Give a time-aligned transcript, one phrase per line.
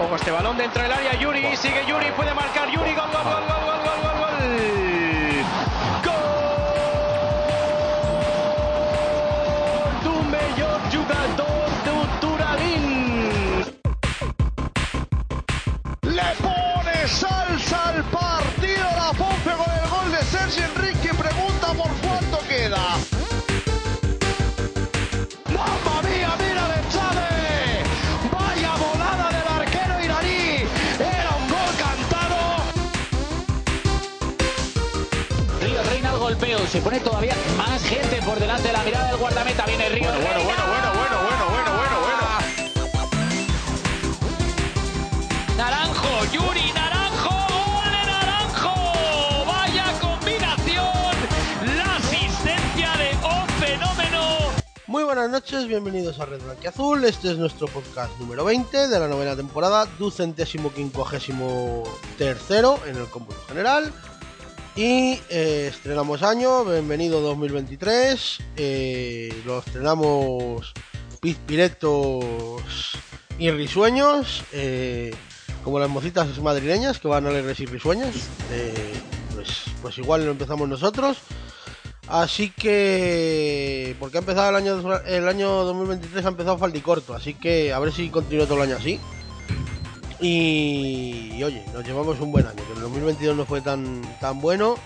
[0.00, 3.44] Ojo este balón dentro del área, Yuri, sigue Yuri, puede marcar Yuri, gol, gol, gol,
[3.48, 4.38] gol, gol, gol, gol, gol.
[10.90, 13.64] Jugador Turín.
[16.02, 21.14] Le pone salsa al partido la Ponce con el gol de Sergio Enrique.
[21.14, 21.90] Pregunta por
[36.68, 39.64] se pone todavía más gente por delante de la mirada del guardameta.
[39.64, 40.10] Viene Río.
[40.12, 42.22] Bueno, bueno, bueno, bueno, bueno, bueno, bueno, bueno, bueno.
[45.56, 48.74] Naranjo, Yuri, Naranjo, gol de Naranjo.
[49.46, 51.14] Vaya combinación.
[51.74, 54.20] La asistencia de un fenómeno.
[54.86, 57.02] Muy buenas noches, bienvenidos a Red Azul.
[57.06, 61.84] Este es nuestro podcast número 20 de la novena temporada, ducentésimo quincuagésimo
[62.18, 63.90] tercero en el cómputo general.
[64.78, 68.38] Y eh, estrenamos año, bienvenido 2023.
[68.56, 70.72] eh, lo estrenamos
[71.20, 72.92] pizpiretos
[73.40, 75.12] y risueños, eh,
[75.64, 78.14] como las mocitas madrileñas que van alegres y risueñas.
[78.52, 78.72] eh,
[79.34, 81.18] pues, pues igual lo empezamos nosotros.
[82.06, 87.72] Así que, porque ha empezado el año, el año 2023, ha empezado faldicorto, así que
[87.72, 89.00] a ver si continúa todo el año así.
[90.20, 94.76] Y, oye, nos llevamos un buen año, que el 2022 no fue tan, tan bueno.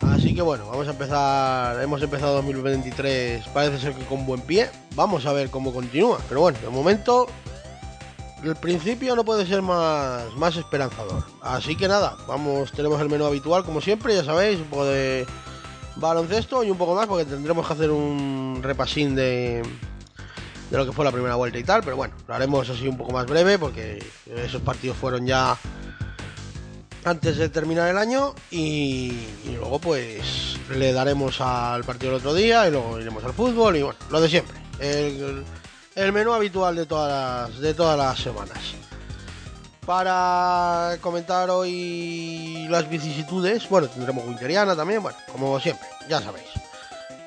[0.00, 4.70] Así que bueno, vamos a empezar, hemos empezado 2023, parece ser que con buen pie.
[4.94, 7.26] Vamos a ver cómo continúa, pero bueno, de momento
[8.42, 11.24] el principio no puede ser más, más esperanzador.
[11.42, 15.26] Así que nada, vamos, tenemos el menú habitual como siempre, ya sabéis, un poco de
[15.96, 19.62] baloncesto y un poco más porque tendremos que hacer un repasín de,
[20.70, 22.96] de lo que fue la primera vuelta y tal, pero bueno, lo haremos así un
[22.96, 25.58] poco más breve porque esos partidos fueron ya
[27.04, 32.68] antes de terminar el año y, luego pues le daremos al partido el otro día
[32.68, 34.56] y luego iremos al fútbol y bueno, lo de siempre.
[34.78, 35.44] El,
[35.96, 38.58] el menú habitual de todas las, de todas las semanas.
[39.84, 46.69] Para comentar hoy las vicisitudes, bueno, tendremos Winteriana también, bueno, como siempre, ya sabéis.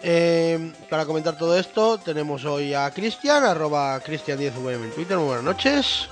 [0.06, 5.46] Eh, para comentar todo esto, tenemos hoy a Cristian, arroba Cristian10VM en Twitter, muy buenas
[5.46, 6.10] noches.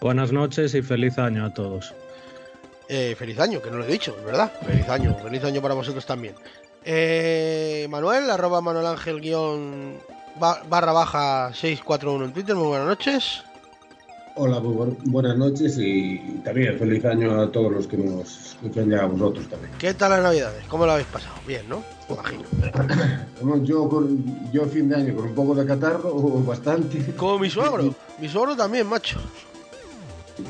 [0.00, 1.94] Buenas noches y feliz año a todos.
[2.88, 4.52] Eh, feliz año, que no lo he dicho, ¿verdad?
[4.64, 6.34] Feliz año, feliz año para vosotros también.
[6.84, 9.98] Eh, Manuel, arroba Manuel Ángel guion
[10.38, 13.42] ba- barra baja 641 en Twitter, muy buenas noches.
[14.34, 18.90] Hola, muy bu- buenas noches y también feliz año a todos los que nos escuchan
[18.90, 19.72] y a vosotros también.
[19.78, 20.64] ¿Qué tal las navidades?
[20.68, 21.34] ¿Cómo lo habéis pasado?
[21.46, 21.82] Bien, ¿no?
[22.08, 22.42] Imagino.
[23.42, 27.12] Bueno, Yo, con, yo fin de año con un poco de catarro, o bastante.
[27.16, 29.18] Como mi suegro, mi suegro también, macho.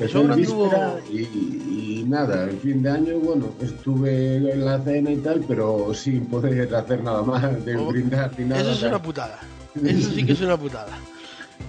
[0.09, 4.79] Sobra en víspera tuvo- y, y nada, el fin de año, bueno, estuve en la
[4.81, 8.61] cena y tal, pero sin poder hacer nada más, de Oh, brindar ni nada.
[8.61, 9.39] Eso es una putada.
[9.83, 10.97] Eso sí que es una putada.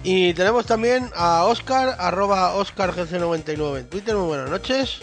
[0.03, 4.99] Y tenemos también a Oscar, arroba OscarGC99 en Twitter, muy buenas noches.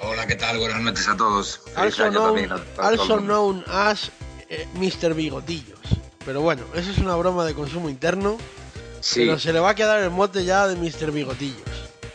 [0.00, 0.58] Hola, ¿qué tal?
[0.58, 1.60] Buenas noches a todos.
[1.76, 4.10] Also known, también a- also known as
[4.48, 5.14] eh, Mr.
[5.14, 5.78] Bigotillos.
[6.24, 8.36] Pero bueno, eso es una broma de consumo interno.
[9.00, 11.10] Sí, Pero se le va a quedar el mote ya de Mr.
[11.12, 11.62] Bigotillos.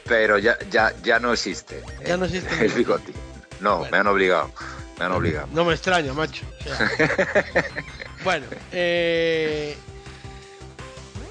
[0.06, 1.84] pero ya, ya, ya no existe.
[2.06, 3.14] Ya eh, no existe El bigote.
[3.60, 3.92] No, Bueno.
[3.92, 4.52] me han obligado.
[4.98, 5.48] Me han obligado.
[5.54, 6.44] No me extraña, macho.
[6.60, 6.90] O sea,
[8.24, 9.78] bueno, eh,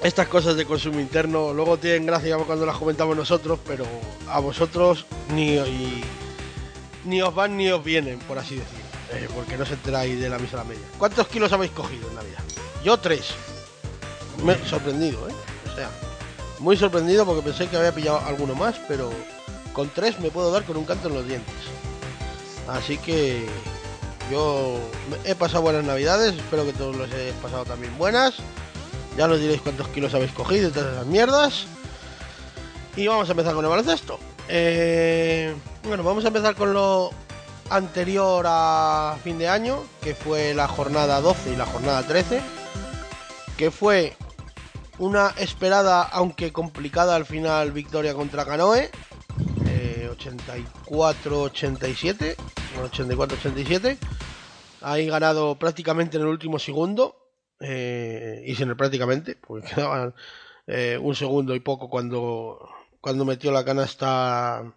[0.03, 3.85] estas cosas de consumo interno luego tienen gracia cuando las comentamos nosotros, pero
[4.29, 8.79] a vosotros ni, os van ni os vienen, por así decir.
[9.13, 10.85] eh, porque no os enteráis de la misa a la media.
[10.99, 12.43] ¿Cuántos kilos habéis cogido en Navidad?
[12.85, 13.31] Yo tres.
[14.45, 15.33] Me he sorprendido, ¿eh?
[15.71, 15.91] O sea,
[16.61, 19.11] muy sorprendido porque pensé que había pillado alguno más, pero
[19.73, 21.55] con tres me puedo dar con un canto en los dientes.
[22.69, 23.47] Así que
[24.31, 24.79] yo
[25.25, 28.35] he pasado buenas navidades, espero que todos los hayáis pasado también buenas.
[29.17, 31.67] Ya nos diréis cuántos kilos habéis cogido y todas esas mierdas.
[32.97, 34.19] Y vamos a empezar con el baloncesto.
[34.49, 37.11] Eh, bueno, vamos a empezar con lo
[37.71, 42.41] anterior a fin de año, que fue la jornada 12 y la jornada 13,
[43.57, 44.17] que fue
[44.99, 48.91] una esperada, aunque complicada al final, victoria contra Canoe,
[49.67, 52.37] eh, 84-87,
[52.91, 53.99] 84-87.
[54.81, 57.28] Ahí ganado prácticamente en el último segundo,
[57.61, 60.15] eh, y sin el prácticamente, porque quedaban
[60.67, 62.69] eh, un segundo y poco cuando,
[63.01, 64.75] cuando metió la canasta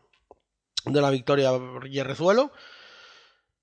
[0.86, 1.52] de la victoria
[1.90, 2.52] Yerrezuelo.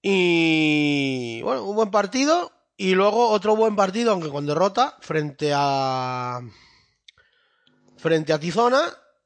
[0.03, 2.53] Y bueno, un buen partido.
[2.77, 6.41] Y luego otro buen partido, aunque con derrota, frente a.
[7.97, 8.83] Frente a Tizona.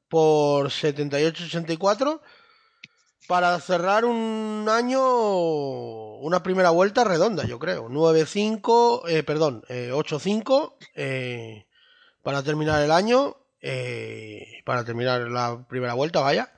[0.09, 2.19] por 78-84
[3.27, 4.99] para cerrar un año,
[6.23, 7.89] una primera vuelta redonda, yo creo.
[7.89, 11.67] 9-5, eh, perdón, eh, 8-5 eh,
[12.21, 16.53] para terminar el año, eh, para terminar la primera vuelta, vaya.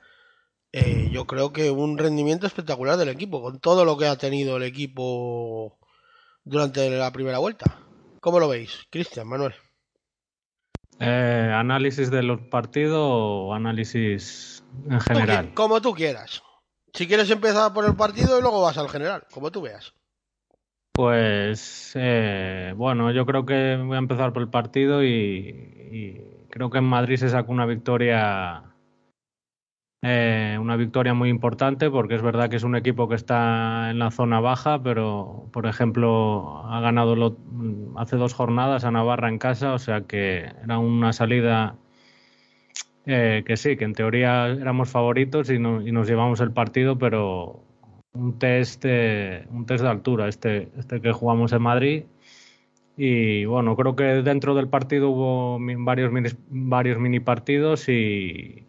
[0.72, 4.56] Eh, yo creo que un rendimiento espectacular del equipo, con todo lo que ha tenido
[4.56, 5.78] el equipo
[6.44, 7.80] durante la primera vuelta.
[8.20, 9.54] ¿Cómo lo veis, Cristian, Manuel?
[11.00, 15.54] Eh, ¿Análisis de los partidos o análisis en general?
[15.54, 16.42] como tú quieras.
[16.96, 19.92] Si quieres empezar por el partido y luego vas al general, como tú veas.
[20.94, 26.78] Pues eh, bueno, yo creo que voy a empezar por el partido y, creo que
[26.78, 28.62] en Madrid se sacó una victoria,
[30.02, 33.98] eh, una victoria muy importante porque es verdad que es un equipo que está en
[33.98, 37.36] la zona baja, pero por ejemplo ha ganado lo-
[37.98, 41.76] hace dos jornadas a Navarra en casa, o sea que era una salida
[43.06, 46.98] eh, que sí, que en teoría éramos favoritos y, no- y nos llevamos el partido,
[46.98, 47.62] pero
[48.12, 52.04] un test, eh, un test de altura, este, este que jugamos en Madrid.
[52.96, 58.66] Y bueno, creo que dentro del partido hubo varios mini, varios mini partidos y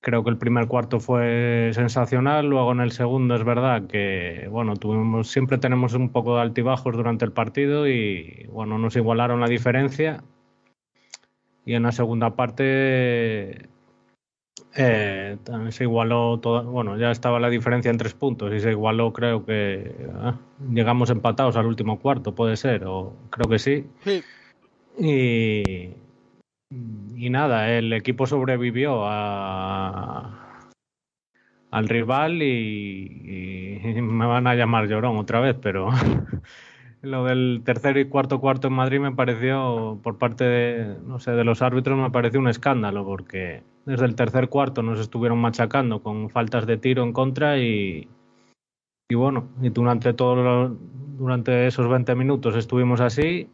[0.00, 2.46] creo que el primer cuarto fue sensacional.
[2.46, 6.96] Luego en el segundo es verdad que bueno, tuvimos, siempre tenemos un poco de altibajos
[6.96, 10.22] durante el partido y bueno, nos igualaron la diferencia.
[11.70, 13.68] Y en la segunda parte
[14.74, 18.72] eh, también se igualó todo, bueno, ya estaba la diferencia en tres puntos y se
[18.72, 20.34] igualó, creo que ah,
[20.68, 23.86] llegamos empatados al último cuarto, puede ser, o creo que sí.
[24.04, 24.24] Sí,
[24.98, 25.94] Y,
[27.14, 30.66] y nada, el equipo sobrevivió a,
[31.70, 35.90] al rival y, y me van a llamar llorón otra vez, pero
[37.02, 41.32] lo del tercer y cuarto cuarto en Madrid me pareció, por parte de, no sé,
[41.32, 46.02] de los árbitros, me pareció un escándalo, porque desde el tercer cuarto nos estuvieron machacando
[46.02, 48.08] con faltas de tiro en contra y,
[49.08, 50.76] y bueno, y durante todo lo-
[51.18, 53.48] durante esos 20 minutos estuvimos así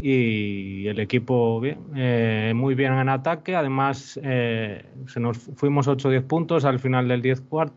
[0.00, 3.54] y el equipo bien, eh, muy bien en ataque.
[3.56, 7.72] Además, eh, se nos fuimos 8-10 puntos al final del, 10 cuart-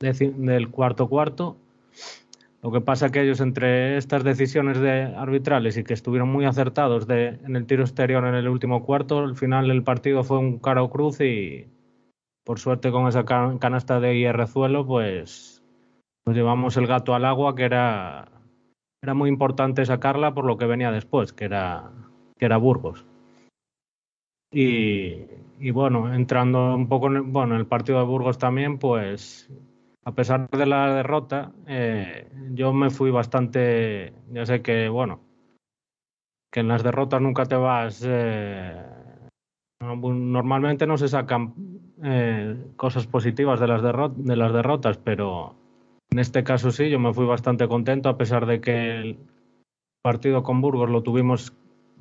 [0.00, 1.56] del cuarto cuarto.
[2.62, 7.06] Lo que pasa que ellos entre estas decisiones de arbitrales y que estuvieron muy acertados
[7.06, 10.58] de, en el tiro exterior en el último cuarto, al final del partido fue un
[10.58, 11.68] caro cruz y
[12.44, 15.62] por suerte con esa ca- canasta de hierrezuelo pues
[16.26, 18.28] nos llevamos el gato al agua que era
[19.02, 21.90] era muy importante sacarla por lo que venía después, que era,
[22.36, 23.06] que era Burgos.
[24.52, 25.24] Y,
[25.58, 29.48] y bueno, entrando un poco en bueno, en el partido de Burgos también, pues
[30.10, 35.20] a pesar de la derrota, eh, yo me fui bastante, ya sé que, bueno,
[36.52, 38.74] que en las derrotas nunca te vas, eh,
[39.80, 41.54] no- normalmente no se sacan
[42.02, 43.82] eh, cosas positivas de las,
[44.16, 45.54] de las derrotas, pero
[46.10, 49.18] en este caso sí, yo me fui bastante contento a pesar de que el
[50.02, 51.52] partido con Burgos lo tuvimos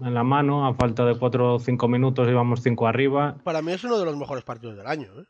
[0.02, 3.36] en la mano, a falta de cuatro o cinco minutos íbamos cinco arriba.
[3.44, 5.10] para mí es uno de los mejores partidos del año.
[5.20, 5.26] ¿eh?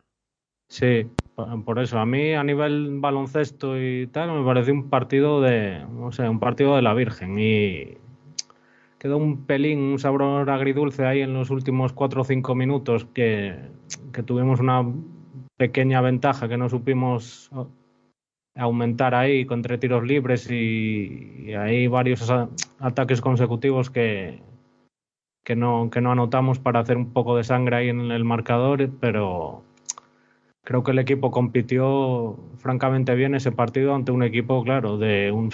[0.69, 1.09] Sí,
[1.65, 6.11] por eso a mí a nivel baloncesto y tal me pareció un partido de, no
[6.11, 7.97] sé, un partido de la Virgen y
[8.99, 13.57] quedó un pelín, un sabor agridulce ahí en los últimos cuatro o cinco minutos que,
[14.13, 14.85] que tuvimos una
[15.57, 17.49] pequeña ventaja que no supimos
[18.55, 22.29] aumentar ahí con tres tiros libres y, y ahí varios
[22.79, 24.39] ataques consecutivos que,
[25.43, 28.89] que, no, que no anotamos para hacer un poco de sangre ahí en el marcador,
[28.99, 29.63] pero
[30.63, 35.51] creo que el equipo compitió francamente bien ese partido ante un equipo, claro, de un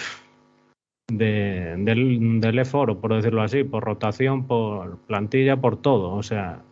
[1.08, 6.12] de, del, del E-Foro, por decirlo así, por rotación, por plantilla, por todo.
[6.14, 6.62] O sea,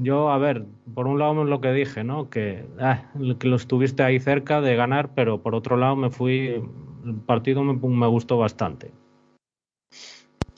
[0.00, 0.64] yo, a ver,
[0.94, 2.30] por un lado lo que dije, ¿no?
[2.30, 6.62] Que, ah, que lo estuviste ahí cerca de ganar, pero por otro lado me fui,
[7.04, 8.92] el partido me, me gustó bastante.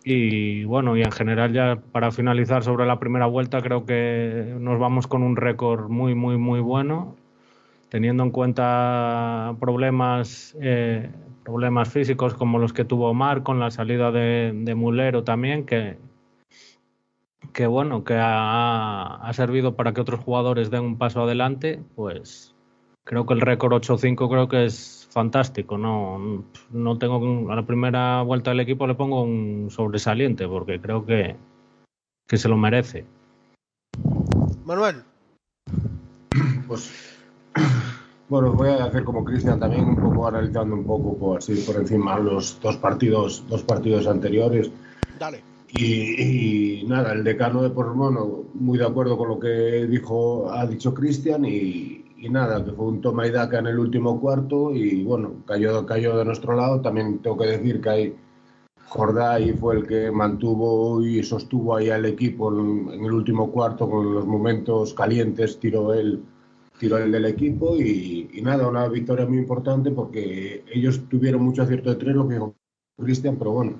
[0.02, 4.78] Y bueno, y en general ya para finalizar sobre la primera vuelta creo que nos
[4.78, 7.16] vamos con un récord muy, muy, muy bueno,
[7.90, 11.10] teniendo en cuenta problemas, eh,
[11.44, 15.98] problemas físicos como los que tuvo Omar con la salida de, de Mulero también, que,
[17.52, 22.54] que bueno, que ha, ha servido para que otros jugadores den un paso adelante, pues
[23.04, 25.76] creo que el récord 8-5 creo que es fantástico.
[25.76, 31.04] No, no tengo a la primera vuelta del equipo le pongo un sobresaliente porque creo
[31.04, 31.36] que,
[32.26, 33.04] que se lo merece.
[34.64, 35.02] Manuel,
[36.66, 36.90] Pues
[38.28, 41.76] bueno, voy a hacer como Cristian también, un poco analizando un poco por, así por
[41.76, 44.70] encima los dos partidos, dos partidos anteriores.
[45.18, 45.42] dale.
[45.72, 50.66] Y, y nada, el decano de Pormono, muy de acuerdo con lo que dijo, ha
[50.66, 54.74] dicho Cristian, y, y nada, que fue un toma y daca en el último cuarto,
[54.74, 56.80] y bueno, cayó, cayó de nuestro lado.
[56.80, 58.16] También tengo que decir que hay
[58.88, 64.14] Jorday fue el que mantuvo y sostuvo ahí al equipo en, el último cuarto con
[64.14, 66.22] los momentos calientes, tiró él,
[66.78, 71.62] tiró él del equipo y, y nada, una victoria muy importante porque ellos tuvieron mucho
[71.62, 72.54] acierto de tres, lo que dijo
[72.98, 73.74] Cristian, pero bueno,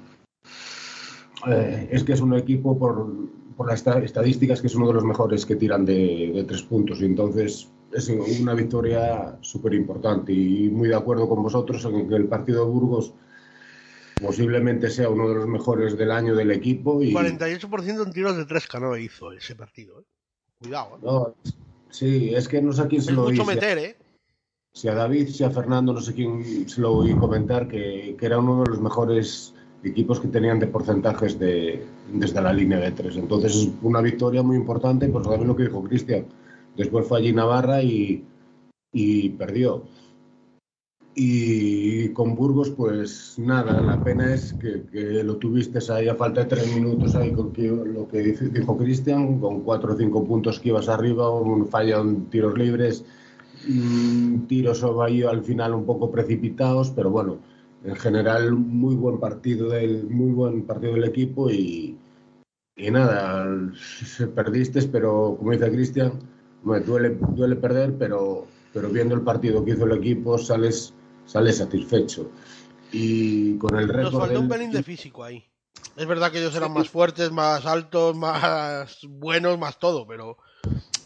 [1.49, 3.11] eh, es que es un equipo por,
[3.57, 6.63] por las esta- estadísticas que es uno de los mejores que tiran de, de tres
[6.63, 12.09] puntos y entonces es una victoria súper importante y muy de acuerdo con vosotros en
[12.09, 13.13] que el partido de Burgos
[14.21, 18.45] posiblemente sea uno de los mejores del año del equipo y 48% en tiros de
[18.45, 20.01] 3 Cano hizo ese partido.
[20.01, 20.05] ¿eh?
[20.61, 21.01] Cuidado, ¿eh?
[21.03, 21.35] no,
[21.91, 23.97] sí, es que no sé a quién se Es lo mucho a- meter, ¿eh?
[24.73, 28.27] si a David, si a Fernando, no sé quién se lo oí comentar, que, que
[28.27, 32.93] era uno de los mejores equipos que tenían de porcentajes de, desde la línea de
[32.93, 33.17] tres.
[33.17, 36.27] Entonces es una victoria muy importante, pues también lo que dijo Cristian.
[36.77, 38.25] Después fue allí Navarra y,
[38.93, 39.85] y perdió.
[41.15, 46.43] Y con Burgos, pues nada, la pena es que, que lo tuviste ahí a falta
[46.43, 47.53] de tres minutos, ahí con
[47.93, 52.27] lo que dijo Cristian, con cuatro o cinco puntos que ibas arriba, un fallo en
[52.31, 53.05] tiros libres,
[53.69, 57.39] mm, tiros ahí al final un poco precipitados, pero bueno,
[57.85, 61.99] en general muy buen partido del, muy buen partido del equipo y,
[62.77, 63.49] y nada,
[64.35, 66.13] perdiste, pero como dice Cristian,
[66.63, 70.93] me duele, duele perder, pero, pero viendo el partido que hizo el equipo sales,
[71.27, 72.31] sales satisfecho.
[72.93, 75.45] Y con el Nos récord faltó un pelín de físico ahí.
[75.97, 80.39] Es verdad que ellos eran más fuertes, más altos, más buenos, más todo, pero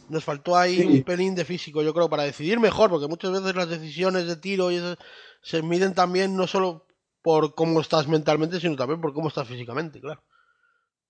[0.08, 0.86] nos faltó ahí Sí.
[0.86, 4.36] un pelín de físico, yo creo, para decidir mejor, porque muchas veces las decisiones de
[4.36, 4.96] tiro y eso
[5.42, 6.86] se miden también no solo
[7.22, 10.22] por cómo estás mentalmente, sino también por cómo estás físicamente, claro.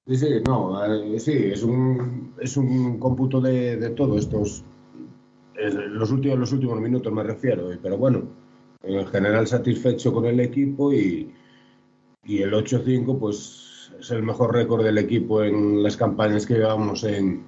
[0.06, 4.62] Sí, sí, no, eh, sí, es un, es un cómputo de, de todo estos,
[5.56, 8.24] es los últimos, los últimos minutos me refiero, eh, pero bueno,
[8.82, 11.32] en general satisfecho con el equipo y,
[12.24, 17.02] y el 8-5 pues es el mejor récord del equipo en las campañas que llevamos
[17.04, 17.42] en,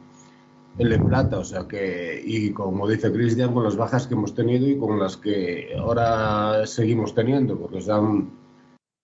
[0.79, 4.35] en Le Plata, o sea que, y como dice Cristian, con las bajas que hemos
[4.35, 8.31] tenido y con las que ahora seguimos teniendo, porque están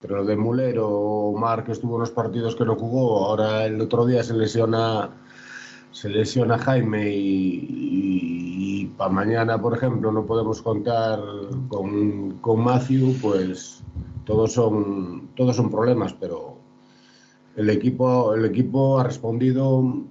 [0.03, 3.81] pero lo de Mulero, Omar, que estuvo en los partidos que no jugó, ahora el
[3.81, 5.11] otro día se lesiona,
[5.93, 11.21] se lesiona Jaime y, para mañana, por ejemplo, no podemos contar
[11.69, 13.81] con, con Matthew, pues
[14.25, 16.57] todos son, todos son problemas, pero
[17.57, 20.03] el equipo, el equipo ha respondido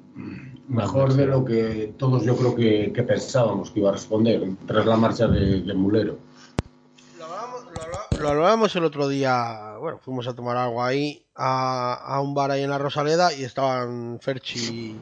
[0.69, 4.85] mejor de lo que todos yo creo que, que pensábamos que iba a responder tras
[4.85, 6.30] la marcha de, de Mulero.
[8.21, 12.51] Lo hablábamos, el otro día, bueno, fuimos a tomar algo ahí, a, a un bar
[12.51, 14.95] ahí en la Rosaleda, y estaban Ferchi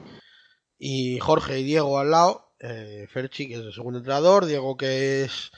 [0.77, 2.53] y Jorge y Diego al lado.
[2.59, 5.51] eh, Ferchi, que es el segundo entrenador, Diego, que es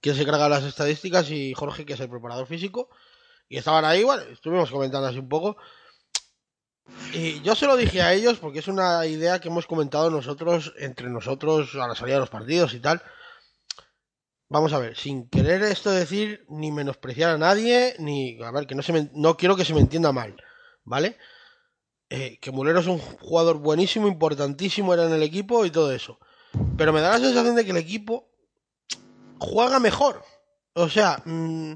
[0.00, 2.88] quien se carga las estadísticas, y Jorge, que es el preparador físico.
[3.48, 5.56] Y estaban ahí, bueno, estuvimos comentando así un poco.
[7.12, 10.74] Y yo se lo dije a ellos porque es una idea que hemos comentado nosotros,
[10.78, 13.00] entre nosotros, a la salida de los partidos y tal.
[14.48, 18.40] Vamos a ver, sin querer esto decir ni menospreciar a nadie, ni.
[18.42, 20.36] A ver, que no se me- no quiero que se me entienda mal,
[20.84, 21.16] ¿vale?
[22.08, 26.20] Eh, que Mulero es un jugador buenísimo, importantísimo, era en el equipo y todo eso.
[26.78, 28.28] Pero me da la sensación de que el equipo
[29.38, 30.22] juega mejor.
[30.74, 31.72] O sea, mm,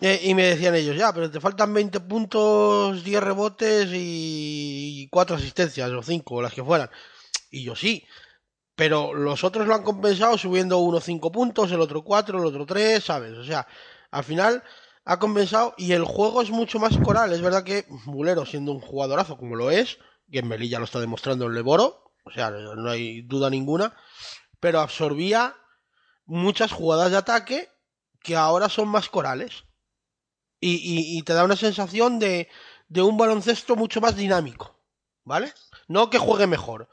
[0.00, 5.36] eh, y me decían ellos, ya, pero te faltan 20 puntos, 10 rebotes y 4
[5.36, 6.90] asistencias, o 5, o las que fueran.
[7.50, 8.04] Y yo sí,
[8.82, 12.66] pero los otros lo han compensado subiendo uno 5 puntos, el otro 4, el otro
[12.66, 13.38] 3, ¿sabes?
[13.38, 13.64] O sea,
[14.10, 14.60] al final
[15.04, 17.32] ha compensado y el juego es mucho más coral.
[17.32, 20.98] Es verdad que Mulero, siendo un jugadorazo como lo es, y en Melilla lo está
[20.98, 23.94] demostrando en Leboro, o sea, no hay duda ninguna,
[24.58, 25.54] pero absorbía
[26.24, 27.68] muchas jugadas de ataque
[28.18, 29.62] que ahora son más corales.
[30.60, 32.48] Y, y- y te da una sensación de,
[32.88, 34.76] de un baloncesto mucho más dinámico,
[35.24, 35.52] ¿vale?
[35.86, 36.88] No que juegue mejor,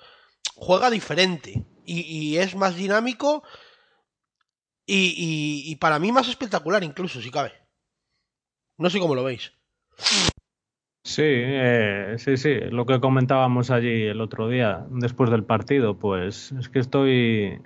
[0.55, 3.43] juega diferente y, es más dinámico
[4.85, 7.53] y, para mí más espectacular incluso, si cabe.
[8.77, 9.53] No sé cómo lo veis.
[11.03, 16.51] Sí, eh, sí, sí, lo que comentábamos allí el otro día después del partido, pues
[16.53, 17.61] es que estoy,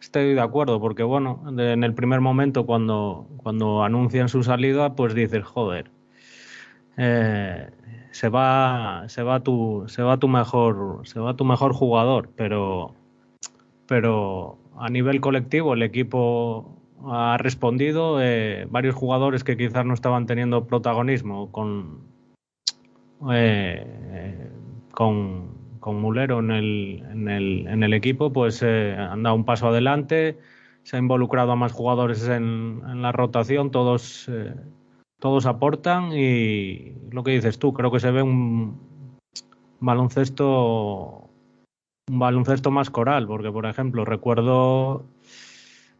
[0.00, 5.14] estoy de acuerdo, porque bueno, en el primer momento cuando, cuando anuncian su salida, pues
[5.14, 5.90] dices, joder,
[6.96, 7.70] eh,
[8.10, 12.94] se va, se va tu, se va tu mejor, se va tu mejor jugador, pero,
[13.86, 20.26] pero a nivel colectivo el equipo ha respondido, eh, varios jugadores que quizás no estaban
[20.26, 22.00] teniendo protagonismo con
[23.30, 24.50] eh,
[24.92, 29.44] con, con Mulero en el, en el, en el equipo, pues eh, han dado un
[29.44, 30.38] paso adelante,
[30.82, 34.28] se ha involucrado a más jugadores en, en la rotación, todos,
[35.20, 38.80] todos aportan y lo que dices tú, creo que se ve un
[39.80, 41.31] baloncesto
[42.10, 45.04] un baloncesto más coral, porque por ejemplo recuerdo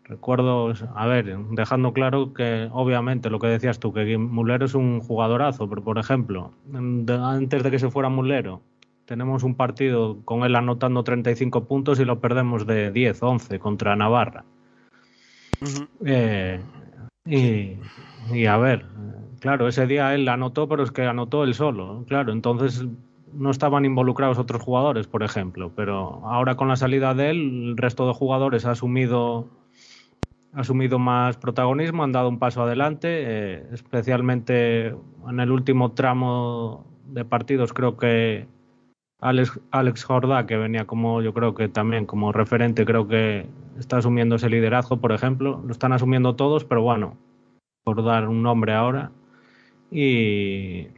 [0.04, 5.00] recuerdo, a ver, dejando claro que obviamente lo que decías tú, que Mulero es un
[5.00, 8.62] jugadorazo, pero por ejemplo, de- antes de que se fuera Mulero,
[9.06, 13.96] tenemos un partido con él anotando 35 puntos y lo perdemos de 10, 11 contra
[13.96, 14.44] Navarra.
[16.04, 16.60] Eh,
[17.24, 17.76] y,
[18.34, 18.86] y a ver,
[19.40, 22.84] claro, ese día él anotó, pero es que anotó él solo, claro, entonces
[23.32, 27.76] no estaban involucrados otros jugadores, por ejemplo, pero ahora con la salida de él, el
[27.76, 29.48] resto de jugadores ha asumido,
[30.52, 34.94] ha asumido más protagonismo, han dado un paso adelante, eh, especialmente
[35.28, 38.46] en el último tramo de partidos, creo que
[39.22, 43.46] Alex, Alex Jordá, que venía como yo creo que también como referente, creo que
[43.78, 45.62] está asumiendo ese liderazgo, por ejemplo.
[45.64, 47.16] Lo están asumiendo todos, pero bueno,
[47.84, 49.12] por dar un nombre ahora.
[49.92, 50.88] Y,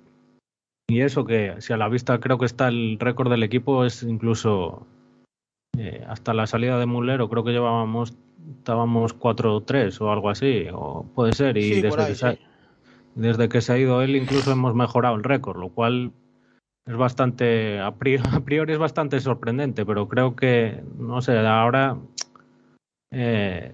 [0.89, 4.03] y eso que, si a la vista creo que está el récord del equipo, es
[4.03, 4.87] incluso
[5.79, 8.15] eh, hasta la salida de Mulero, creo que llevábamos,
[8.59, 11.57] estábamos 4-3 o algo así, o puede ser.
[11.57, 12.39] Y Sí, desde, ahí, que se ha, sí.
[13.15, 16.13] desde que se ha ido él, incluso hemos mejorado el récord, lo cual
[16.87, 21.97] es bastante, a priori, a priori es bastante sorprendente, pero creo que, no sé, ahora,
[23.11, 23.73] eh,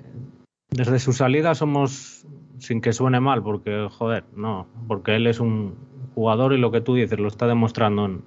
[0.70, 2.24] desde su salida somos,
[2.58, 6.80] sin que suene mal, porque, joder, no, porque él es un jugador y lo que
[6.80, 8.22] tú dices lo está demostrando en,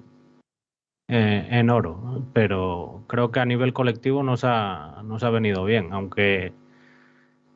[1.08, 5.92] eh, en oro, pero creo que a nivel colectivo nos ha, nos ha venido bien,
[5.92, 6.52] aunque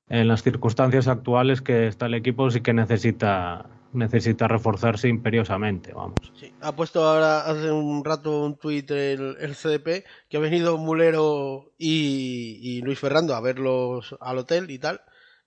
[0.08, 6.16] en las circunstancias actuales que está el equipo sí que necesita necesita reforzarse imperiosamente, vamos.
[6.60, 11.72] Ha puesto ahora hace un rato un tuit el, el CDP que ha venido Mulero
[11.78, 15.00] y, y Luis Ferrando a verlos al hotel y tal.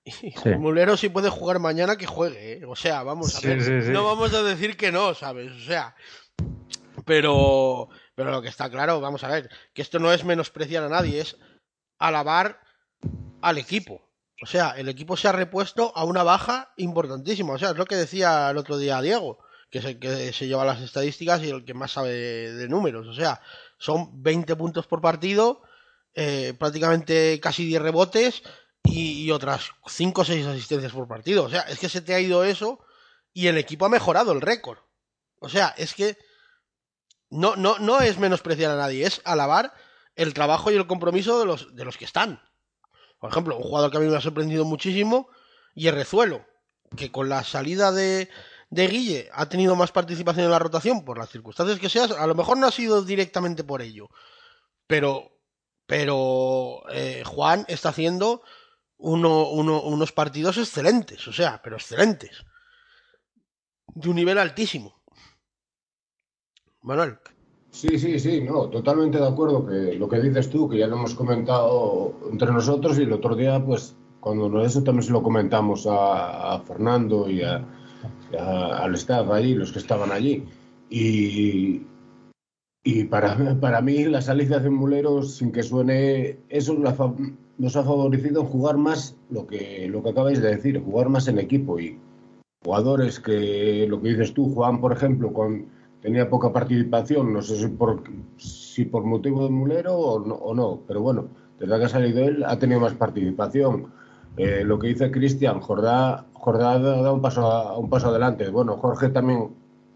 [0.06, 0.50] Y Sí.
[0.58, 2.66] Mulero si puede jugar mañana que juegue, ¿eh?
[2.66, 5.52] o sea, vamos a Sí, ver, sí, no vamos a decir que no, ¿sabes?
[5.52, 5.96] O sea,
[7.06, 10.90] pero pero lo que está claro, vamos a ver, que esto no es menospreciar a
[10.90, 11.38] nadie, es
[11.98, 12.60] alabar
[13.42, 14.08] al equipo.
[14.44, 17.54] O sea, el equipo se ha repuesto a una baja importantísima.
[17.54, 20.48] O sea, es lo que decía el otro día Diego, que es el que se
[20.48, 23.08] lleva las estadísticas y el que más sabe de, de números.
[23.08, 23.42] O sea,
[23.78, 25.62] son 20 puntos por partido,
[26.16, 28.44] eh, prácticamente casi 10 rebotes
[28.84, 31.44] y, y otras 5 o 6 asistencias por partido.
[31.44, 32.80] O sea, es que se te ha ido eso
[33.34, 34.80] y el equipo ha mejorado el récord.
[35.39, 36.17] O sea, es que
[37.30, 39.74] no, no, no es menospreciar a nadie, es alabar
[40.15, 42.41] el trabajo y el compromiso de los, de los que están.
[43.20, 45.30] Por ejemplo, un jugador que a mí me ha sorprendido muchísimo,
[45.74, 46.46] Yerrezuelo,
[46.98, 48.30] que con la salida de,
[48.70, 52.28] de Guille ha tenido más participación en la rotación por las circunstancias que seas, a
[52.28, 54.10] lo mejor no ha sido directamente por ello,
[54.88, 55.32] pero,
[55.86, 58.44] pero eh, Juan está haciendo
[59.02, 62.46] uno, uno- unos partidos excelentes, o sea, pero excelentes,
[63.94, 65.02] de un nivel altísimo.
[66.82, 67.18] Manuel,
[67.72, 70.98] Sí, sí, sí, no, totalmente de acuerdo que lo que dices tú, que ya lo
[70.98, 75.24] hemos comentado entre nosotros y el otro día, pues, cuando no eso también se lo
[75.24, 77.64] comentamos a, a Fernando y a-
[78.38, 80.44] a- al staff allí, los que estaban allí.
[80.90, 81.82] Y,
[82.84, 88.41] y para, para mí la salida de Mulero, sin que suene, eso nos ha favorecido
[88.41, 91.98] en jugar más lo que, lo que acabáis de decir, jugar más en equipo y
[92.63, 95.65] jugadores que, lo que dices tú, Juan, por ejemplo, con
[96.02, 98.04] tenía poca participación, no sé si por,
[98.38, 101.28] si por motivo de mulero o no, o no, pero bueno,
[101.60, 103.88] desde que ha salido él ha tenido más participación.
[104.38, 108.50] Eh, lo que dice Cristian, Jordá, Jordá dado un paso, a, un paso adelante.
[108.50, 109.50] Bueno, Jorge también,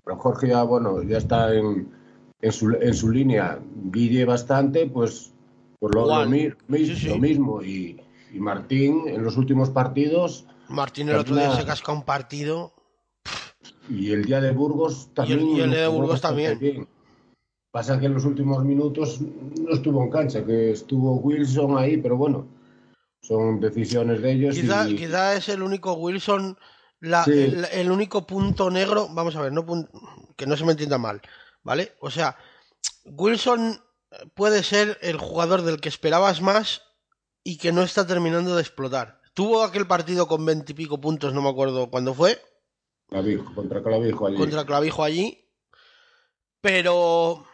[0.03, 1.87] pero Jorge ya, bueno, ya está en,
[2.41, 3.59] en, su, en su línea.
[3.91, 5.33] Guille bastante, pues,
[5.79, 6.29] por lo, lo, Igual.
[6.29, 7.07] mi- mi- Sí, sí.
[7.09, 7.61] lo mismo.
[7.61, 7.99] Y,
[8.33, 12.73] y Martín en los últimos partidos Martín el otro día se casca un partido.
[13.89, 15.41] Y el día de Burgos también.
[15.47, 16.57] y el día de Burgos también.
[16.59, 16.87] bien.
[17.71, 22.15] Pasa que en los últimos minutos no estuvo en cancha, que estuvo Wilson ahí, pero
[22.17, 22.47] bueno,
[23.21, 24.55] son decisiones de ellos.
[24.55, 26.57] Quizá, y, quizá es el único Wilson,
[27.01, 27.31] la- Sí.
[27.33, 29.07] el, el único punto negro.
[29.11, 29.65] Vamos a ver, no
[30.37, 31.21] que no se me entienda mal,
[31.65, 31.95] ¿vale?
[31.99, 32.37] O sea,
[33.03, 33.83] Wilson
[34.35, 36.83] puede ser el jugador del que esperabas más
[37.43, 39.19] y que no está terminando de explotar.
[39.33, 42.41] Tuvo aquel partido con veintipico puntos, no me acuerdo cuándo fue,
[43.09, 44.37] Clavijo, contra Clavijo allí.
[44.37, 45.51] contra Clavijo allí,
[46.61, 47.45] pero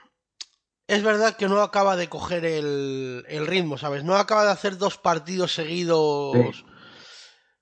[0.88, 4.04] es verdad que no acaba de coger el, el ritmo, ¿sabes?
[4.04, 6.65] No acaba de hacer dos partidos seguidos, Sí.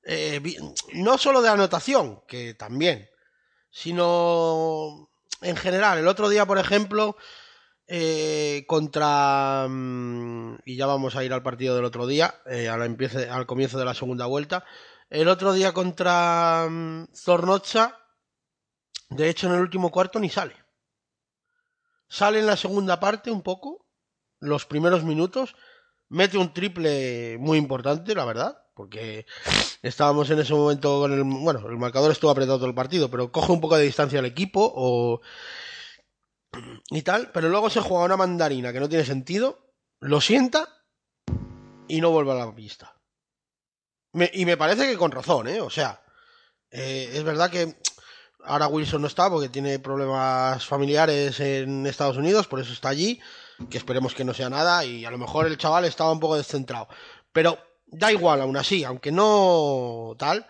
[0.03, 0.41] eh,
[0.93, 3.07] no solo de anotación, que también,
[3.71, 5.08] sino
[5.41, 7.15] en general, el otro día, por ejemplo,
[7.87, 9.67] eh, contra.
[9.69, 12.81] mm, y ya vamos a ir al partido del otro día, eh, al,
[13.31, 14.63] al comienzo de la segunda vuelta.
[15.09, 17.97] El otro día contra mm, Zornocha,
[19.09, 20.55] de hecho, en el último cuarto ni sale.
[22.07, 23.87] Sale en la segunda parte un poco,
[24.39, 25.55] los primeros minutos,
[26.09, 29.25] mete un triple muy importante, la verdad, porque
[29.81, 31.21] estábamos en ese momento con el.
[31.25, 34.25] Bueno, el marcador estuvo apretado todo el partido, pero coge un poco de distancia al
[34.25, 35.19] equipo o.
[36.89, 40.81] y tal, pero luego se juega una mandarina que no tiene sentido, lo sienta
[41.89, 42.95] y no vuelve a la pista.
[44.31, 45.59] Y me parece que con razón, ¿eh?
[45.59, 46.01] O sea,
[46.71, 47.75] eh, es verdad que
[48.45, 53.19] ahora Wilson no está porque tiene problemas familiares en Estados Unidos, por eso está allí,
[53.69, 56.37] que esperemos que no sea nada y a lo mejor el chaval estaba un poco
[56.37, 56.87] descentrado.
[57.33, 57.59] Pero
[57.91, 60.45] da igual aún así, aunque no tal,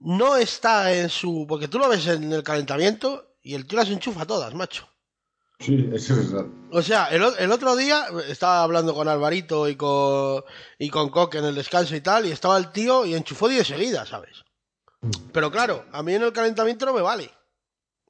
[0.00, 1.46] no está en su...
[1.48, 4.88] porque tú lo ves en el calentamiento y el tío las enchufa todas, macho.
[5.60, 6.50] Sí, eso es verdad.
[6.72, 10.42] O sea, el, el otro día estaba hablando con Alvarito y con,
[10.78, 13.66] y con Coque en el descanso y tal, y estaba el tío y enchufó 10
[13.66, 14.42] seguidas, ¿sabes?
[15.32, 17.30] Pero claro, a mí en el calentamiento no me vale,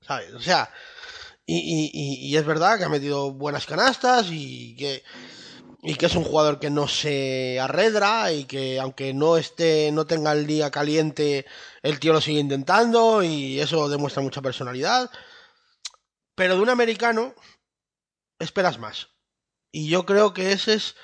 [0.01, 0.33] ¿sabes?
[0.35, 0.71] O sea,
[1.45, 5.03] y, y- y- y es verdad que ha metido buenas canastas y que,
[5.85, 10.07] y que es un jugador que no se arredra y que aunque no esté, no
[10.07, 11.45] tenga el día caliente,
[11.83, 15.11] el tío lo sigue intentando y eso demuestra mucha personalidad.
[16.37, 17.35] Pero de un americano
[18.39, 19.09] esperas más.
[19.73, 20.95] Y yo creo que ese es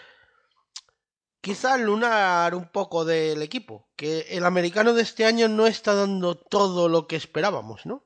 [1.41, 3.89] quizá el lunar un poco del equipo.
[3.97, 8.05] Que el americano de este año no está dando todo lo que esperábamos, ¿no?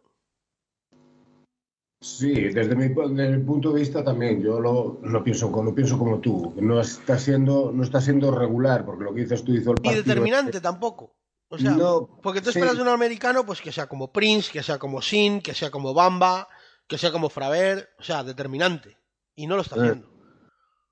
[2.03, 5.75] Sí, desde mi, desde mi punto de vista también, yo lo, lo pienso, como- lo
[5.75, 9.53] pienso como tú, no está siendo, no está siendo regular, porque lo que dices tú
[9.55, 10.03] hizo el partido.
[10.03, 11.15] determinante tampoco.
[11.49, 12.59] O sea, No, porque tú sí.
[12.59, 15.71] esperas de un americano pues que sea como Prince, que sea como Sin, que sea
[15.71, 16.49] como Bamba,
[16.89, 18.97] que sea como Fraver, o sea, determinante.
[19.37, 19.81] Y no lo está Eh.
[19.81, 20.09] haciendo.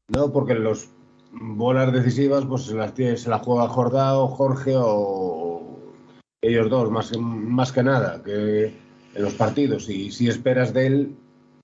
[0.08, 0.90] No, porque los
[1.32, 5.92] bolas decisivas pues se las tiene, se la juega Jordao, Jorge o
[6.40, 8.78] ellos dos, más, más que nada, que
[9.14, 9.88] en los partidos.
[9.88, 11.16] Y si esperas de él,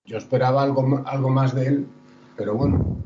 [0.05, 1.87] yo esperaba algo, algo más de él,
[2.37, 2.97] pero bueno,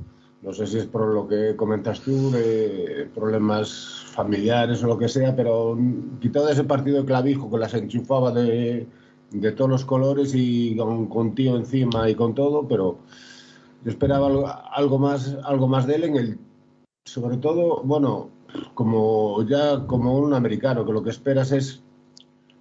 [0.42, 5.08] no sé si es por lo que comentas tú, de problemas familiares o lo que
[5.08, 5.78] sea, pero
[6.20, 8.86] quitado ese partido de clavijo que las enchufaba de,
[9.30, 12.98] de todos los colores y con, con tío encima y con todo, pero
[13.84, 16.38] yo esperaba algo, algo más algo más de él en el
[17.04, 18.28] sobre todo bueno
[18.74, 21.82] como ya como un americano que lo que esperas es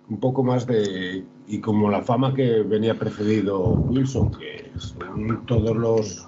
[0.10, 5.76] un poco más de y como la fama que venía precedido Wilson que según todos
[5.76, 6.28] los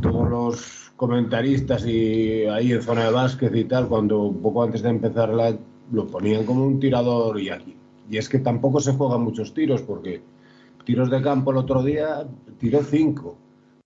[0.00, 4.82] todos los comentaristas y ahí en zona de básquet y tal cuando un poco antes
[4.82, 5.56] de empezar la
[5.92, 7.76] lo ponían como un tirador y aquí
[8.10, 10.22] y es que tampoco se juegan muchos tiros porque
[10.84, 12.26] tiros de campo el otro día
[12.58, 13.36] tiró cinco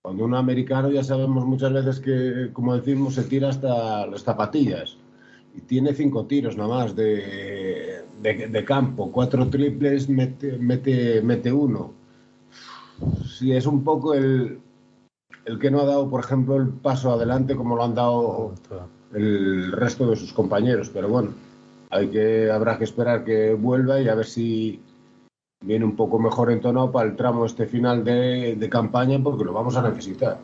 [0.07, 4.95] cuando un americano ya sabemos muchas veces que, como decimos, se tira hasta las zapatillas.
[5.53, 7.66] Y tiene cinco tiros nada más de,
[8.21, 11.93] de, de campo, cuatro triples, mete, mete, mete uno.
[13.25, 14.59] Sí, es un poco el,
[15.45, 18.53] el que no ha dado, por ejemplo, el paso adelante como lo han dado
[19.13, 20.89] el resto de sus compañeros.
[20.89, 21.31] Pero bueno,
[21.89, 24.81] hay que, habrá que esperar que vuelva y a ver si
[25.61, 29.53] viene un poco mejor entonado para el tramo este final de, de campaña porque lo
[29.53, 30.37] vamos a necesitar.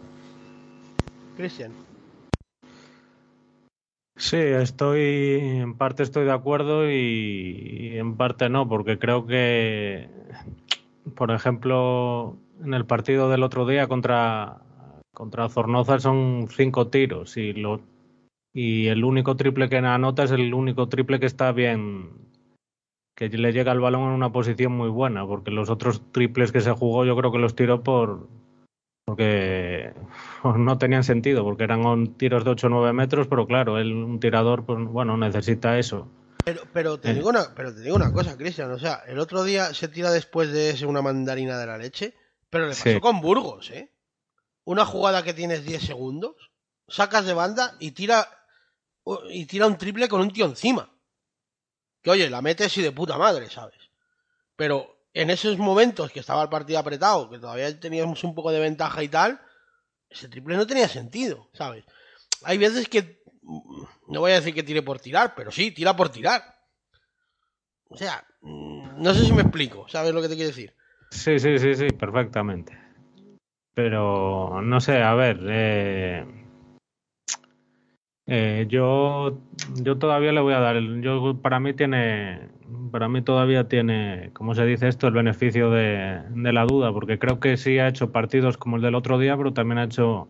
[1.36, 1.83] Cristian.
[4.16, 10.08] Sí, estoy, en parte estoy de acuerdo y, en parte no, porque creo que,
[11.16, 14.62] por ejemplo, en el partido del otro día contra,
[15.14, 17.82] contra Zornoza son cinco tiros y, lo,
[18.54, 22.12] y el único triple que anota es el único triple que está bien,
[23.16, 26.62] que le llega el balón en una posición muy buena, porque los otros triples que
[26.62, 28.28] se jugó yo creo que los tiró por
[29.06, 29.94] porque
[30.58, 34.20] no tenían sentido, porque eran tiros de 8 o 9 metros, pero claro, él, un
[34.20, 36.08] tirador, pues bueno, necesita eso.
[36.46, 37.14] Pero, pero, te Eh.
[37.14, 38.72] digo una, pero te digo una cosa, Cristian.
[38.72, 42.16] O sea, el otro día se tira después de ese una mandarina de la leche,
[42.50, 43.00] pero le pasó Sí.
[43.00, 43.92] con Burgos, ¿eh?
[44.66, 46.36] Una jugada que tienes 10 segundos,
[46.88, 48.28] sacas de banda y tira
[49.30, 50.90] y tira un triple con un tío encima.
[52.02, 53.76] Que oye, la metes y de puta madre, ¿sabes?
[54.56, 58.60] Pero en esos momentos que estaba el partido apretado, que todavía teníamos un poco de
[58.60, 59.42] ventaja y tal,
[60.14, 61.86] ese triple no tenía sentido, ¿sabes?
[62.44, 63.22] Hay veces que
[64.08, 66.42] no voy a decir que tire por tirar, pero sí, tira por tirar.
[67.90, 70.74] O sea, no sé si me explico, ¿sabes lo que te quiero decir?
[71.10, 72.78] Sí, sí, sí, sí, perfectamente.
[73.74, 76.43] Pero no sé, a ver, eh,
[78.26, 79.38] Eh, yo,
[79.82, 80.76] yo todavía le voy a dar.
[80.78, 82.40] el- Yo para mí tiene,
[82.92, 87.20] para mí todavía tiene, como se dice esto, el beneficio de, de la duda, porque
[87.20, 90.28] creo que sí ha hecho partidos como el del otro día, pero también ha hecho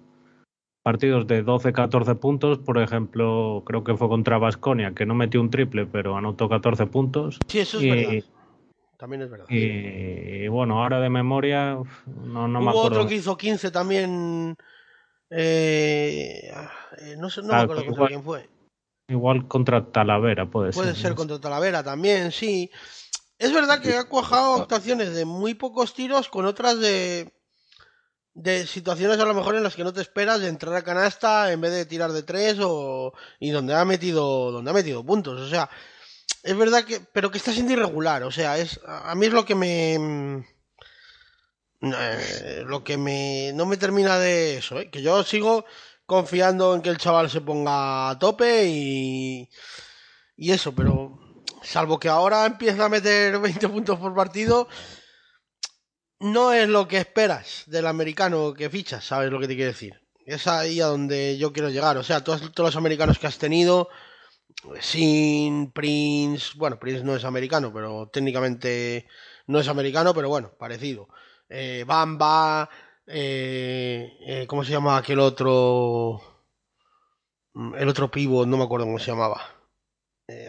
[0.82, 2.58] partidos de 12, 14 puntos.
[2.60, 6.88] Por ejemplo, creo que fue contra Basconia, que no metió un triple, pero anotó 14
[6.88, 7.38] puntos.
[7.48, 8.24] Sí, eso es Y- verdad.
[8.98, 9.46] También es verdad.
[9.50, 12.88] Y, bueno, ahora de memoria, no, no me Hubo acuerdo.
[13.00, 14.56] otro que hizo 15 también.
[15.36, 16.54] Eh,
[17.00, 18.50] eh, no sé, no me Ah, acuerdo igual- quién fue.
[19.10, 21.02] Igual contra Talavera, puede, Puede ser.
[21.02, 21.16] ser ¿no?
[21.18, 22.72] contra Talavera también, sí.
[23.38, 27.34] Es verdad que ha cuajado actuaciones de muy pocos tiros con otras de,
[28.34, 31.52] de situaciones a lo mejor en las que no te esperas de entrar a canasta
[31.52, 35.42] en vez de tirar de tres o y donde ha metido donde ha metido puntos.
[35.42, 35.70] O sea,
[36.44, 38.24] es verdad que pero que está siendo irregular.
[38.24, 40.46] O sea, es a a mí es lo que me
[41.84, 44.90] eh, lo que me no me termina de eso, ¿eh?
[44.90, 45.66] que yo sigo
[46.06, 49.50] confiando en que el chaval se ponga a tope y
[50.36, 51.20] y eso, pero
[51.62, 54.68] salvo que ahora empieza a meter 20 puntos por partido,
[56.20, 60.02] no es lo que esperas del americano que fichas, ¿sabes lo que te quiero decir?
[60.26, 61.98] Es ahí a donde yo quiero llegar.
[61.98, 63.90] O sea, todos, todos los americanos que has tenido,
[64.80, 69.08] sin Prince, bueno, Prince no es americano, pero técnicamente
[69.48, 71.10] no es americano, pero bueno, parecido.
[71.50, 72.70] Eh, Bamba,
[73.06, 76.22] eh, eh, ¿cómo se llama aquel otro?
[77.54, 79.42] Mm, El otro pivot, no me acuerdo cómo se llamaba.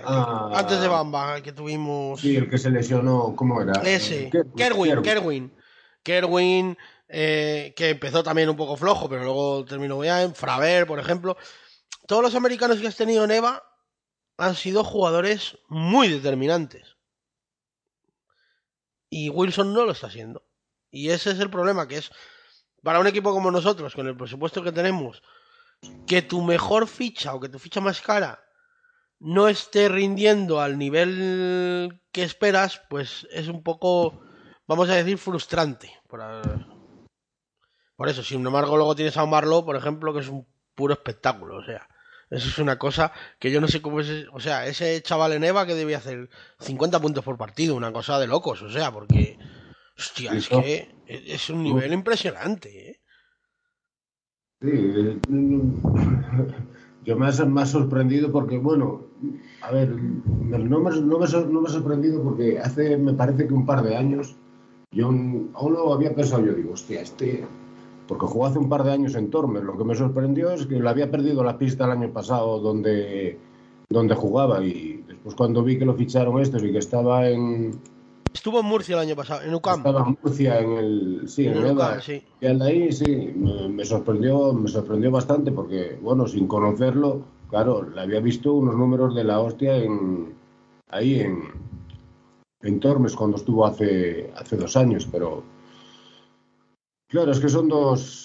[0.04, 0.50] Ah.
[0.54, 2.20] Antes de Bamba, que tuvimos.
[2.20, 3.82] Sí, el que se lesionó, ¿cómo era?
[3.82, 5.02] Ese, Kerwin, Kerwin, Kerwin.
[5.02, 5.52] Kerwin.
[6.02, 6.78] Kerwin,
[7.08, 10.34] que empezó también un poco flojo, pero luego terminó bien.
[10.34, 11.36] Fraver, por ejemplo.
[12.06, 13.62] Todos los americanos que has tenido en EVA
[14.36, 16.96] han sido jugadores muy determinantes.
[19.10, 20.44] Y Wilson no lo está haciendo.
[20.94, 22.12] Y ese es el problema, que es
[22.84, 25.22] para un equipo como nosotros, con el presupuesto que tenemos,
[26.06, 28.40] que tu mejor ficha o que tu ficha más cara
[29.18, 34.20] no esté rindiendo al nivel que esperas, pues es un poco,
[34.68, 35.92] vamos a decir, frustrante.
[36.06, 36.20] Por,
[37.96, 41.56] por eso, sin embargo, luego tienes a Marlowe, por ejemplo, que es un puro espectáculo.
[41.56, 41.88] O sea,
[42.30, 44.26] eso es una cosa que yo no sé cómo es.
[44.32, 46.28] O sea, ese chaval en EVA que debía hacer
[46.60, 48.62] 50 puntos por partido, una cosa de locos.
[48.62, 49.38] O sea, porque.
[49.96, 53.00] Hostia, es que es un nivel impresionante, ¿eh?
[54.60, 55.18] Sí, eh,
[57.04, 59.02] yo me ha, me ha sorprendido porque, bueno,
[59.62, 63.54] a ver, no me, no, me, no me ha sorprendido porque hace, me parece que
[63.54, 64.36] un par de años,
[64.90, 67.44] yo aún lo había pensado, yo digo, hostia, este,
[68.08, 70.80] porque jugó hace un par de años en Tormes, lo que me sorprendió es que
[70.80, 73.38] le había perdido la pista el año pasado donde,
[73.88, 77.72] donde jugaba y después cuando vi que lo ficharon estos y que estaba en,
[78.34, 79.78] Estuvo en Murcia el año pasado, en UCAM.
[79.78, 82.22] estaba en Murcia en el, sí, en En el UCAM, sí.
[82.40, 87.22] y al de ahí sí, me, me sorprendió, me sorprendió bastante porque, bueno, sin conocerlo,
[87.48, 90.34] claro, le había visto unos números de la hostia en,
[90.88, 91.44] ahí en,
[92.62, 95.44] en Tormes cuando estuvo hace, hace dos años, pero
[97.08, 98.23] claro, es que son dos,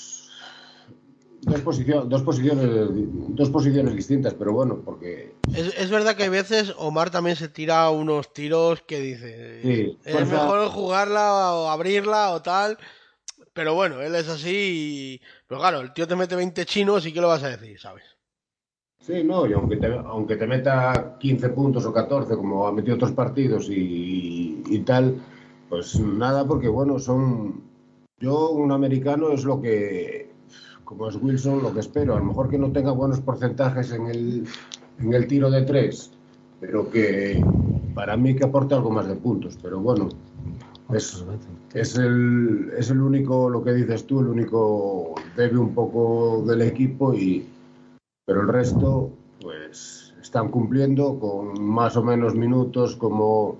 [1.41, 2.67] dos, posicion- dos, posiciones,
[3.35, 7.49] dos posiciones distintas, pero bueno, porque Es, es verdad que a veces Omar también se
[7.49, 12.77] tira unos tiros que dice Sí, es fuerza- mejor jugarla o abrirla o tal.
[13.53, 15.19] Pero bueno, él es así.
[15.19, 17.79] y- Pero claro, el tío te mete 20 chinos y ¿qué le vas a decir,
[17.79, 18.03] sabes?
[19.01, 22.95] Sí, no, y aunque te, aunque te meta 15 puntos o 14, como ha metido
[22.95, 25.15] otros partidos y, y tal,
[25.69, 27.63] pues nada, porque bueno, son.
[28.19, 30.28] Yo, un americano, es lo que.
[30.89, 32.15] Como es Wilson, lo que espero.
[32.15, 34.47] A lo mejor que no tenga buenos porcentajes en el,
[34.97, 36.09] en el tiro de tres,
[36.59, 37.45] pero que
[37.93, 39.55] para mí que aporte algo más de puntos.
[39.61, 40.09] Pero bueno,
[40.91, 41.23] es,
[41.75, 46.63] es, el, es el único, lo que dices tú, el único debe un poco del
[46.63, 47.45] equipo y
[48.25, 53.57] pero el resto pues están cumpliendo con más o menos minutos como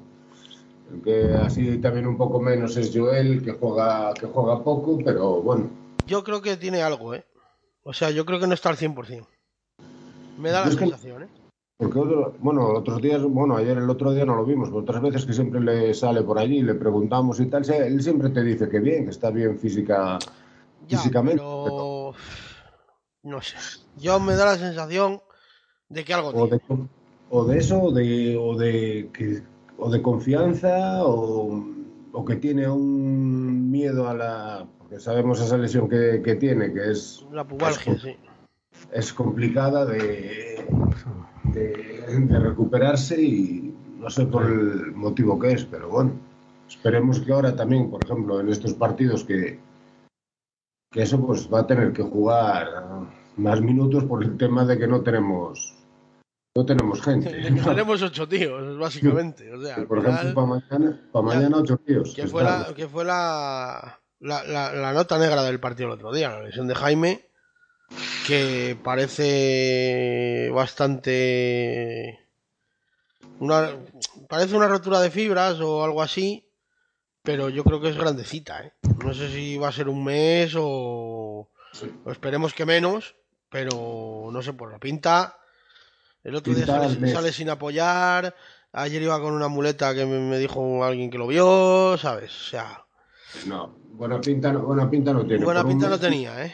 [0.92, 5.42] el que así también un poco menos es Joel que juega que juega poco pero
[5.42, 5.79] bueno
[6.10, 7.24] Yo creo que tiene algo, ¿eh?
[7.84, 9.28] O sea, yo creo que no está al 100%.
[10.38, 11.28] Me da la sensación, ¿eh?
[11.78, 15.02] porque otro- bueno otros días bueno ayer el otro día no lo vimos pero otras
[15.02, 18.68] veces que siempre le sale por allí le preguntamos y tal él siempre te dice
[18.68, 20.20] que bien que está bien física
[20.90, 22.14] Ya, físicamente pero...
[23.24, 23.56] No sé.
[23.96, 25.22] Yo me da la sensación
[25.88, 26.50] de que algo o tiene.
[26.68, 26.88] de,
[27.30, 29.42] o de eso o de o de que-
[29.78, 31.64] o de confianza o,
[32.12, 36.92] o que tiene un miedo a la porque sabemos esa lesión que, que tiene que
[36.92, 38.16] es La pubalgia, sí.
[38.92, 40.66] es complicada de,
[41.54, 46.12] de, de recuperarse y no sé por el motivo que es pero bueno
[46.68, 49.60] esperemos que ahora también por ejemplo en estos partidos que
[50.92, 52.68] que eso pues va a tener que jugar
[53.38, 55.79] más minutos por el tema de que no tenemos
[56.60, 57.30] no tenemos gente.
[57.64, 59.52] tenemos ocho tíos, básicamente.
[59.54, 62.14] O sea, por ejemplo, para mañana, para mañana ocho tíos.
[62.14, 66.30] Que fue, la, que fue la, la, la, nota negra del partido el otro día,
[66.30, 67.30] la lesión de Jaime,
[68.28, 72.28] que parece bastante...
[73.40, 73.70] Una,
[74.28, 76.46] parece una rotura de fibras o algo así,
[77.24, 78.66] pero yo creo que es grandecita.
[78.66, 78.74] ¿eh?
[79.02, 81.48] No sé si va a ser un mes o,
[82.04, 83.16] o esperemos que menos,
[83.50, 85.39] pero no sé, por la pinta
[86.24, 88.36] el otro día sale, sin apoyar.
[88.72, 92.36] Ayer iba con una muleta que me, dijo alguien que lo vio, ¿sabes?
[92.36, 92.86] O sea.
[93.48, 95.44] No, buena pinta no, buena pinta no tiene.
[95.44, 96.54] Buena pinta no tenía, ¿eh?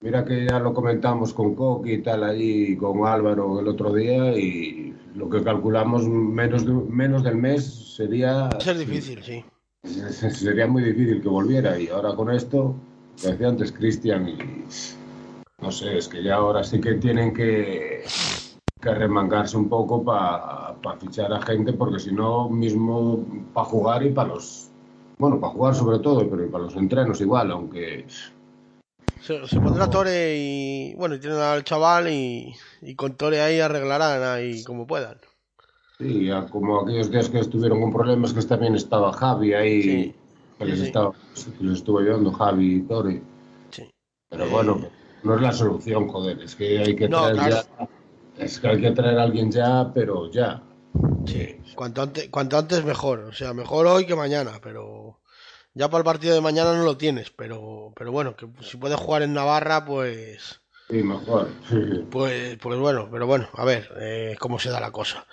[0.00, 4.32] Mira que ya lo comentamos con Coqui y tal allí, con Álvaro el otro día
[4.38, 8.48] y lo que calculamos menos, menos del mes sería...
[8.48, 9.44] Va a ser difícil, sí.
[9.82, 12.76] Sería muy difícil que volviera y ahora con esto,
[13.24, 14.38] lo decía antes Cristian y...
[15.60, 18.04] No sé, es que ya ahora sí que tienen que
[18.80, 24.10] que remangarse un poco para fichar a gente, porque si no, mismo para jugar y
[24.10, 24.70] para los.
[25.18, 28.06] Bueno, para jugar sobre todo, pero y para los entrenos igual, aunque.
[29.20, 30.94] Se, pondrá Tore y.
[30.94, 35.18] Bueno, y tienen al chaval y, y con Tore ahí arreglarán ahí como puedan.
[35.98, 40.14] Sí, como aquellos días que estuvieron con problemas, que también estaba Javi ahí,
[40.56, 41.12] que les, Estaba,
[41.60, 43.20] les estuvo ayudando Javi y Tore.
[43.70, 43.90] Sí.
[44.28, 44.80] Pero bueno,
[45.24, 47.64] no es la solución, joder, es que hay que traer ya
[48.38, 50.62] es que hay que traer a alguien ya, pero ya.
[51.26, 53.20] Sí, cuanto antes, cuanto antes mejor.
[53.20, 55.20] O sea, mejor hoy que mañana, pero
[55.74, 57.30] ya para el partido de mañana no lo tienes.
[57.30, 60.60] Pero, pero bueno, que si puedes jugar en Navarra, pues.
[60.88, 61.48] Sí, mejor.
[62.10, 65.26] Pues, pues bueno, pero bueno, a ver eh, cómo se da la cosa.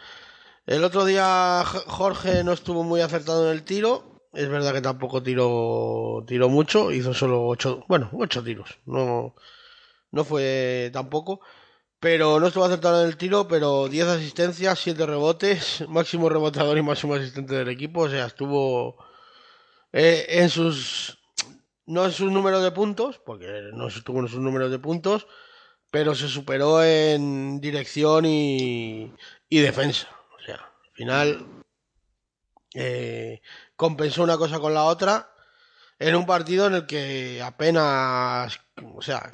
[0.65, 4.19] El otro día Jorge no estuvo muy acertado en el tiro.
[4.33, 8.79] Es verdad que tampoco tiró, tiró mucho, hizo solo ocho, bueno, ocho tiros.
[8.85, 9.33] No,
[10.11, 11.39] no fue tampoco
[12.05, 16.83] pero no estuvo acertado en el tiro, pero 10 asistencias, 7 rebotes, máximo rebotador y
[16.83, 19.03] máximo asistente del equipo, o sea, estuvo
[19.91, 21.17] eh, en sus
[21.87, 25.25] no en sus números de puntos, porque no estuvo en sus números de puntos,
[25.89, 29.11] pero se superó en dirección y,
[29.49, 30.07] y defensa.
[30.37, 31.47] O sea, al final
[32.75, 33.41] eh,
[33.75, 35.31] compensó una cosa con la otra
[35.97, 38.59] en un partido en el que apenas,
[38.93, 39.31] o sea,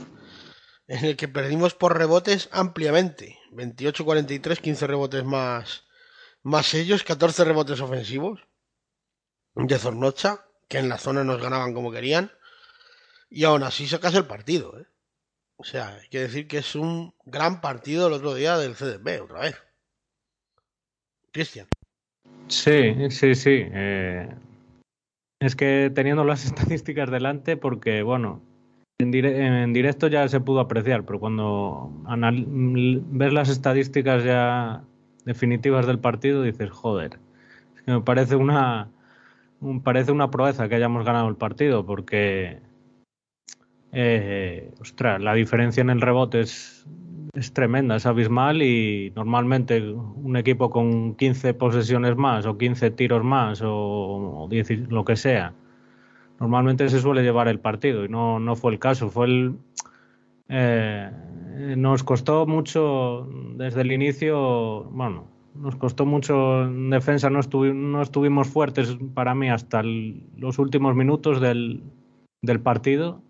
[0.92, 3.40] en el que perdimos por rebotes ampliamente.
[3.54, 5.86] 28-43, 15 rebotes más,
[6.44, 8.42] más ellos, 14 rebotes ofensivos
[9.56, 12.30] de Zornocha, que en la zona nos ganaban como querían.
[13.30, 14.78] Y aún así sacas el partido.
[14.78, 14.86] ¿eh?
[15.56, 19.24] O sea, hay que decir que es un gran partido el otro día del CDB,
[19.24, 19.56] otra vez.
[21.32, 21.68] Cristian.
[22.50, 23.64] Sí, sí, sí.
[23.66, 24.28] Eh,
[25.40, 28.51] es que teniendo las estadísticas delante, porque, bueno,
[29.02, 34.84] en, directo ya se pudo apreciar, pero cuando ves las estadísticas ya
[35.26, 37.20] definitivas del partido, dices, joder,
[37.86, 38.90] me parece una,
[39.84, 42.60] parece una proeza que hayamos ganado el partido, porque,
[43.92, 46.86] eh, ostras, la diferencia en el rebote es,
[47.34, 53.24] es tremenda, es abismal y normalmente un equipo con 15 posesiones más o 15 tiros
[53.24, 55.54] más o, o 10, lo que sea,
[56.42, 59.10] normalmente se suele llevar el partido y no, no fue el caso.
[59.10, 59.56] Fue el,
[60.50, 61.10] eh,
[61.78, 67.40] nos costó mucho desde el inicio, bueno, nos costó mucho en defensa, no,
[67.74, 71.84] no estuvimos fuertes para mí hasta los últimos minutos del,
[72.42, 73.22] del partido.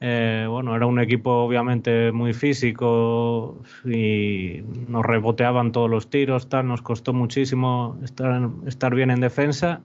[0.00, 6.66] Eh, bueno, era un equipo obviamente muy físico y nos reboteaban todos los tiros, tal,
[6.66, 9.82] nos costó muchísimo estar, estar bien en defensa.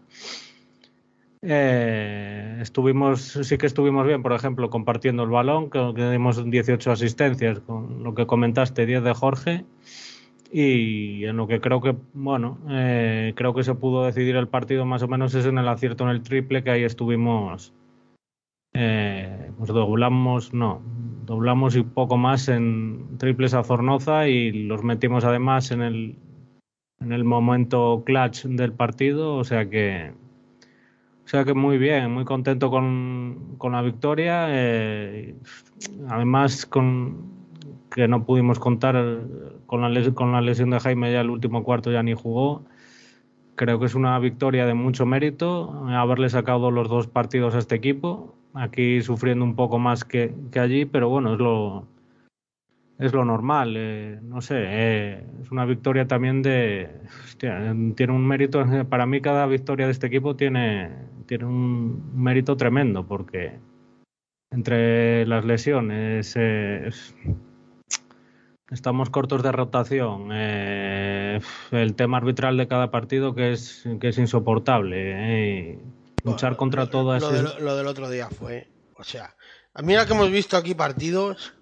[1.41, 6.91] Eh, estuvimos, sí que estuvimos bien, por ejemplo, compartiendo el balón, que, que dimos 18
[6.91, 9.65] asistencias, con lo que comentaste, 10 de Jorge.
[10.51, 14.83] Y en lo que creo que, bueno, eh, creo que se pudo decidir el partido
[14.85, 17.71] más o menos es en el acierto en el triple, que ahí estuvimos,
[18.73, 20.81] eh, pues doblamos, no,
[21.25, 26.15] doblamos y poco más en triples a Zornoza y los metimos además en el,
[26.99, 30.13] en el momento clutch del partido, o sea que
[31.29, 34.47] o sea que muy bien, muy contento con, con la victoria.
[34.49, 35.35] Eh,
[36.07, 37.21] además, con
[37.91, 38.95] que no pudimos contar
[39.67, 42.65] con la, con la lesión de Jaime ya el último cuarto ya ni jugó.
[43.53, 47.75] Creo que es una victoria de mucho mérito haberle sacado los dos partidos a este
[47.75, 48.33] equipo.
[48.55, 51.85] Aquí sufriendo un poco más que, que allí, pero bueno, es lo,
[52.99, 53.73] es lo normal.
[53.77, 56.89] Eh, no sé, eh, es una victoria también de.
[57.23, 58.63] Hostia, tiene un mérito.
[58.89, 60.91] Para mí, cada victoria de este equipo tiene,
[61.25, 63.53] tiene un mérito tremendo, porque
[64.51, 66.89] entre las lesiones, eh,
[68.71, 75.79] estamos cortos de rotación, el tema arbitral de cada partido que es, que es insoportable.
[76.23, 78.67] luchar Bueno, contra lo- todo lo, lo del otro día fue.
[78.95, 79.35] O sea,
[79.73, 81.53] a mira que hemos visto aquí partidos.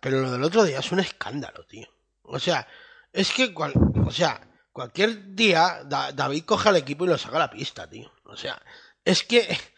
[0.00, 1.88] Pero lo del otro día es un escándalo, tío.
[2.22, 2.66] O sea,
[3.12, 3.52] es que.
[3.54, 3.72] cual-
[4.06, 4.40] o sea,
[4.72, 8.12] cualquier día Da- David coge al equipo y lo saca a la pista, tío.
[8.24, 8.60] O sea,
[9.04, 9.46] es que.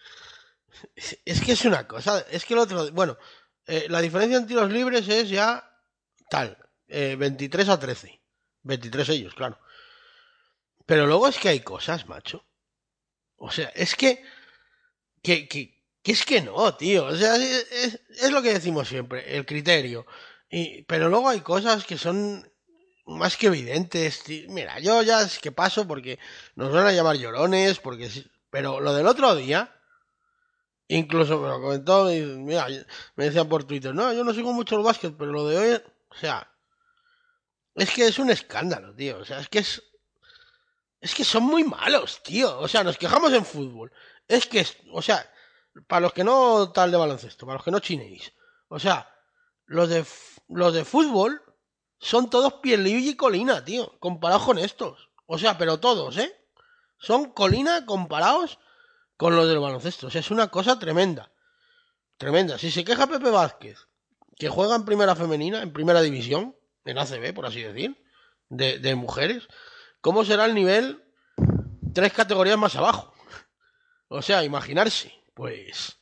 [1.24, 2.20] Es que es una cosa.
[2.30, 2.90] Es que el otro.
[2.92, 3.16] Bueno,
[3.66, 5.72] eh, la diferencia en tiros libres es ya.
[6.28, 6.56] Tal.
[6.88, 8.20] eh, 23 a 13.
[8.62, 9.58] 23 ellos, claro.
[10.84, 12.44] Pero luego es que hay cosas, macho.
[13.36, 13.94] O sea, es.
[13.94, 14.22] Que,
[15.22, 15.48] que,
[16.06, 17.06] que es que no, tío.
[17.06, 20.06] O sea, es, es- lo que decimos siempre, el criterio.
[20.50, 22.48] Y, pero luego hay cosas que son
[23.06, 24.22] más que evidentes.
[24.48, 26.18] Mira, yo ya es que paso porque
[26.54, 28.10] nos van a llamar llorones, porque
[28.50, 29.74] pero lo del otro día,
[30.88, 32.66] incluso me lo comentó, y, mira,
[33.16, 35.82] me decían por Twitter, no, yo no sigo mucho el básquet, pero lo de hoy,
[36.10, 36.48] o sea,
[37.76, 39.18] es que es un escándalo, tío.
[39.18, 39.82] O sea, es que es,
[41.00, 42.58] es que son muy malos, tío.
[42.58, 43.92] O sea, nos quejamos en fútbol.
[44.28, 45.30] Es que, o sea,
[45.86, 48.32] para los que no tal de baloncesto, para los que no chinéis.
[48.68, 49.10] O sea,
[49.66, 50.04] los de,
[50.48, 51.42] los de fútbol
[51.98, 55.10] son todos Pierluigi y Colina, tío, comparados con estos.
[55.26, 56.32] O sea, pero todos, ¿eh?
[56.98, 58.58] Son Colina comparados
[59.16, 60.06] con los del baloncesto.
[60.06, 61.32] O sea, es una cosa tremenda.
[62.16, 62.58] Tremenda.
[62.58, 63.78] Si se queja Pepe Vázquez,
[64.36, 68.02] que juega en primera femenina, en primera división, en ACB, por así decir,
[68.48, 69.48] de, de mujeres,
[70.00, 71.04] ¿cómo será el nivel
[71.92, 73.12] tres categorías más abajo?
[74.08, 76.00] O sea, imaginarse, pues.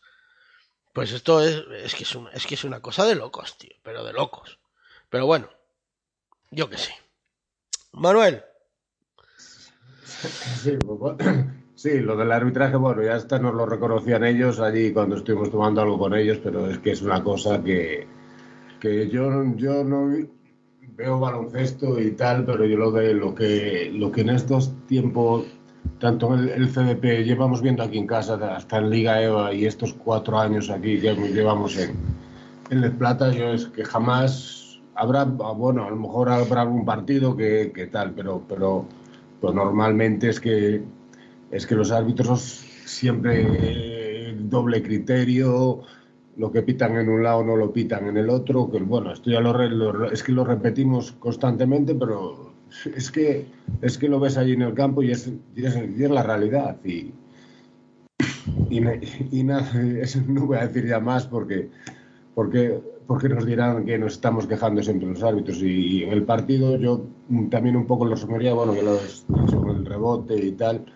[0.95, 4.05] Pues esto es, que es, una, es que es una cosa de locos, tío, pero
[4.05, 4.61] de locos.
[5.11, 5.51] Pero bueno,
[6.53, 6.95] yo qué sé.
[7.93, 8.45] Manuel,
[10.63, 11.19] Sí, pues, bueno,
[11.75, 15.83] sí, lo del arbitraje, bueno, ya hasta nos lo reconocían ellos allí cuando estuvimos tomando
[15.83, 18.07] algo con ellos, pero es que es una cosa que,
[18.81, 20.11] que yo, yo no
[20.97, 25.47] veo baloncesto y tal, pero yo lo de lo que, lo que en estos tiempos,
[25.99, 29.95] tanto el, el CDP, llevamos viendo aquí en casa, hasta en Liga EVA y estos
[29.95, 31.97] cuatro años aquí que llevamos en,
[32.71, 37.73] en Plata, yo es que jamás habrá, bueno, a lo mejor habrá algún partido que,
[37.75, 38.89] que tal, pero, pero
[39.41, 40.85] pues normalmente es que
[41.51, 42.41] es que los árbitros
[42.85, 45.83] siempre eh, doble criterio,
[46.37, 49.31] lo que pitan en un lado no lo pitan en el otro, que bueno, esto
[49.31, 52.54] ya lo, lo- es que lo repetimos constantemente, pero
[52.95, 53.47] es que
[53.83, 56.23] es que lo ves allí en el campo y es, y es, y es la
[56.23, 57.13] realidad y
[58.71, 58.81] y,
[59.33, 59.71] y nada,
[60.27, 61.69] no voy a decir ya más porque
[62.35, 66.77] porque porque nos dirán que nos estamos quejando siempre los árbitros y, en el partido
[66.79, 67.07] yo
[67.51, 68.99] también un poco lo sugería, bueno, que lo
[69.61, 70.87] con el rebote y tal.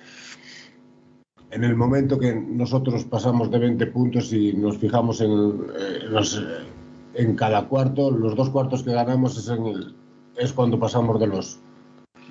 [1.50, 6.36] En el momento que nosotros pasamos de 20 puntos y nos fijamos en, eh, los,
[6.38, 6.42] eh,
[7.14, 9.94] en cada cuarto, los dos cuartos que ganamos es, en el-
[10.36, 11.60] es cuando pasamos de los,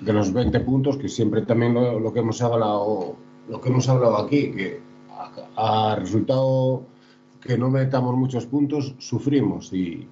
[0.00, 3.16] de los 20 puntos, que siempre también lo, lo que hemos hablado,
[3.48, 4.80] lo que hemos hablado aquí, que
[5.56, 6.82] a, a resultado
[7.40, 10.06] que no metamos muchos puntos, sufrimos y,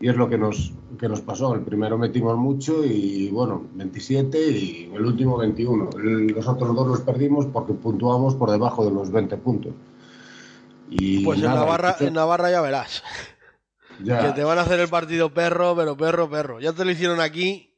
[0.00, 1.54] y es lo que nos, que nos pasó.
[1.54, 5.90] El primero metimos mucho y bueno, 27 y el último 21.
[5.98, 9.72] El- los otros dos los perdimos porque puntuamos por debajo de los 20 puntos.
[10.90, 13.02] Y pues en nada, Navarra, y- en Navarra ya verás.
[14.02, 16.60] ya, Que te van a hacer el partido perro, pero perro, perro.
[16.60, 17.70] Ya te lo hicieron aquí,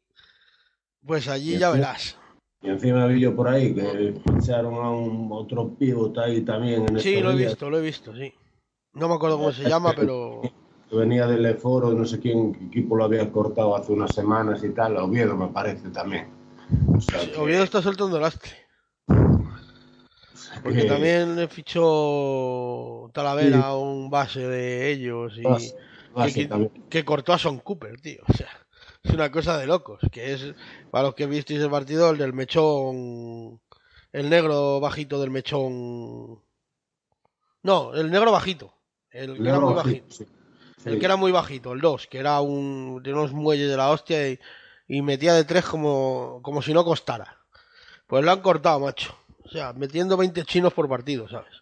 [1.07, 2.19] pues allí ya verás.
[2.63, 6.99] Y encima vi yo por ahí que echaron a un otro pívot ahí también en
[7.01, 8.33] Sí, lo he días, visto, lo he visto, sí.
[8.95, 10.41] No me acuerdo cómo se llama, pero...
[10.91, 14.97] venía del Eforo, no sé quién equipo lo había cortado hace unas semanas y tal,
[14.97, 16.29] Oviedo me parece también.
[16.97, 18.53] O sea, que- Oviedo está soltando lastre.
[20.63, 25.77] Porque que- también le fichó Talavera a un base de ellos y Base-
[26.15, 28.23] base que, que cortó a Son Cooper, tío.
[28.29, 28.49] O sea,
[29.07, 30.01] es una cosa de locos.
[30.11, 30.55] Que es,
[30.91, 33.61] para los que visteis el partido, el del mechón.
[34.13, 36.41] El negro bajito del mechón.
[37.63, 38.73] No, el negro bajito.
[39.11, 40.15] El que era muy bajito, bajito.
[40.15, 40.27] sí.
[40.85, 40.99] El Sí.
[41.01, 43.03] que era muy bajito, el 2, que era un.
[43.03, 44.39] de unos muelles de la hostia y,
[44.87, 47.39] y metía de tres como, como si no costara.
[48.07, 49.17] Pues lo han cortado, macho.
[49.45, 51.53] O sea, metiendo 20 chinos por partido, ¿sabes?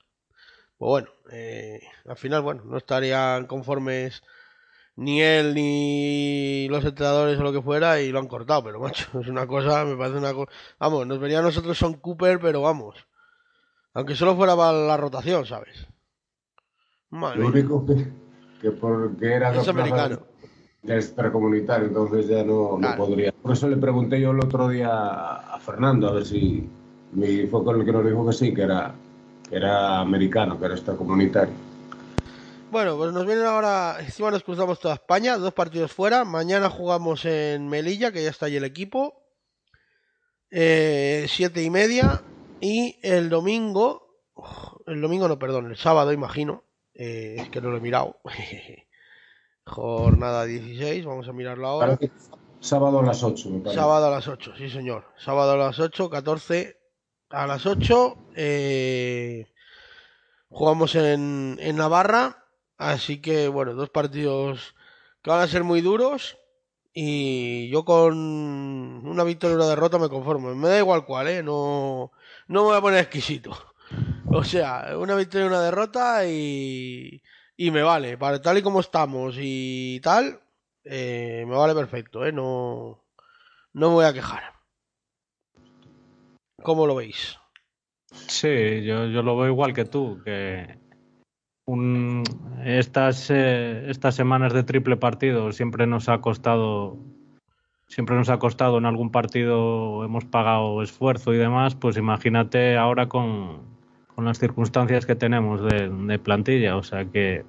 [0.76, 4.22] Pues bueno, eh, al final, bueno, no estarían conformes
[4.96, 9.06] ni él ni los entrenadores o lo que fuera y lo han cortado, pero macho,
[9.20, 10.50] es una cosa, me parece una cosa...
[10.78, 12.96] Vamos, nos vería a nosotros Son Cooper, pero vamos.
[13.94, 15.86] Aunque solo fuera para la rotación, ¿sabes?
[17.10, 18.06] Madre Lo único que,
[18.60, 20.18] que porque era Es americano.
[20.82, 22.96] de extracomunitario, entonces ya no, no Claro.
[23.06, 23.32] podría.
[23.32, 26.68] Por eso le pregunté yo el otro día a Fernando, a ver si
[27.16, 28.92] y fue con el que nos dijo que sí, que era,
[29.48, 31.54] que era americano, que era extracomunitario.
[32.74, 36.24] Bueno, pues nos vienen ahora, encima nos cruzamos toda España, dos partidos fuera.
[36.24, 39.22] Mañana jugamos en Melilla, que ya está ahí el equipo.
[40.50, 42.24] Eh, siete y media.
[42.60, 44.18] Y el domingo,
[44.88, 46.64] el domingo no, perdón, el sábado imagino.
[46.94, 48.18] Eh, es que no lo he mirado.
[49.64, 51.96] Jornada 16, vamos a mirarlo ahora.
[52.58, 53.80] Sábado a las 8, me parece.
[53.80, 55.04] Sábado a las 8, sí señor.
[55.16, 56.76] Sábado a las 8, 14
[57.30, 58.16] a las 8.
[58.34, 59.46] eh,
[60.48, 62.40] jugamos en, en Navarra.
[62.76, 64.74] Así que, bueno, dos partidos
[65.22, 66.38] que van a ser muy duros.
[66.92, 70.54] Y yo con una victoria y una derrota me conformo.
[70.54, 71.42] Me da igual cuál, ¿eh?
[71.42, 72.12] No,
[72.46, 73.56] no me voy a poner exquisito.
[74.26, 77.22] O sea, una victoria y una derrota y,
[77.56, 78.18] y me vale.
[78.18, 80.40] Para tal y como estamos y tal,
[80.82, 82.32] eh, me vale perfecto, ¿eh?
[82.32, 83.04] No,
[83.74, 84.54] no me voy a quejar.
[86.62, 87.38] ¿Cómo lo veis?
[88.26, 90.78] Sí, yo, yo lo veo igual que tú, que
[91.66, 92.22] un,
[92.64, 96.98] estas, eh, estas semanas de triple partido siempre nos ha costado,
[97.88, 103.08] siempre nos ha costado en algún partido, hemos pagado esfuerzo y demás, pues imagínate ahora
[103.08, 103.62] con,
[104.14, 107.44] con las circunstancias que tenemos de, de plantilla, o sea que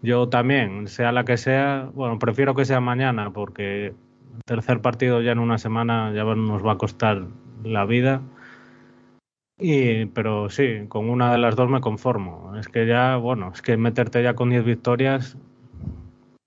[0.00, 5.20] yo también, sea la que sea, bueno, prefiero que sea mañana porque el tercer partido
[5.20, 7.26] ya en una semana ya nos va a costar
[7.64, 8.22] la vida.
[9.58, 12.56] Y, pero sí, con una de las dos me conformo.
[12.56, 15.36] Es que ya, bueno, es que meterte ya con 10 victorias,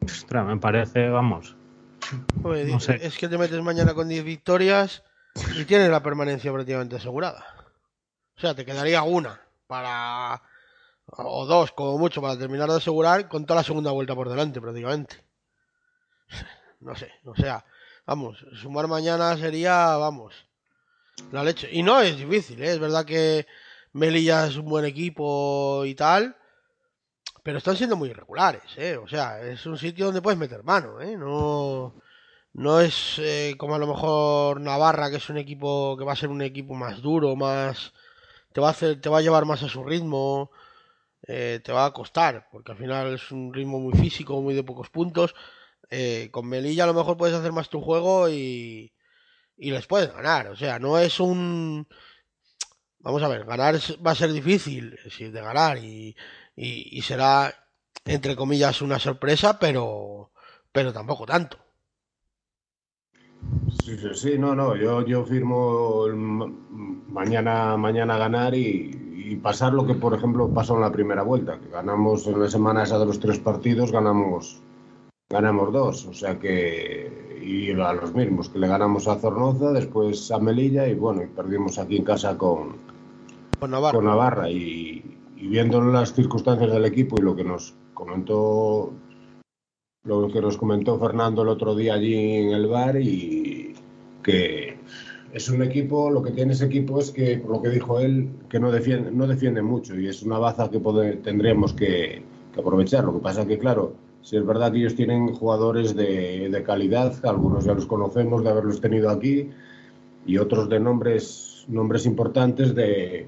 [0.04, 1.56] ostras, me parece, vamos.
[2.44, 3.00] No sé.
[3.02, 5.04] Es que te metes mañana con 10 victorias
[5.58, 7.46] y tienes la permanencia prácticamente asegurada.
[8.38, 10.42] O sea, te quedaría una para.
[11.06, 14.62] o dos, como mucho, para terminar de asegurar con toda la segunda vuelta por delante,
[14.62, 15.24] prácticamente.
[16.80, 17.64] No sé, o sea,
[18.08, 20.48] vamos, sumar mañana sería, vamos,
[21.32, 21.70] la leche.
[21.72, 22.72] Y no es difícil, ¿eh?
[22.72, 23.46] es verdad que
[23.94, 26.36] Melilla es un buen equipo y tal,
[27.44, 28.98] pero están siendo muy irregulares, ¿eh?
[28.98, 31.18] O sea, es un sitio donde puedes meter mano, ¿eh?
[31.18, 31.96] No,
[32.54, 36.16] no es eh, como a lo mejor Navarra, que es un equipo que va a
[36.16, 37.94] ser un equipo más duro, más
[38.54, 40.52] te va a hacer, te va a llevar más a su ritmo,
[41.28, 44.64] eh, te va a costar, porque al final es un ritmo muy físico, muy de
[44.64, 45.36] pocos puntos.
[45.90, 48.94] Eh, con Melilla a lo mejor puedes hacer más tu juego y,
[49.62, 50.48] y les puedes ganar.
[50.48, 51.88] O sea, no es un...
[53.00, 56.16] Vamos a ver, ganar va a ser difícil, de ganar y,
[56.56, 57.54] y, será,
[58.06, 60.32] entre comillas, una sorpresa, pero,
[60.72, 61.58] pero tampoco tanto.
[63.84, 66.06] Sí, sí, sí, no, no, yo, yo firmo
[67.08, 71.60] mañana, mañana ganar y, y pasar lo que, por ejemplo, pasó en la primera vuelta,
[71.60, 74.62] que ganamos en la semana esa de los tres partidos, ganamos,
[75.32, 80.30] ganamos dos, o sea que, y a los mismos, que le ganamos a Zornoza, después
[80.32, 82.76] a Melilla y bueno, y perdimos aquí en casa con,
[83.60, 83.96] Con Navarra.
[83.98, 85.04] con Navarra y,
[85.38, 88.92] y viendo las circunstancias del equipo y lo que nos comentó
[90.04, 93.74] lo que nos comentó Fernando el otro día allí en el bar y
[94.24, 94.76] que
[95.32, 98.28] es un equipo, lo que tiene ese equipo es que, por lo que dijo él,
[98.50, 102.24] que no defiende, no defiende mucho y es una baza que pode- tendríamos que,
[102.54, 103.04] que aprovechar.
[103.06, 107.14] Lo que pasa que, claro, si es verdad que ellos tienen jugadores de, de calidad,
[107.26, 109.50] algunos ya los conocemos de haberlos tenido aquí
[110.26, 113.28] y otros de nombres, nombres importantes de,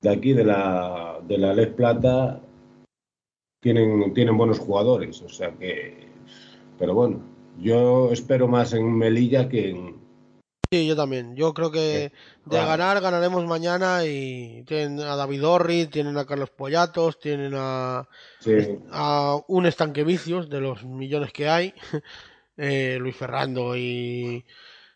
[0.00, 2.40] de aquí, de la, de la Lez Plata,
[3.60, 5.22] tienen, tienen buenos jugadores.
[5.22, 6.08] O sea que,
[6.78, 7.20] pero bueno,
[7.60, 10.01] yo espero más en Melilla que en,
[10.72, 11.36] Sí, yo también.
[11.36, 12.12] Yo creo que
[12.46, 18.08] de ganar, ganaremos mañana y tienen a David Orri, tienen a Carlos Pollatos, tienen a,
[18.40, 21.74] sí, a un estanque vicios de los millones que hay,
[22.56, 24.46] eh, Luis Ferrando y,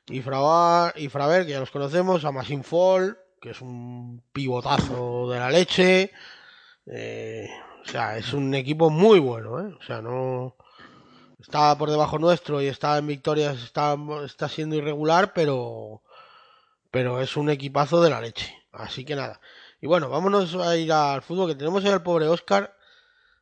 [0.08, 5.38] y, y Fraver, que ya los conocemos, a Massin Fall, que es un pivotazo de
[5.38, 6.10] la leche.
[6.86, 7.50] eh,
[7.84, 9.74] o sea, es un equipo muy bueno, ¿eh?
[9.78, 10.56] O sea, no...
[11.38, 16.02] Está por debajo nuestro y está en victorias, está, está siendo irregular, pero,
[16.90, 18.54] pero es un equipazo de la leche.
[18.72, 19.40] Así que nada.
[19.80, 22.74] Y bueno, vámonos a ir al fútbol, que tenemos ahí al pobre Oscar.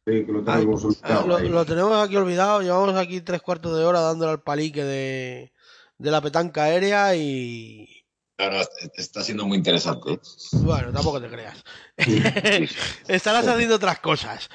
[0.06, 1.48] sí, que lo Ay, tenemos olvidado lo, ahí.
[1.48, 5.52] lo tenemos aquí olvidado, llevamos aquí tres cuartos de hora dándole al palique de,
[5.98, 7.93] de la petanca aérea y
[8.38, 8.58] No, no,
[8.96, 10.18] está siendo muy interesante.
[10.64, 11.62] bueno, tampoco te creas.
[13.08, 14.48] Estarás haciendo otras cosas.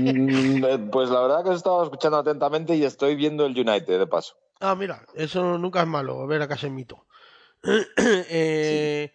[0.00, 3.98] Mm, eh, Pues la verdad que os estaba escuchando atentamente y estoy viendo el United
[3.98, 4.36] de paso.
[4.60, 7.06] Ah, mira, eso nunca es malo, ver a Casemito.
[7.96, 9.12] eh,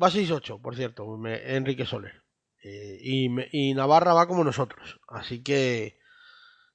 [0.00, 2.22] Va 6-8, por cierto, me- Enrique Soler.
[2.62, 4.98] Eh, y, me- y Navarra va como nosotros.
[5.08, 5.98] Así que,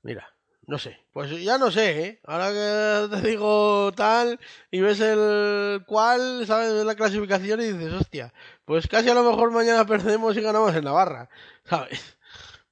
[0.04, 0.28] mira,
[0.68, 0.97] no sé.
[1.13, 2.20] Pues ya no sé, ¿eh?
[2.26, 4.39] Ahora que te digo tal
[4.70, 6.74] y ves el cual, ¿sabes?
[6.74, 8.34] Ves la clasificación y dices, hostia,
[8.65, 11.30] pues casi a lo mejor mañana perdemos y ganamos en Navarra,
[11.65, 12.18] ¿sabes?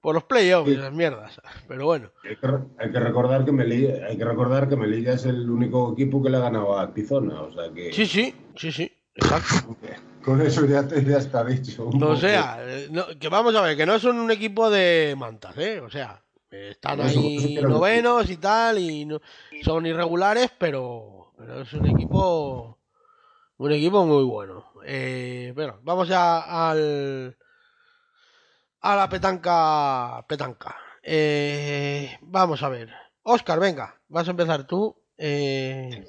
[0.01, 0.75] Por los playoffs, Sí.
[0.77, 1.41] esas mierdas.
[1.67, 2.11] Pero bueno.
[2.23, 5.93] Hay que, hay que recordar que Melilla, hay que recordar que Melilla es el único
[5.93, 8.91] equipo que le ha ganado a Tizona, o sea que Sí, sí, sí, sí.
[9.15, 9.75] Exacto.
[10.23, 11.87] con eso ya, te- ya está dicho.
[11.89, 15.57] O sea, eh, no- que vamos a ver, que no son un equipo de mantas,
[15.57, 15.79] ¿eh?
[15.79, 16.21] O sea,
[16.51, 19.21] están ahí novenos y tal, y no-
[19.63, 22.77] son irregulares, pero, pero es un equipo,
[23.57, 24.71] un equipo muy bueno.
[24.85, 27.37] Eh, bueno, vamos ya al,
[28.81, 30.75] a la petanca, petanca.
[31.01, 32.93] Eh, vamos a ver.
[33.23, 36.05] Oscar, venga, vas a empezar tú eh,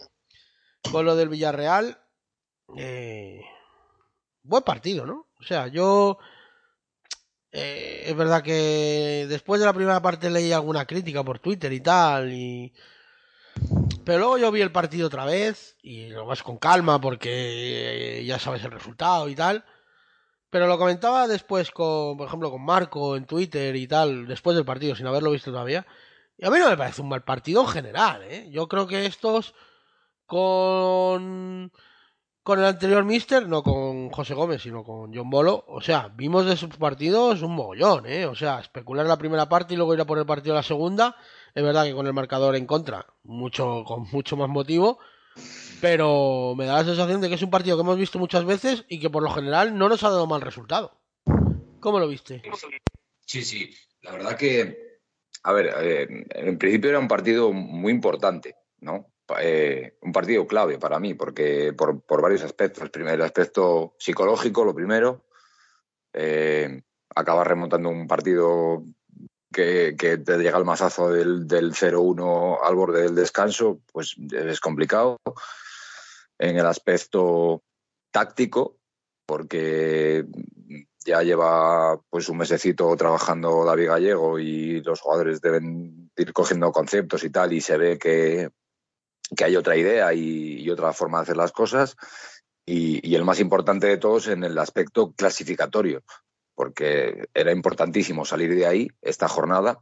[0.90, 1.98] con lo del Villarreal.
[2.76, 3.40] Eh,
[4.42, 5.26] buen partido, ¿no?
[5.40, 6.18] O sea, yo.
[7.52, 11.80] Eh, es verdad que después de la primera parte leí alguna crítica por Twitter y
[11.80, 12.32] tal.
[12.32, 12.72] Y...
[14.04, 15.76] Pero luego yo vi el partido otra vez.
[15.82, 19.64] Y lo más con calma porque eh, ya sabes el resultado y tal.
[20.50, 24.64] Pero lo comentaba después con, por ejemplo, con Marco en Twitter y tal, después del
[24.64, 25.86] partido, sin haberlo visto todavía.
[26.38, 28.48] Y a mí no me parece un mal partido en general, ¿eh?
[28.50, 29.54] Yo creo que estos
[30.26, 31.72] con
[32.46, 36.46] con el anterior Mister, no con José Gómez, sino con John Bolo, o sea, vimos
[36.46, 38.24] de sus partidos un mogollón, ¿eh?
[38.24, 41.16] O sea, especular la primera parte y luego ir a por el partido la segunda,
[41.56, 45.00] es verdad que con el marcador en contra, mucho con mucho más motivo,
[45.80, 48.84] pero me da la sensación de que es un partido que hemos visto muchas veces
[48.88, 51.00] y que por lo general no nos ha dado mal resultado.
[51.80, 52.42] ¿Cómo lo viste?
[53.24, 53.74] Sí, sí.
[54.02, 55.00] La verdad que,
[55.42, 59.08] a ver, eh, en principio era un partido muy importante, ¿no?
[59.40, 62.82] Eh, un partido clave para mí, porque por, varios aspectos.
[62.82, 65.24] El primer aspecto psicológico, lo primero.
[66.12, 66.82] Eh,
[67.14, 68.82] acabas remontando un partido
[69.52, 75.18] que, te llega al mazazo del, del 0-1 al borde del descanso, pues es complicado.
[76.38, 77.62] En el aspecto
[78.10, 78.78] táctico,
[79.26, 80.26] porque
[81.04, 87.24] ya lleva pues un mesecito trabajando David Gallego y los jugadores deben ir cogiendo conceptos
[87.24, 88.50] y tal y se ve que,
[89.34, 91.96] que hay otra idea y, otra forma de hacer las cosas
[92.64, 96.02] y, el más importante de todos en el aspecto clasificatorio
[96.54, 99.78] porque era importantísimo salir de ahí esta jornada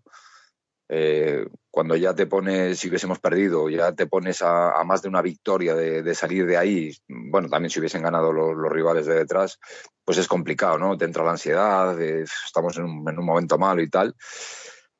[0.89, 5.23] eh, cuando ya te pones, si hubiésemos perdido, ya te pones a, más de una
[5.23, 9.59] victoria de, salir de ahí, bueno, también si hubiesen ganado los, rivales de detrás,
[10.05, 10.97] pues es complicado, ¿no?
[10.97, 14.15] Te entra la ansiedad, eh, estamos en un, momento malo y tal.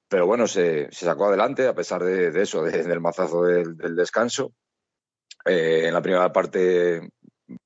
[0.09, 4.53] Pero bueno, se, sacó adelante a pesar de, eso, de, del mazazo del, descanso.
[5.45, 7.09] Eh, en la primera parte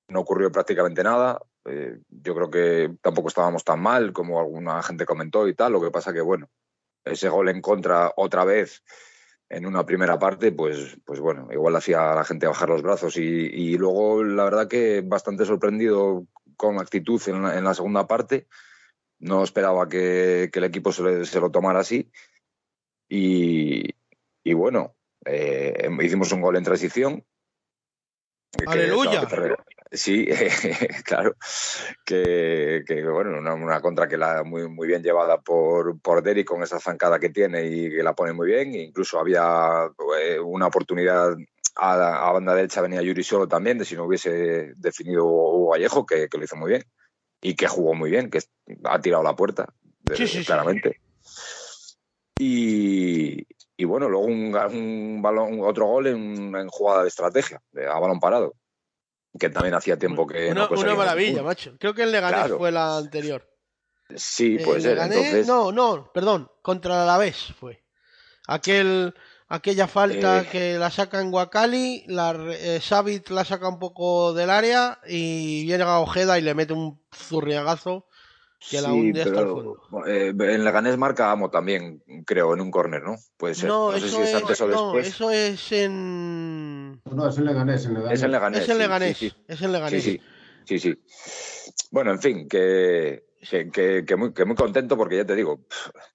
[0.08, 1.40] no ocurrió prácticamente nada.
[1.64, 5.72] Eh, yo creo que tampoco estábamos tan mal como alguna gente comentó y tal.
[5.72, 6.48] Lo que pasa que, bueno,
[7.04, 8.82] ese gol en contra otra vez
[9.50, 13.16] en una primera parte, pues, pues bueno, igual hacía a la gente bajar los brazos
[13.16, 16.26] y, luego la verdad que bastante sorprendido
[16.56, 18.46] con actitud en la segunda parte.
[19.20, 22.10] No esperaba que, que el equipo se, le, se, lo tomara así
[23.08, 23.94] y,
[24.44, 24.94] y bueno,
[25.24, 27.24] eh, hicimos un gol en transición.
[28.66, 29.26] ¡Aleluya!
[29.26, 30.26] Que, sí,
[31.04, 31.34] claro.
[32.04, 36.44] Que, que bueno, una, una, contra que la muy, muy bien llevada por, por Derry
[36.44, 38.74] con esa zancada que tiene y que la pone muy bien.
[38.74, 39.90] Incluso había
[40.22, 41.34] eh, una oportunidad
[41.76, 46.28] a, a, banda derecha, venía Yuri solo también, de si no hubiese definido Vallejo, que,
[46.28, 46.84] que, lo hizo muy bien
[47.40, 48.40] y que jugó muy bien, que
[48.84, 49.72] ha tirado la puerta,
[50.14, 51.00] sí, sí, claramente.
[52.38, 57.86] Y, y, bueno, luego un, un, balón, otro gol en, en jugada de estrategia, de,
[57.86, 58.54] a balón parado
[59.38, 61.76] que también hacía tiempo que una, no una maravilla, macho.
[61.78, 62.58] Creo que el Leganés claro.
[62.58, 63.48] fue la anterior.
[64.14, 64.92] Sí, puede ser.
[64.92, 65.46] Leganés, Entonces...
[65.46, 67.84] No, no, perdón, contra el Alavés fue.
[68.46, 69.14] Aquel,
[69.48, 70.48] aquella falta Eh.
[70.50, 75.64] que la saca en Guacali, la eh, Savit la saca un poco del área y
[75.64, 78.06] viene a Ojeda y le mete un zurriagazo
[78.70, 79.80] que la hunde hasta el fondo.
[80.06, 83.16] Eh, en Leganés marca Amo también, creo, en un córner, ¿no?
[83.36, 83.68] Puede ser.
[83.68, 85.08] No, no eso sé si es, antes o no, después.
[85.08, 87.00] eso es en.
[87.04, 87.84] No, es en Leganés.
[87.86, 88.12] En Leganés.
[88.18, 88.62] Es en Leganés.
[88.62, 89.16] Es en sí, Leganés.
[89.16, 89.36] Sí, sí.
[89.46, 90.02] Es en Leganés.
[90.02, 90.20] Sí,
[90.64, 90.78] sí.
[90.78, 90.98] sí, sí.
[91.90, 95.60] Bueno, en fin, que, que, que, que, muy, que muy contento porque ya te digo,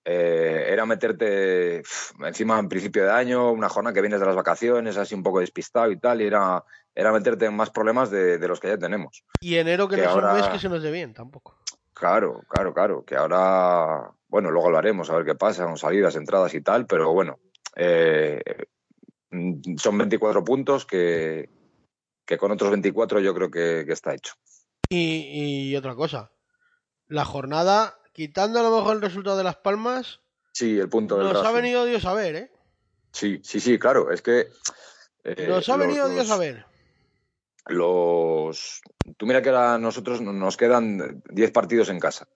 [0.03, 1.81] eh, era meterte
[2.25, 5.39] encima en principio de año, una jornada que vienes de las vacaciones, así un poco
[5.39, 6.63] despistado y tal, y era,
[6.93, 9.23] era meterte en más problemas de, de los que ya tenemos.
[9.39, 11.57] Y enero que, Que no es ahora- un mes que se nos dé bien tampoco.
[11.93, 16.15] Claro, claro, claro, que ahora, bueno, luego lo haremos, a ver qué pasa, con salidas,
[16.15, 17.39] entradas y tal, pero bueno,
[17.75, 18.41] eh,
[19.77, 21.49] son 24 puntos que,
[22.25, 24.33] que con otros 24 yo creo que, que está hecho.
[24.89, 26.31] Y, y otra cosa,
[27.13, 30.19] la jornada, quitando a lo mejor el resultado de Las Palmas,
[30.51, 32.51] Sí, el punto del nos ha venido Dios a ver, ¿eh?
[33.11, 34.47] Sí, sí, sí, claro, es que...
[35.23, 36.65] eh, Nos ha los- venido Dios a ver.
[37.67, 38.81] Los...
[39.17, 42.27] Tú mira que ahora nosotros nos quedan 10 partidos en casa.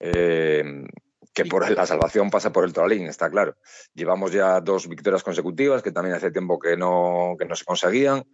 [0.00, 0.64] Eh,
[1.32, 3.56] que por la salvación pasa por el Toralín, está claro.
[3.94, 8.24] Llevamos ya dos victorias consecutivas, que también hace tiempo que no, que no se conseguían.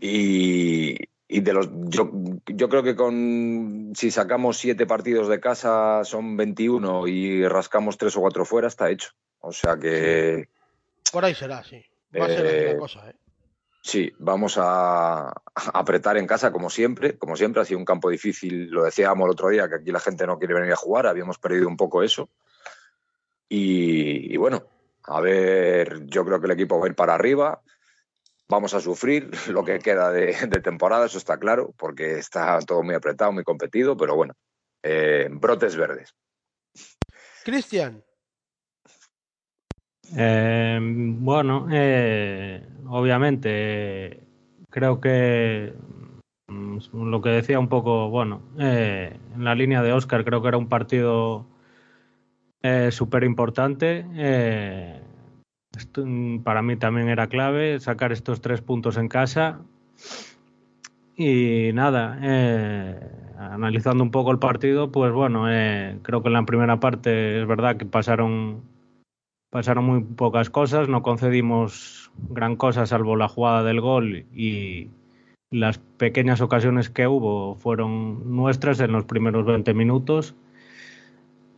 [0.00, 0.96] Y,
[1.32, 2.10] y de los yo,
[2.46, 8.14] yo creo que con si sacamos siete partidos de casa son 21 y rascamos tres
[8.18, 9.12] o cuatro fuera, está hecho.
[9.40, 10.50] O sea que.
[11.10, 11.82] Por ahí será, sí.
[12.14, 13.16] Va a ser así Eh, la cosa, ¿eh?
[13.80, 15.32] Sí, vamos a, a
[15.72, 17.16] apretar en casa como siempre.
[17.16, 18.68] Como siempre, ha sido un campo difícil.
[18.68, 21.06] Lo decíamos el otro día, que aquí la gente no quiere venir a jugar.
[21.06, 22.28] Habíamos perdido un poco eso.
[23.48, 24.64] Y, y bueno,
[25.04, 27.62] a ver, yo creo que el equipo va a ir para arriba.
[28.52, 32.82] Vamos a sufrir lo que queda de, de temporada, eso está claro, porque está todo
[32.82, 33.96] muy apretado, muy competido.
[33.96, 34.34] Pero bueno,
[34.82, 36.14] eh, brotes verdes.
[37.44, 38.04] Cristian,
[40.14, 44.20] Eh, bueno, eh, obviamente, eh,
[44.68, 45.72] creo que
[46.48, 50.48] mm, lo que decía un poco, bueno, eh, en la línea de Oscar, creo que
[50.48, 51.46] era un partido
[52.90, 54.04] súper importante.
[56.44, 59.60] Para mí también era clave sacar estos tres puntos en casa.
[61.16, 62.98] Y nada, eh,
[63.38, 67.46] analizando un poco el partido, pues bueno, eh, creo que en la primera parte es
[67.46, 68.62] verdad que pasaron
[69.50, 74.88] pasaron muy pocas cosas, no concedimos gran cosa salvo la jugada del gol y
[75.50, 80.34] las pequeñas ocasiones que hubo fueron nuestras en los primeros 20 minutos.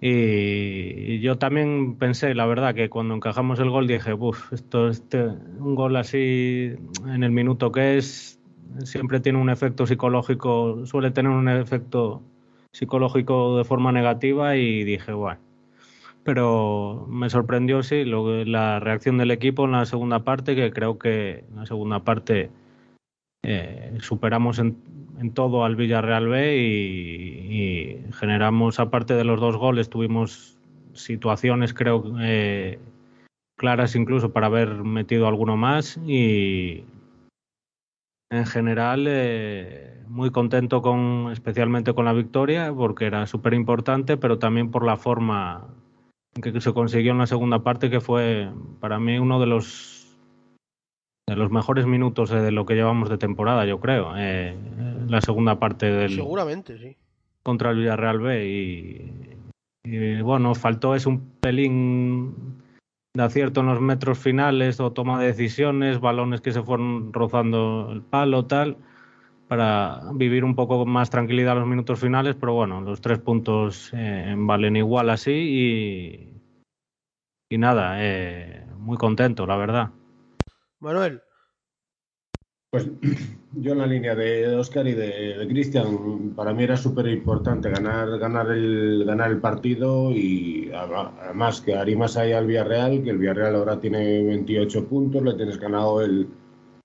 [0.07, 5.25] Y yo también pensé, la verdad, que cuando encajamos el gol dije, uff, esto este,
[5.25, 6.75] un gol así
[7.07, 8.39] en el minuto que es,
[8.85, 12.21] siempre tiene un efecto psicológico, suele tener un efecto
[12.75, 15.41] psicológico de forma negativa y dije, bueno,
[16.23, 20.99] pero me sorprendió, sí, lo, la reacción del equipo en la segunda parte, que creo
[20.99, 22.51] que en la segunda parte
[23.43, 24.77] eh, superamos en,
[25.21, 30.59] en, todo al Villarreal B y, generamos, aparte de los dos goles, tuvimos
[30.93, 32.79] situaciones, creo, eh,
[33.57, 36.85] claras incluso para haber metido alguno más y
[38.31, 44.39] en general eh, muy contento con especialmente con la victoria porque era súper importante pero
[44.39, 45.69] también por la forma
[46.43, 48.51] que se consiguió en la segunda parte, que fue
[48.81, 50.17] para mí uno de los
[51.27, 54.13] de los mejores minutos de lo que llevamos de temporada, yo creo.
[54.17, 54.55] Eh,
[55.09, 56.97] la segunda parte del seguramente sí
[57.43, 59.39] contra el Villarreal B y,
[59.85, 62.63] y bueno faltó es un pelín
[63.15, 67.91] de acierto en los metros finales o toma de decisiones, balones que se fueron rozando
[67.93, 68.77] el palo tal
[69.47, 74.35] para vivir un poco más tranquilidad los minutos finales, pero bueno, los tres puntos eh,
[74.37, 76.43] valen igual así y,
[77.51, 79.91] y nada, eh, muy contento, la verdad.
[80.81, 81.23] Manuel.
[82.75, 82.89] Pues
[83.53, 88.19] yo en la línea de Oscar y de, Cristian, para mí era súper importante ganar,
[88.19, 93.55] ganar, el, ganar el partido y además que más ahí al Villarreal, que el Villarreal
[93.55, 96.27] ahora tiene 28 puntos, le tienes ganado el,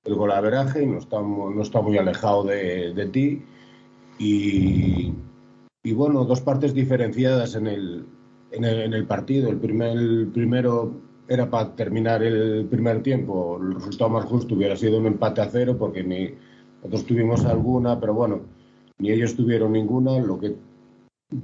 [0.03, 3.41] el golaveraje y no está, no está muy alejado de, de ti.
[4.19, 5.11] Y,
[5.81, 8.05] y, bueno, dos partes diferenciadas en el,
[8.51, 9.49] en el, en el partido.
[9.49, 13.59] El, primer, el primero era para terminar el primer tiempo.
[13.61, 16.31] El resultado más justo hubiera sido un empate a cero porque ni
[16.77, 18.41] nosotros tuvimos alguna, pero bueno,
[18.97, 20.55] ni ellos tuvieron ninguna, lo que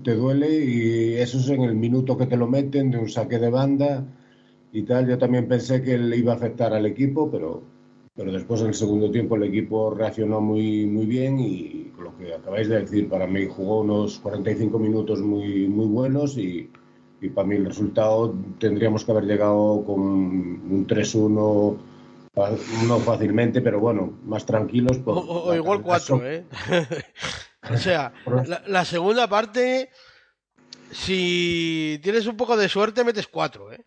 [0.03, 3.37] te duele y eso es en el minuto que te lo meten de un saque
[3.37, 4.03] de banda
[4.71, 5.07] y tal.
[5.07, 7.63] Yo también pensé que le iba a afectar al equipo, pero
[8.15, 12.33] pero después en el segundo tiempo el equipo reaccionó muy, muy bien y lo que
[12.33, 16.69] acabáis de decir, para mí jugó unos 45 minutos muy, muy buenos y,
[17.21, 21.77] y para mí el resultado tendríamos que haber llegado con un 3-1
[22.87, 24.97] no fácilmente, pero bueno, más tranquilos.
[24.97, 26.45] Por, o, o igual 4, ¿eh?
[27.71, 28.13] o sea,
[28.45, 29.89] la, la, segunda parte,
[30.91, 33.83] si tienes un poco de suerte, metes 4, ¿eh?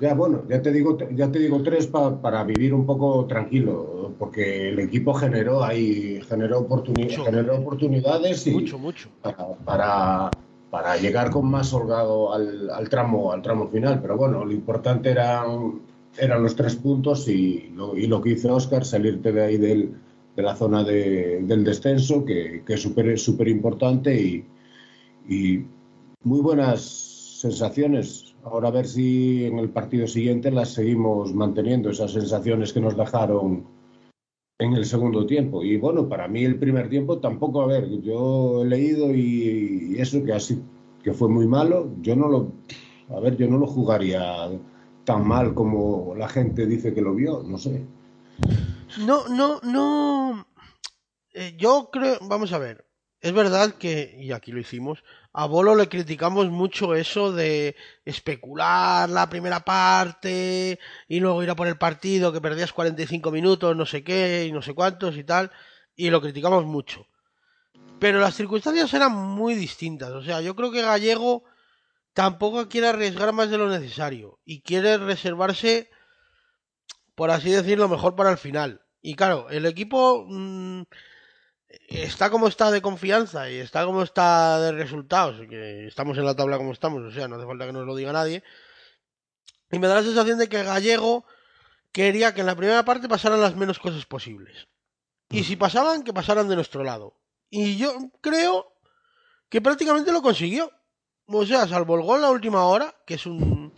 [0.00, 4.14] Ya, bueno, ya te digo, ya te digo tres pa, para vivir un poco tranquilo,
[4.18, 9.10] porque el equipo generó ahí, generó, oportuni mucho, generó oportunidades y mucho, mucho.
[9.20, 10.30] Para, para,
[10.70, 14.00] para, llegar con más holgado al, al, tramo, al tramo final.
[14.00, 15.80] Pero bueno, lo importante eran,
[16.16, 19.94] eran los tres puntos y lo, y lo que hizo Oscar, salirte de ahí del,
[20.36, 24.44] de la zona de, del descenso, que, que es súper importante y,
[25.28, 25.64] y
[26.22, 26.80] muy buenas
[27.40, 32.80] sensaciones Ahora a ver si en el partido siguiente las seguimos manteniendo, esas sensaciones que
[32.80, 33.64] nos dejaron
[34.60, 35.64] en el segundo tiempo.
[35.64, 40.22] Y bueno, para mí el primer tiempo tampoco, a ver, yo he leído y, eso
[40.22, 40.62] que así
[41.02, 42.52] que fue muy malo, yo no lo,
[43.08, 44.50] a ver, yo no lo jugaría
[45.04, 47.82] tan mal como la gente dice que lo vio, no sé.
[49.06, 50.46] No, no, no.
[51.32, 52.84] Eh, yo creo, vamos a ver,
[53.22, 55.02] es verdad que, y aquí lo hicimos,
[55.32, 61.56] a Bolo le criticamos mucho eso de especular la primera parte y luego ir a
[61.56, 65.24] por el partido que perdías 45 minutos, no sé qué y no sé cuántos y
[65.24, 65.52] tal,
[65.94, 67.06] y lo criticamos mucho.
[68.00, 71.44] Pero las circunstancias eran muy distintas, o sea, yo creo que Gallego
[72.12, 75.90] tampoco quiere arriesgar más de lo necesario y quiere reservarse,
[77.14, 78.82] por así decirlo, mejor para el final.
[79.02, 80.82] Y claro, el equipo mmm,
[81.88, 86.34] está como está de confianza y está como está de resultados, que estamos en la
[86.34, 88.42] tabla como estamos, o sea, no hace falta que nos lo diga nadie.
[89.70, 91.24] Y me da la sensación de que Gallego
[91.92, 94.68] quería que en la primera parte pasaran las menos cosas posibles.
[95.28, 97.20] Y si pasaban, que pasaran de nuestro lado.
[97.50, 98.72] Y yo creo
[99.48, 100.70] que prácticamente lo consiguió.
[101.26, 103.72] O sea, salvo el gol la última hora, que es un,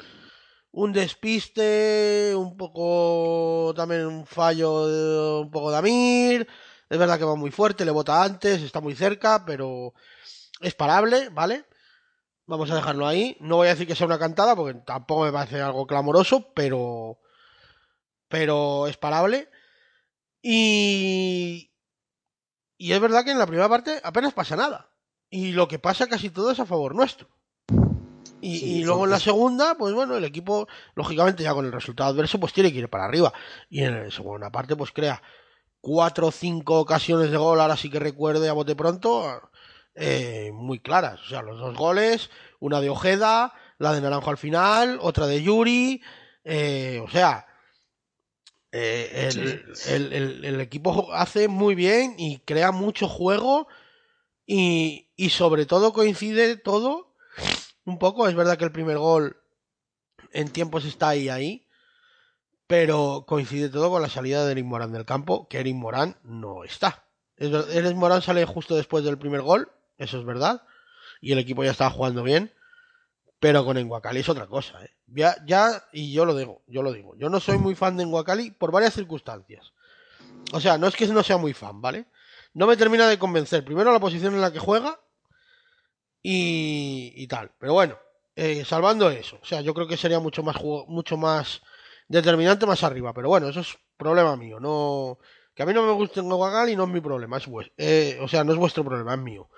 [0.70, 6.48] un despiste, un poco también un fallo, de, un poco de Amir.
[6.92, 9.94] Es verdad que va muy fuerte, le bota antes, está muy cerca, pero
[10.60, 11.64] es parable, ¿vale?
[12.44, 13.34] Vamos a dejarlo ahí.
[13.40, 17.18] No voy a decir que sea una cantada, porque tampoco me parece algo clamoroso, pero.
[18.28, 19.48] Pero es parable.
[20.42, 21.72] Y.
[22.76, 24.90] Y es verdad que en la primera parte apenas pasa nada.
[25.30, 27.26] Y lo que pasa casi todo es a favor nuestro.
[28.42, 31.72] Y, sí, y luego en la segunda, pues bueno, el equipo, lógicamente ya con el
[31.72, 33.32] resultado adverso, pues tiene que ir para arriba.
[33.70, 35.22] Y en la segunda parte, pues crea
[35.82, 39.50] cuatro o cinco ocasiones de gol, ahora sí que recuerde a bote pronto,
[39.94, 41.20] eh, muy claras.
[41.20, 42.30] O sea, los dos goles,
[42.60, 46.00] una de Ojeda, la de Naranjo al final, otra de Yuri.
[46.44, 47.46] Eh, o sea,
[48.70, 49.92] eh, el, sí.
[49.92, 53.68] el, el, el, equipo hace muy bien y crea mucho juego
[54.46, 57.14] y, y sobre todo coincide todo
[57.84, 58.28] un poco.
[58.28, 59.36] Es verdad que el primer gol
[60.32, 61.66] en tiempos está ahí, ahí,
[62.66, 66.64] pero coincide todo con la salida de Eric Morán del campo, que Eric Morán no
[66.64, 67.04] está.
[67.36, 70.62] Eric Morán sale justo después del primer gol, eso es verdad,
[71.20, 72.52] y el equipo ya estaba jugando bien,
[73.40, 74.90] pero con Enguacali es otra cosa, ¿eh?
[75.14, 78.04] Ya, ya, y yo lo digo, yo lo digo, yo no soy muy fan de
[78.04, 79.72] Enguacali por varias circunstancias.
[80.52, 82.06] O sea, no es que no sea muy fan, ¿vale?
[82.54, 83.64] No me termina de convencer.
[83.64, 85.00] Primero la posición en la que juega
[86.22, 87.50] y, y tal.
[87.58, 87.98] Pero bueno,
[88.36, 89.38] eh, salvando eso.
[89.42, 90.56] O sea, yo creo que sería mucho más,
[90.86, 91.62] mucho más
[92.12, 93.12] determinante más arriba.
[93.12, 94.60] Pero bueno, eso es problema mío.
[94.60, 95.18] No,
[95.54, 97.38] que a mí no me guste Enguacali no es mi problema.
[97.38, 97.48] Es
[97.78, 99.48] eh, o sea, no es vuestro problema, es mío.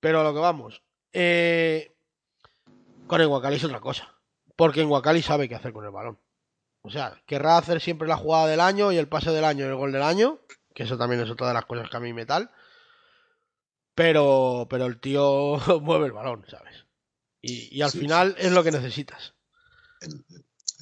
[0.00, 0.82] Pero a lo que vamos.
[1.12, 1.94] Eh,
[3.06, 4.14] con Enguacali es otra cosa.
[4.56, 6.18] Porque Enguacali sabe qué hacer con el balón.
[6.82, 9.68] O sea, querrá hacer siempre la jugada del año y el pase del año y
[9.68, 10.40] el gol del año.
[10.74, 12.50] Que eso también es otra de las cosas que a mí me tal.
[13.94, 16.86] Pero, pero el tío mueve el balón, ¿sabes?
[17.40, 18.46] Y, y al sí, final sí.
[18.46, 19.34] es lo que necesitas.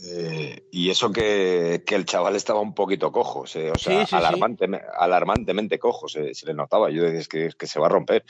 [0.04, 3.72] Eh, y eso que, que, el chaval estaba un poquito cojo, o sea,
[4.12, 4.66] alarmante,
[4.98, 6.90] alarmantemente cojo, se, se, le notaba.
[6.90, 8.24] Yo decía, es que, es que se va a romper.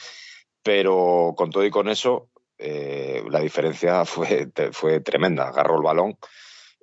[0.63, 5.49] Pero con todo y con eso, eh, la diferencia fue, fue tremenda.
[5.49, 6.19] Agarró el balón.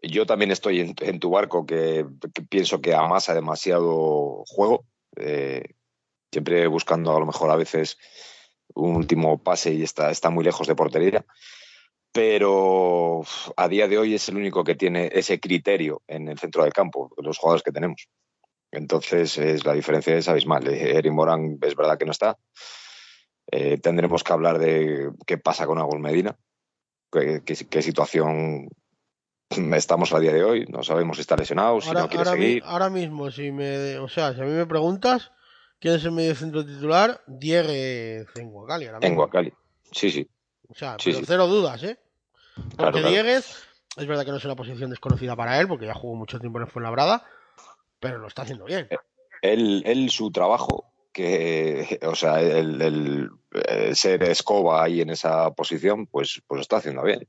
[0.01, 4.86] Yo también estoy en, en tu barco, que, que, pienso que amasa demasiado juego.
[5.15, 5.63] Eh,
[6.31, 7.97] siempre buscando a lo mejor a veces
[8.73, 11.25] un último pase y está, está muy lejos de portería.
[12.14, 13.24] Pero
[13.57, 16.72] a día de hoy es el único que tiene ese criterio en el centro del
[16.72, 18.07] campo, los jugadores que tenemos.
[18.72, 20.68] Entonces, es, la diferencia es abismal.
[20.68, 22.38] Eric Morán es verdad que no está.
[23.51, 26.38] Eh, tendremos que hablar de qué pasa con Agul Medina,
[27.11, 28.70] qué, qué, qué, situación
[29.74, 30.66] estamos a día de hoy.
[30.68, 32.64] No sabemos si está lesionado, si ahora, no quiere ahora seguir.
[32.64, 35.32] Mi, ahora mismo, si me, o sea, si a mí me preguntas
[35.80, 38.88] quién es el medio centro titular, Diego Zenguacali.
[39.01, 39.51] Zenguacali,
[39.91, 40.30] sí, sí.
[40.70, 41.26] O sea, sí, pero sí.
[41.28, 41.97] cero dudas, ¿eh?
[42.55, 43.09] Porque Claro, claro.
[43.09, 43.64] Diegues,
[43.97, 46.59] es verdad que no es una posición desconocida para él, porque ya jugó mucho tiempo
[46.59, 47.26] en Fuenlabrada,
[47.99, 48.88] pero lo está haciendo bien.
[49.41, 55.51] Él, él su trabajo, que, o sea, el, el, el ser escoba ahí en esa
[55.51, 57.28] posición, pues, pues lo está haciendo bien.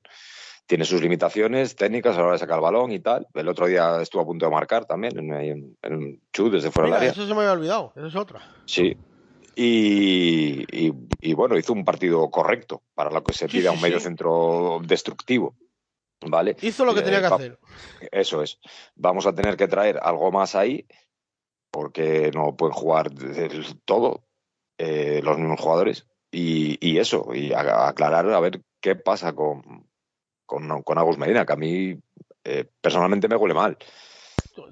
[0.66, 3.26] Tiene sus limitaciones técnicas a la hora de sacar el balón y tal.
[3.34, 7.00] El otro día estuvo a punto de marcar también en, un chut desde fuera Mira,
[7.00, 7.12] del área.
[7.12, 8.40] eso se me había olvidado, eso es otra.
[8.64, 8.96] Sí.
[9.56, 13.70] Y, y, y, bueno, hizo un partido correcto para lo que se pide Sí, a
[13.70, 14.04] sí, un medio sí.
[14.04, 15.54] centro destructivo.
[16.26, 16.56] ¿Vale?
[16.62, 17.58] Hizo lo que Eh, tenía que hacer.
[18.10, 18.58] Eso es.
[18.94, 20.86] Vamos a tener que traer algo más ahí,
[21.70, 23.10] porque no pueden jugar
[23.84, 24.24] todo
[24.78, 26.06] eh, los mismos jugadores.
[26.30, 29.86] Y, y eso, y a- aclarar a ver qué pasa con,
[30.46, 31.96] con, con Agus Medina, que a mí
[32.44, 33.78] eh, personalmente me huele mal.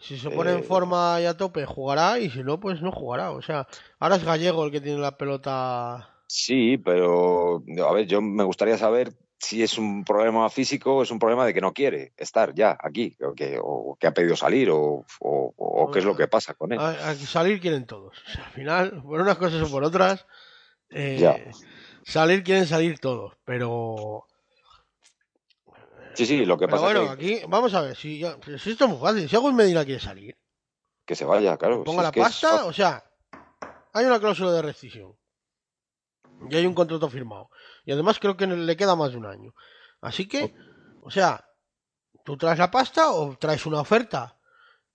[0.01, 2.93] Si se pone en Eh, forma y a tope, jugará, y si no, pues no
[2.93, 3.31] jugará.
[3.33, 3.67] O sea,
[3.99, 6.09] ahora es Gallego el que tiene la pelota.
[6.27, 11.11] Sí, pero a ver, yo me gustaría saber si es un problema físico o es
[11.11, 14.37] un problema de que no quiere estar ya aquí, o que, o que ha pedido
[14.37, 16.79] salir, o, o- o qué es lo que pasa con él.
[16.79, 18.17] A, a salir quieren todos.
[18.27, 20.27] O sea, al final, por unas cosas o por otras.
[20.91, 21.37] eh, Ya.
[22.05, 24.27] salir quieren salir todos, pero
[26.15, 28.39] Sí, sí, lo que Pero pasa bueno, es que, aquí vamos a ver, si, yo-
[28.59, 30.37] si esto es muy fácil, si Agus Medina quiere salir,
[31.07, 31.85] que se vaya, claro.
[31.85, 33.05] ponga si la es pasta, o sea,
[33.93, 35.17] hay una cláusula de rescisión
[36.49, 37.51] y hay un contrato firmado.
[37.85, 39.55] Y además creo que le queda más de un año.
[40.01, 40.55] Así que,
[41.03, 41.45] o sea,
[42.25, 44.39] tú traes la pasta o traes una oferta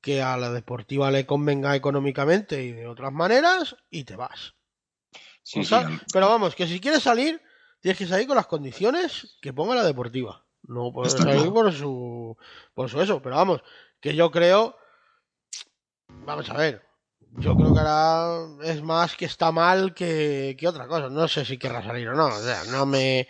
[0.01, 4.53] que a la deportiva le convenga económicamente y de otras maneras y te vas.
[5.43, 7.41] Sí, O sí, sea, Pero vamos, que si quieres salir,
[7.79, 10.45] tienes que salir con las condiciones que ponga la deportiva.
[10.67, 11.53] No puedes Está salir claro.
[11.53, 12.37] por su
[12.73, 13.61] por su eso, pero vamos,
[14.01, 14.75] que yo creo
[16.25, 16.81] vamos a ver,
[17.37, 21.09] yo creo que ahora es más que está mal que, que otra cosa.
[21.09, 23.27] No sé si querrá salir o no, o sea, no me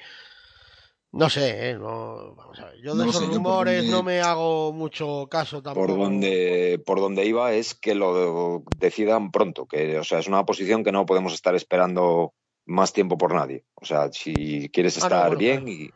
[1.11, 1.73] no sé, ¿eh?
[1.75, 2.81] no, vamos a ver.
[2.83, 5.87] Yo de No esos sé, rumores donde- no me hago mucho caso tampoco.
[5.87, 10.45] por donde por donde iba es que lo decidan pronto, que o sea, es una
[10.45, 12.33] posición que no podemos estar esperando
[12.65, 13.63] más tiempo por nadie.
[13.75, 15.71] O sea, si quieres Ah, no, estar bueno, bien claro.
[15.71, 15.93] y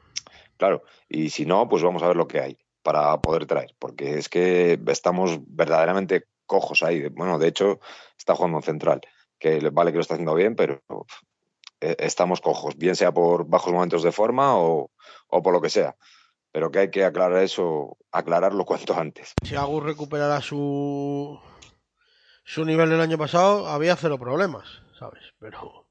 [0.62, 4.20] claro, y si no, pues vamos a ver lo que hay para poder traer, porque
[4.20, 7.08] es que estamos verdaderamente cojos ahí.
[7.10, 7.80] Bueno, de hecho,
[8.16, 9.02] está jugando en central,
[9.40, 10.84] que le- vale que lo está haciendo bien, pero
[11.80, 14.92] eh, estamos cojos, bien sea por bajos momentos de forma o,
[15.30, 15.96] o por lo que sea.
[16.52, 19.34] Pero que hay que aclarar eso, aclararlo cuanto antes.
[19.44, 21.40] si Agus recuperara su
[22.44, 24.68] su nivel del año pasado, había cero problemas,
[25.00, 25.24] ¿sabes?
[25.40, 25.88] Pero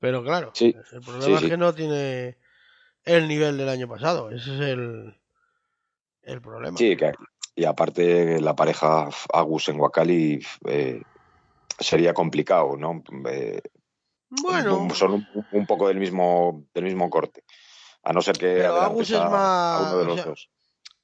[0.00, 2.38] pero claro, Sí, el problema sí, es que no tiene
[3.10, 5.16] el nivel del año pasado, ese es el
[6.22, 6.76] el problema.
[6.76, 7.12] Sí, que,
[7.56, 11.02] y aparte la pareja Agus en Wakali eh,
[11.78, 13.02] sería complicado, ¿no?
[13.28, 13.60] Eh,
[14.28, 17.42] Bueno, son un, un poco del mismo, del mismo corte.
[18.04, 20.50] A no ser que Agus es más- a uno de los o sea, dos.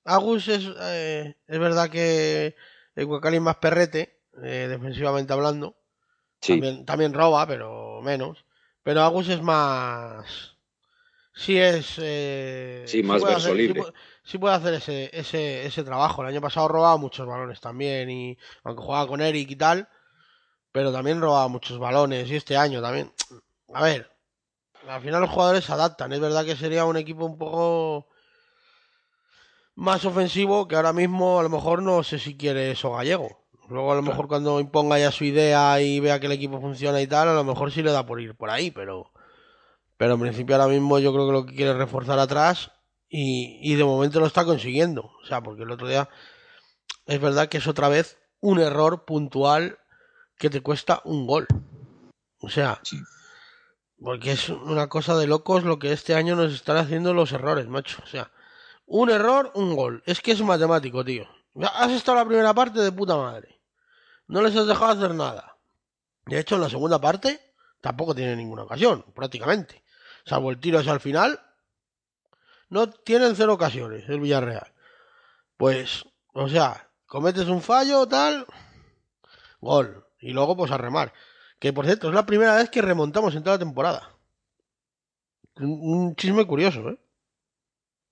[0.04, 2.54] Agus es eh, es verdad que
[2.94, 5.76] el Huacali es más perrete, eh, defensivamente hablando.
[6.40, 8.44] Sí, También, también roba, pero menos.
[8.82, 10.55] Pero Agus es más.
[11.38, 11.96] Sí es.
[11.98, 13.82] eh, Sí, más verso hacer, libre.
[13.82, 13.92] Sí, pu-
[14.24, 16.22] sí puede hacer ese, ese, ese trabajo.
[16.22, 18.08] El año pasado robaba muchos balones también.
[18.08, 19.86] Y aunque jugaba con Eric y tal.
[20.72, 22.30] Pero también robaba muchos balones.
[22.30, 23.12] Y este año también.
[23.74, 24.10] A ver.
[24.88, 26.12] Al final los jugadores se adaptan.
[26.14, 28.08] Es verdad que sería un equipo un poco.
[29.74, 33.44] Más ofensivo que ahora mismo a lo mejor no sé si quiere eso gallego.
[33.68, 37.00] Luego a lo mejor cuando imponga ya su idea y vea que el equipo funciona
[37.02, 39.10] y tal, a lo mejor sí le da por ir por ahí, pero
[39.96, 42.70] pero en principio ahora mismo yo creo que lo que quiere es reforzar atrás
[43.08, 45.10] y, y de momento lo está consiguiendo.
[45.22, 46.08] O sea, porque el otro día
[47.06, 49.78] es verdad que es otra vez un error puntual
[50.38, 51.46] que te cuesta un gol.
[52.40, 52.98] O sea, Sí.
[53.98, 57.66] porque es una cosa de locos lo que este año nos están haciendo los errores,
[57.68, 57.98] macho.
[58.04, 58.30] O sea,
[58.84, 60.02] un error, un gol.
[60.06, 61.26] Es que es matemático, tío.
[61.74, 63.60] Has estado la primera parte de puta madre.
[64.28, 65.56] No les has dejado hacer nada.
[66.26, 67.40] De hecho, en la segunda parte
[67.80, 69.82] tampoco tiene ninguna ocasión, prácticamente.
[70.26, 71.40] Salvo el tiro ese al final.
[72.68, 74.74] No tienen cero ocasiones el Villarreal.
[75.56, 78.44] Pues, o sea, cometes un fallo, tal.
[79.60, 80.04] Gol.
[80.18, 81.12] Y luego, pues a remar.
[81.60, 84.16] Que por cierto, es la primera vez que remontamos en toda la temporada.
[85.58, 86.98] Un, chisme curioso, ¿eh?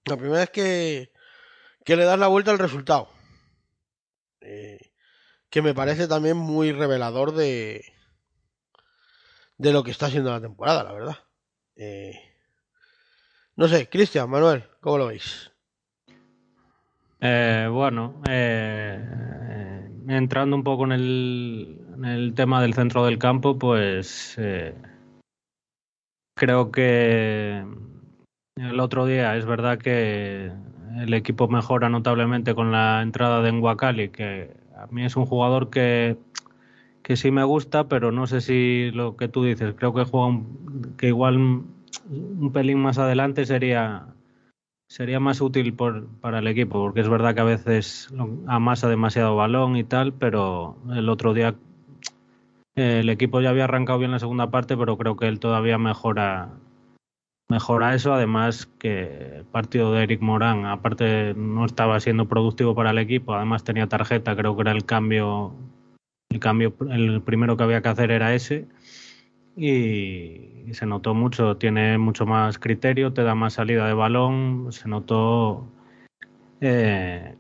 [0.05, 1.13] La primera vez que,
[1.85, 3.09] que le das la vuelta al resultado.
[4.41, 4.93] Eh,
[5.51, 7.85] que me parece también muy revelador de,
[9.59, 11.17] de lo que está siendo la temporada, la verdad.
[11.77, 12.15] Eh,
[13.57, 15.51] no sé, Cristian, Manuel, ¿cómo lo veis?
[17.21, 19.01] Eh, bueno, eh,
[20.09, 24.75] entrando un poco en el, en el tema del centro del campo, pues eh,
[26.37, 27.65] creo que
[28.57, 30.53] el otro día es verdad que
[30.99, 35.71] el equipo mejora notablemente con la entrada de Nwakali, que a mí es un jugador
[35.71, 36.17] que,
[37.05, 40.27] que sí me gusta, pero no sé si lo que tú dices, creo que juega
[40.27, 44.07] un- que igual un pelín más adelante sería
[44.89, 48.13] sería más útil por, para el equipo, porque es verdad que a veces
[48.47, 51.55] amasa demasiado balón y tal, pero el otro día
[52.75, 56.49] el equipo ya había arrancado bien la segunda parte, pero creo que él todavía mejora
[57.51, 62.91] mejora eso, además que el partido de Eric Morán, aparte no estaba siendo productivo para
[62.91, 65.53] el equipo, además tenía tarjeta, creo que era el cambio
[66.35, 68.67] el cambio el primero que había que hacer era ese
[69.57, 74.89] y, se notó mucho, tiene mucho más criterio, te da más salida de balón, se
[74.89, 75.67] notó
[76.61, 77.37] eh,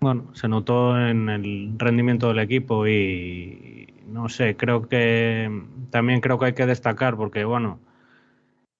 [0.00, 5.50] bueno, se notó en el rendimiento del equipo y no sé, creo que
[5.90, 7.78] también creo que hay que destacar porque bueno,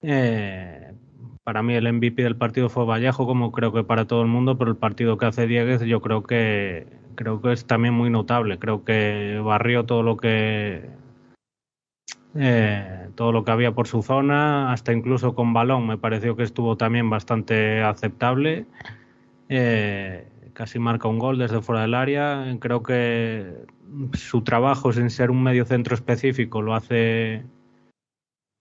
[0.02, 0.94] eh,
[1.44, 4.56] para mí el MVP del partido fue Vallejo, como creo que para todo el mundo,
[4.56, 6.86] pero el partido que hace Dieguez yo creo que
[7.20, 8.58] creo que es también muy notable.
[8.58, 10.88] Creo que barrió todo lo que
[12.34, 16.44] eh, todo lo que había por su zona, hasta incluso con balón me pareció que
[16.44, 18.64] estuvo también bastante aceptable.
[19.50, 22.56] Eh, casi marca un gol desde fuera del área.
[22.58, 23.66] Creo que
[24.14, 27.42] su trabajo sin ser un medio centro específico lo hace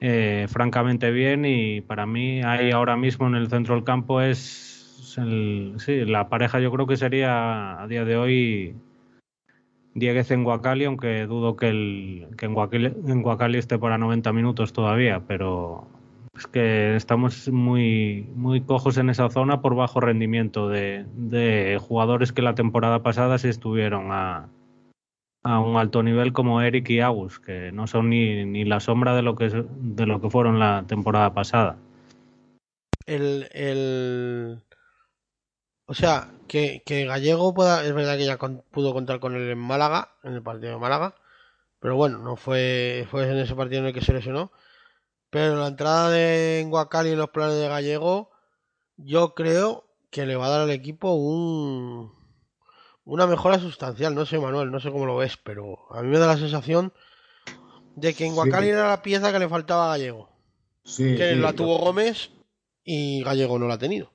[0.01, 4.68] eh, francamente bien y para mí ahí ahora mismo en el centro del campo es
[5.13, 8.75] sí, la pareja yo creo que sería a día de hoy
[9.93, 14.31] Dieguez en Guacali, aunque dudo que, el, que en, Guacali, en Guacali esté para 90
[14.33, 15.87] minutos todavía, pero
[16.35, 22.31] es que estamos muy, muy cojos en esa zona por bajo rendimiento de, de jugadores
[22.31, 24.47] que la temporada pasada sí estuvieron a,
[25.43, 29.15] a un alto nivel como Eric y Agus, que no son ni, ni la sombra
[29.15, 31.77] de lo que de lo que fueron la temporada pasada.
[33.05, 34.59] El, el...
[35.89, 39.49] O sea, que, que Gallego pueda, es verdad que ya con, pudo contar con él
[39.49, 41.15] en Málaga, en el partido de Málaga,
[41.79, 44.51] pero bueno, no fue, fue en ese partido en el que se lesionó.
[45.31, 48.29] Pero la entrada de Guacali en los planes de Gallego,
[48.97, 52.13] yo creo que le va a dar al equipo un,
[53.03, 54.13] una mejora sustancial.
[54.13, 56.93] No sé, Manuel, no sé cómo lo ves, pero a mí me da la sensación
[57.95, 58.73] de que en Guacali sí.
[58.73, 60.29] era la pieza que le faltaba a Gallego.
[60.83, 62.29] Sí, que sí, la tuvo Gómez
[62.83, 64.11] y Gallego no la ha tenido.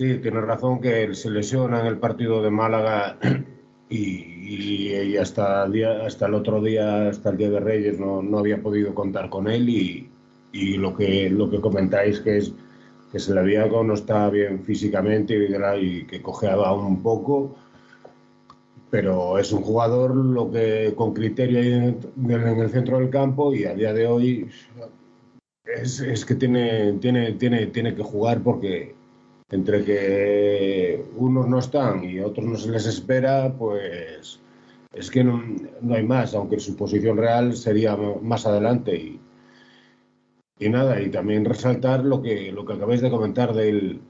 [0.00, 3.18] Sí, tienes razón que se lesiona en el partido de Málaga
[3.90, 8.22] y, y, hasta, el día, hasta el otro día, hasta el Día de Reyes, no,
[8.22, 10.08] no había podido contar con él y,
[10.52, 12.54] y, lo, que, lo que comentáis que es
[13.12, 15.36] que se le veía que no está bien físicamente
[15.78, 17.56] y, que cojeaba un poco,
[18.88, 23.64] pero es un jugador lo que con criterio en, en el centro del campo y
[23.66, 24.48] a día de hoy
[25.66, 28.98] es, es que tiene, tiene, tiene, tiene que jugar porque
[29.50, 34.40] entre que unos no están y otros no se les espera, pues
[34.92, 35.42] es que no,
[35.80, 38.96] no, hay más, aunque su posición real sería más adelante.
[38.96, 39.20] Y,
[40.58, 44.00] y nada, y también resaltar lo que, lo que acabáis de comentar del,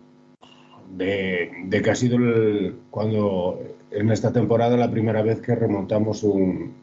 [0.97, 3.59] de, de que ha sido el, cuando
[3.91, 6.75] en esta temporada la primera vez que remontamos un,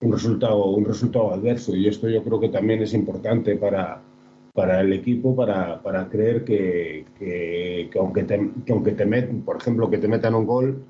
[0.00, 1.74] un, resultado, un resultado adverso.
[1.76, 4.02] Y esto yo creo que también es importante para,
[4.54, 9.42] para el equipo para, para creer que, que, que, aunque te, que aunque te meten,
[9.42, 10.84] por ejemplo, que te metan un gol,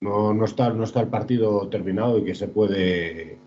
[0.00, 3.38] no, no, está, no está el partido terminado y que se puede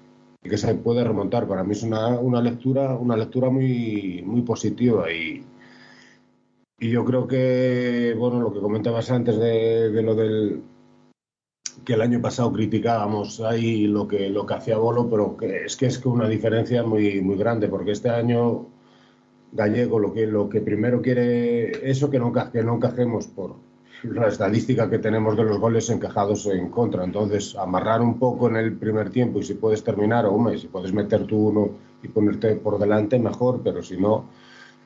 [0.41, 1.47] que se puede remontar.
[1.47, 5.45] Para mí es una, una lectura, una lectura muy, muy positiva y,
[6.79, 10.63] y yo creo que, bueno, lo que comentabas antes de, de lo del
[11.85, 15.75] que el año pasado criticábamos ahí lo que, lo que hacía Bolo, pero que es
[15.77, 18.67] que es que una diferencia muy, muy grande, porque este año
[19.51, 23.55] Gallego lo que, lo que primero quiere eso que no, que no encajemos por
[24.03, 27.03] la estadística que tenemos de los goles encajados en contra.
[27.03, 30.93] Entonces, amarrar un poco en el primer tiempo y si puedes terminar, hombre, si puedes
[30.93, 31.69] meter tú uno
[32.01, 34.25] y ponerte por delante, mejor, pero si no,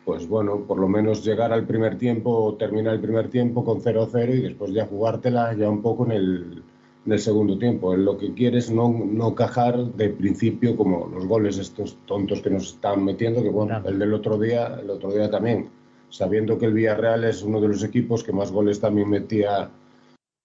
[0.04, 4.36] pues bueno, por lo menos llegar al primer tiempo, terminar el primer tiempo con 0-0
[4.36, 6.64] y después ya jugártela ya un poco en el,
[7.06, 7.96] en el segundo tiempo.
[7.96, 12.74] Lo que quieres no, no cajar de principio como los goles estos tontos que nos
[12.74, 13.90] están metiendo, que bueno, claro.
[13.90, 15.70] el del otro día, el otro día también,
[16.10, 19.70] sabiendo que el Villarreal es uno de los equipos que más goles también metía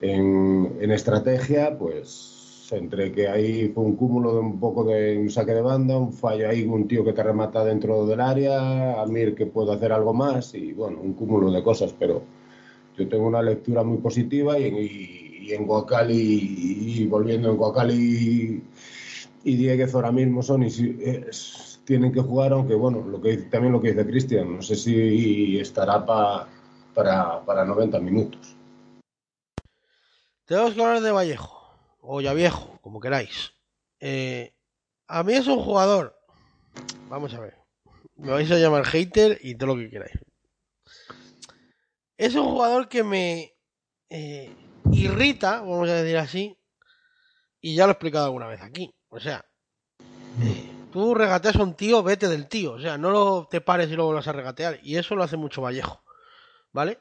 [0.00, 2.40] en, en estrategia, pues
[2.72, 6.12] entre que ahí fue un cúmulo de un poco de un saque de banda, un
[6.12, 10.14] fallo ahí, un tío que te remata dentro del área, Amir que puede hacer algo
[10.14, 12.22] más y bueno, un cúmulo de cosas, pero
[12.96, 15.19] yo tengo una lectura muy positiva y, y,
[15.50, 18.62] y en Guacali y, y, volviendo en Guacali
[19.44, 20.70] y Dieguez ahora mismo son y
[21.84, 23.04] tienen que jugar, aunque bueno,
[23.50, 26.48] también lo que dice Cristian, no sé si estará pa,
[26.94, 28.56] para, para 90 minutos.
[30.44, 31.60] Tenemos que hablar de Vallejo
[32.00, 33.52] o ya viejo, como queráis.
[33.98, 34.54] Eh,
[35.08, 36.16] a mí es un jugador.
[37.08, 37.56] Vamos a ver.
[38.16, 40.18] Me vais a llamar hater y todo lo que queráis.
[42.16, 43.54] Es un jugador que me
[44.10, 44.54] eh,
[44.92, 46.58] irrita, vamos a decir así.
[47.60, 48.94] Y ya lo he explicado alguna vez aquí.
[49.08, 49.44] O sea,
[50.42, 52.72] eh, tú regateas a un tío, vete del tío.
[52.72, 54.78] O sea, no lo te pares y luego lo vas a regatear.
[54.82, 56.02] Y eso lo hace mucho Vallejo.
[56.72, 57.00] ¿Vale?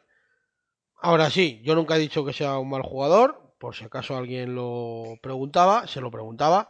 [1.01, 4.55] Ahora sí, yo nunca he dicho que sea un mal jugador, por si acaso alguien
[4.55, 6.69] lo preguntaba, se lo preguntaba.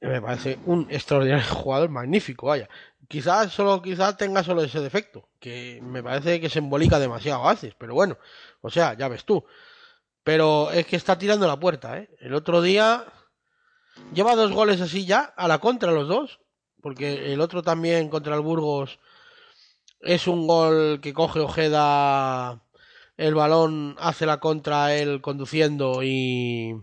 [0.00, 2.68] Me parece un extraordinario jugador, magnífico, vaya.
[3.08, 7.50] Quizás solo, quizás tenga solo ese defecto, que me parece que se embolica demasiado a
[7.50, 8.16] veces, pero bueno,
[8.62, 9.44] o sea, ya ves tú.
[10.24, 12.08] Pero es que está tirando la puerta, ¿eh?
[12.20, 13.04] El otro día
[14.14, 16.40] lleva dos goles así ya, a la contra los dos,
[16.80, 18.98] porque el otro también contra el Burgos
[20.00, 22.62] es un gol que coge Ojeda
[23.16, 26.82] el balón hace la contra él conduciendo y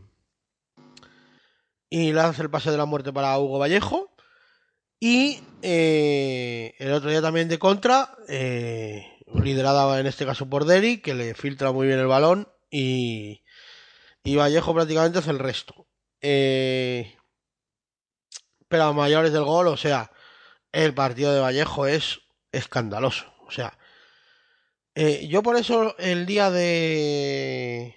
[1.89, 4.13] y hace el pase de la muerte para Hugo Vallejo
[4.99, 11.01] Y eh, el otro día también de contra, eh, liderada en este caso por Derry,
[11.01, 13.43] que le filtra muy bien el balón y,
[14.23, 15.87] y Vallejo prácticamente hace el resto.
[16.21, 17.15] Eh,
[18.67, 20.11] pero a mayores del gol, o sea,
[20.71, 22.21] el partido de Vallejo es
[22.51, 23.33] escandaloso.
[23.47, 23.77] O sea,
[24.95, 27.95] eh, yo por eso el día de...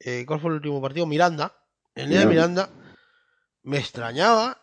[0.00, 1.06] Eh, ¿Cuál fue el último partido?
[1.06, 1.56] Miranda.
[1.94, 2.70] El día de Miranda
[3.62, 4.60] me extrañaba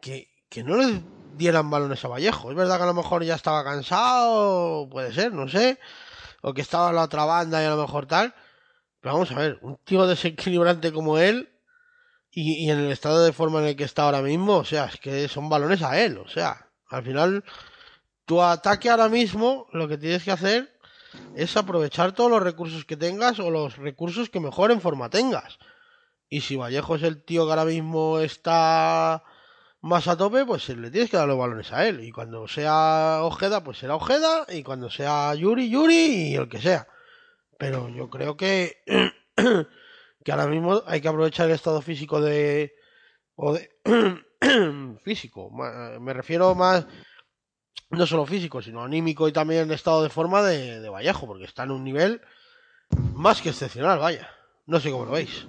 [0.00, 1.02] que, que no le
[1.36, 2.50] dieran balones a Vallejo.
[2.50, 5.78] Es verdad que a lo mejor ya estaba cansado, puede ser, no sé.
[6.46, 8.34] O que estaba en la otra banda y a lo mejor tal.
[9.00, 11.48] Pero vamos a ver, un tío desequilibrante como él
[12.30, 14.86] y, y en el estado de forma en el que está ahora mismo, o sea,
[14.86, 16.18] es que son balones a él.
[16.18, 17.44] O sea, al final
[18.26, 20.78] tu ataque ahora mismo lo que tienes que hacer
[21.34, 25.58] es aprovechar todos los recursos que tengas o los recursos que mejor en forma tengas.
[26.28, 29.22] Y si Vallejo es el tío que ahora mismo está
[29.84, 32.02] más a tope, pues le tienes que dar los balones a él.
[32.02, 34.46] Y cuando sea Ojeda, pues será Ojeda.
[34.48, 36.88] Y cuando sea Yuri, Yuri y el que sea.
[37.58, 38.78] Pero yo creo que,
[40.24, 42.74] que ahora mismo hay que aprovechar el estado físico de...
[43.36, 43.70] O de
[45.04, 45.50] físico.
[45.50, 46.86] Me refiero más
[47.90, 51.64] no solo físico, sino anímico y también estado de forma de, de, Vallejo, porque está
[51.64, 52.22] en un nivel
[53.12, 54.30] más que excepcional, vaya.
[54.64, 55.46] No sé cómo lo veis.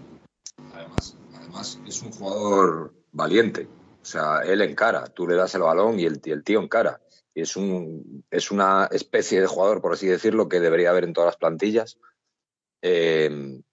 [0.73, 3.69] Además, además es un jugador valiente.
[4.05, 7.01] O sea, él encara, tú le das el balón y el, tío encara.
[7.33, 11.13] Y es, un, es una especie de jugador, por así decirlo, que debería haber en
[11.13, 11.97] todas las plantillas.
[12.83, 13.63] Eh,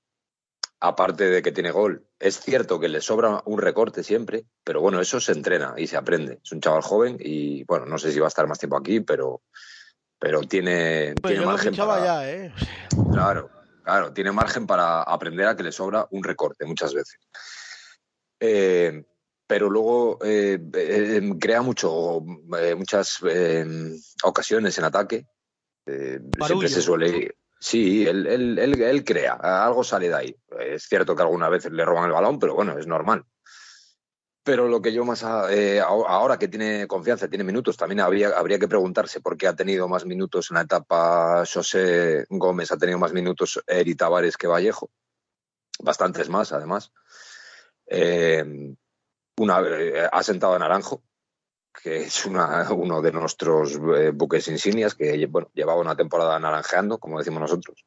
[0.80, 2.06] aparte de que tiene gol.
[2.18, 5.98] Es cierto que le sobra un recorte siempre, pero bueno, eso se entrena y se
[5.98, 6.40] aprende.
[6.42, 9.00] Es un chaval joven y bueno, no sé si va a estar más tiempo aquí,
[9.00, 9.42] pero,
[10.18, 12.54] pero tiene, Pues margen para, ya, ¿eh?
[13.12, 13.50] Claro,
[13.84, 17.20] claro, tiene margen para aprender a que le sobra un recorte muchas veces.
[18.40, 19.04] Eh,
[19.52, 22.24] pero luego eh, eh, crea mucho,
[22.58, 23.66] eh, muchas eh,
[24.22, 25.26] ocasiones en ataque.
[25.84, 27.36] Eh, siempre se suele.
[27.60, 30.36] Sí, él, él, él, él crea, algo sale de ahí.
[30.58, 33.26] Es cierto que algunas veces le roban el balón, pero bueno, es normal.
[34.42, 38.58] Pero lo que yo más eh, ahora que tiene confianza, tiene minutos, también habría, habría
[38.58, 42.98] que preguntarse por qué ha tenido más minutos en la etapa José Gómez, ha tenido
[42.98, 44.90] más minutos Eri Tavares que Vallejo.
[45.78, 46.90] Bastantes más, además.
[47.86, 48.74] Eh,
[49.38, 51.02] una, eh, ha sentado a Naranjo,
[51.82, 57.18] que es uno de nuestros eh, buques insignias, que bueno, llevaba una temporada naranjeando, como
[57.18, 57.84] decimos nosotros.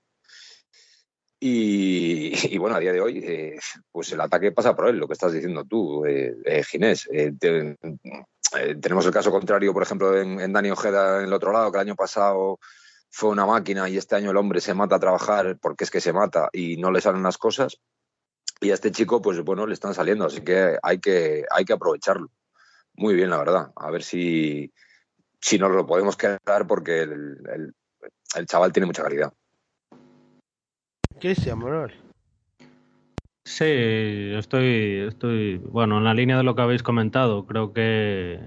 [1.40, 3.60] Y, bueno, a día de hoy, eh,
[3.92, 7.08] pues el ataque pasa por él, lo que estás diciendo tú, eh, Ginés.
[7.40, 7.78] Te-
[8.80, 11.78] tenemos el caso contrario, por ejemplo, en, en Dani Ojeda en el otro lado, que
[11.78, 12.60] el año pasado
[13.10, 16.02] fue una máquina y este año el hombre se mata a trabajar porque es que
[16.02, 17.78] se mata y no le salen las cosas.
[18.62, 21.74] Y a este chico, pues bueno, le están saliendo, así que hay que, hay que
[21.74, 22.30] aprovecharlo.
[22.96, 23.72] Muy bien, la verdad.
[23.76, 24.72] A ver si,
[25.42, 27.12] si nos lo podemos quedar porque el,
[27.54, 27.74] el-
[28.36, 29.34] el chaval tiene mucha calidad.
[31.20, 31.94] Cristian Manuel.
[33.46, 37.46] Sí, estoy, estoy, bueno, en la línea de lo que habéis comentado.
[37.46, 38.40] Creo que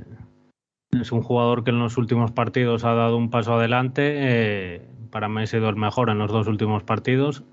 [0.91, 4.15] es un jugador que en los últimos partidos ha dado un paso adelante.
[4.17, 7.45] eh, para mí ha sido el mejor en los dos últimos partidos.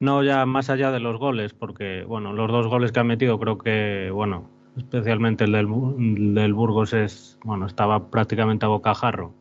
[0.00, 3.38] No ya más allá de los goles, porque bueno, los dos goles que ha metido
[3.38, 4.48] creo que, bueno,
[4.78, 9.34] especialmente el del, del Burgos es, bueno, estaba prácticamente a bocajarro.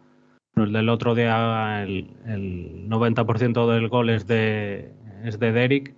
[0.53, 4.91] Pero el del otro día, el, el 90% del gol es de,
[5.23, 5.95] es de Derek.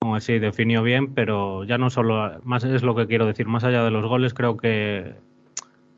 [0.00, 3.64] Como así, definió bien, pero ya no solo, más es lo que quiero decir, más
[3.64, 5.14] allá de los goles, creo que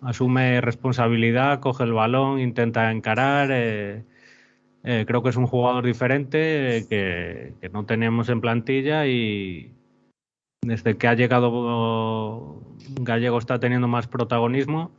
[0.00, 3.50] asume responsabilidad, coge el balón, intenta encarar.
[3.52, 4.04] eh,
[4.84, 9.72] eh, creo que es un jugador diferente eh, que, que no teníamos en plantilla y
[10.64, 12.62] desde que ha llegado
[13.00, 14.90] Gallego está teniendo más protagonismo.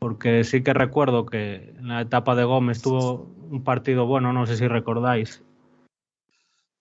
[0.00, 4.44] Porque sí que recuerdo que en la etapa de Gómez tuvo un partido bueno, no
[4.44, 5.42] sé si recordáis,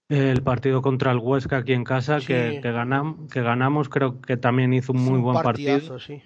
[0.09, 2.27] el partido contra el Huesca aquí en casa Sí.
[2.27, 5.99] que, que, ganam- que ganamos, creo que también hizo un muy un buen partido.
[5.99, 6.21] sí.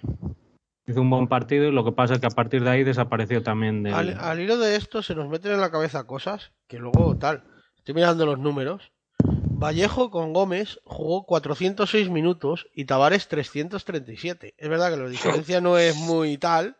[0.88, 3.42] Hizo un buen partido y lo que pasa es que a partir de ahí desapareció
[3.42, 3.92] también del...
[3.92, 7.44] Al, al hilo de esto se nos meten en la cabeza cosas que luego tal.
[7.76, 8.90] Estoy mirando los números.
[9.22, 14.54] Vallejo con Gómez jugó 406 minutos y Tavares 337.
[14.56, 16.78] Es verdad que la diferencia no es muy tal,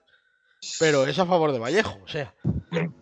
[0.78, 1.98] pero es a favor de Vallejo.
[2.05, 2.35] O sea,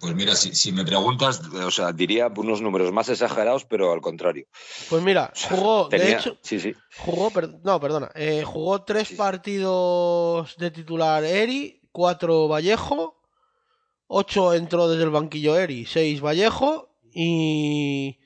[0.01, 4.01] Pues mira, si, si me preguntas, o sea, diría unos números más exagerados, pero al
[4.01, 4.47] contrario.
[4.89, 6.74] pues mira, jugó, de hecho, sí, sí.
[6.99, 13.20] jugó, per- no, perdona, eh, jugó tres partidos de titular Eri, cuatro Vallejo,
[14.07, 18.19] ocho entró desde el banquillo Eri, seis Vallejo y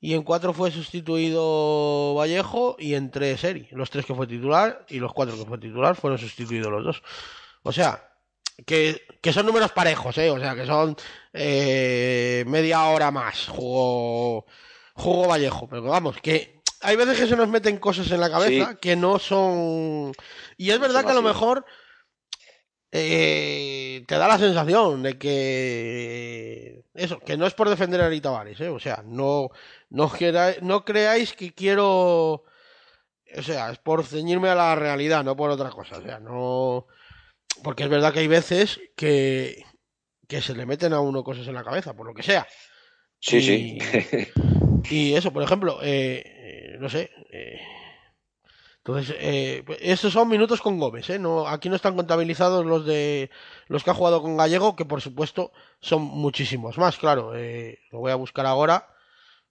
[0.00, 3.66] y en cuatro fue sustituido Vallejo y en tres Eri.
[3.72, 7.02] Los tres que fue titular y los cuatro que fue titular fueron sustituidos los dos.
[7.64, 8.08] O sea,
[8.66, 10.30] que, que son números parejos, ¿eh?
[10.30, 10.96] O sea, que son
[11.32, 14.46] eh, media hora más jugó,
[14.94, 15.68] jugó Vallejo.
[15.68, 18.78] Pero vamos, que hay veces que se nos meten cosas en la cabeza Sí.
[18.80, 20.12] que no son...
[20.56, 21.64] Y es verdad que a lo mejor
[22.90, 28.20] eh, te da la sensación de que eso, que no es por defender a Ari
[28.20, 28.68] Tavares, ¿eh?
[28.68, 29.50] o sea, no,
[29.90, 32.44] no, quera- no creáis que quiero,
[33.36, 36.86] o sea, es por ceñirme a la realidad, no por otra cosa, o sea, no,
[37.62, 39.64] porque es verdad que hay veces que,
[40.26, 42.46] que se le meten a uno cosas en la cabeza, por lo que sea.
[43.20, 44.28] Sí, Y- sí.
[44.90, 47.10] Y eso, por ejemplo, eh, eh, no sé.
[47.30, 47.60] eh,
[48.78, 51.18] entonces, eh, estos son minutos con Gómez, ¿eh?
[51.18, 53.28] No, aquí no están contabilizados los de
[53.66, 57.36] los que ha jugado con Gallego, que por supuesto son muchísimos más, claro.
[57.36, 58.88] eh, lo voy a buscar ahora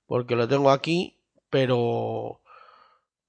[0.08, 1.20] porque lo tengo aquí,
[1.52, 2.42] pero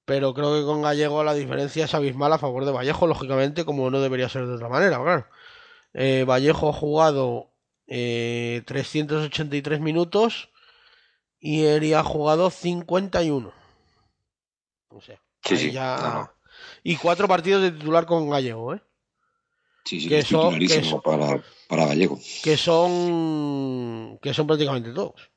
[0.09, 3.91] pero creo que con Gallego la diferencia es abismal a favor de Vallejo, lógicamente, como
[3.91, 5.27] no debería ser de otra manera, claro.
[5.93, 7.51] Eh, Vallejo ha jugado
[7.87, 10.49] eh, 383 minutos
[11.39, 13.53] y Eri ha jugado 51.
[14.89, 15.73] O sea, Sí, sí.
[15.73, 16.33] ya- No, no.
[16.83, 18.81] Y cuatro partidos de titular con Gallego, ¿eh?
[19.85, 22.19] Sí, sí, Que son- que para, para Gallego.
[22.43, 24.19] Que son.
[24.23, 25.31] que son prácticamente todos.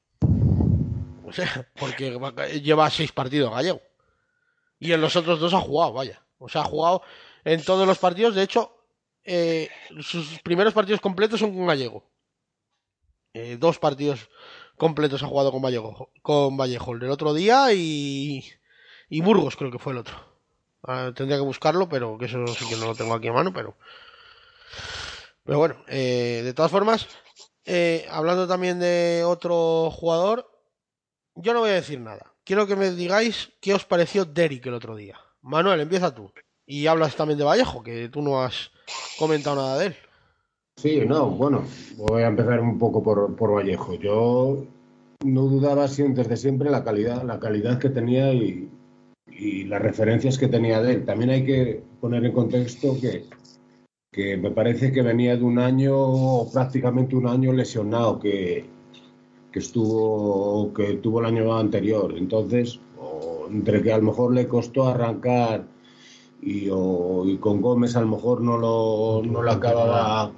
[1.26, 3.82] O sea, porque va- lleva seis partidos Gallego.
[4.82, 6.26] Y en los otros dos ha jugado, vaya.
[6.40, 7.04] O sea, ha jugado
[7.46, 8.34] en todos los partidos.
[8.34, 8.76] De hecho,
[9.24, 9.70] eh,
[10.02, 12.04] sus primeros partidos completos son con Gallego.
[13.34, 14.28] Eh, dos partidos
[14.76, 16.94] completos ha jugado con Vallejo, con Vallejo.
[16.94, 18.44] El del otro día y,
[19.08, 20.16] y Burgos creo que fue el otro.
[20.82, 23.54] Ah, tendría que buscarlo, pero que eso sí que no lo tengo aquí a mano,
[23.54, 23.78] pero...
[25.44, 27.08] Pero bueno, eh, de todas formas,
[27.66, 30.52] eh, hablando también de otro jugador,
[31.36, 32.31] yo no voy a decir nada.
[32.44, 35.18] Quiero que me digáis qué os pareció Derrick el otro día.
[35.42, 36.32] Manuel, empieza tú.
[36.66, 38.72] Y hablas también de Vallejo, que tú no has
[39.20, 39.96] comentado nada de él.
[40.78, 41.64] Sí, no, bueno,
[41.98, 43.96] voy a empezar un poco por, por Vallejo.
[43.96, 44.66] Yo
[45.24, 48.70] no dudaba desde siempre la calidad, la calidad que tenía y,
[49.28, 51.06] y las referencias que tenía de él.
[51.06, 53.26] También hay que poner en contexto que,
[54.12, 58.66] que me parece que venía de un año, prácticamente un año lesionado, que,
[59.52, 62.14] que estuvo, que tuvo el año anterior.
[62.18, 65.66] Entonces, o entre que a lo mejor le costó arrancar
[66.42, 70.32] y, o- y con Gómez a lo mejor no lo, no lo acababa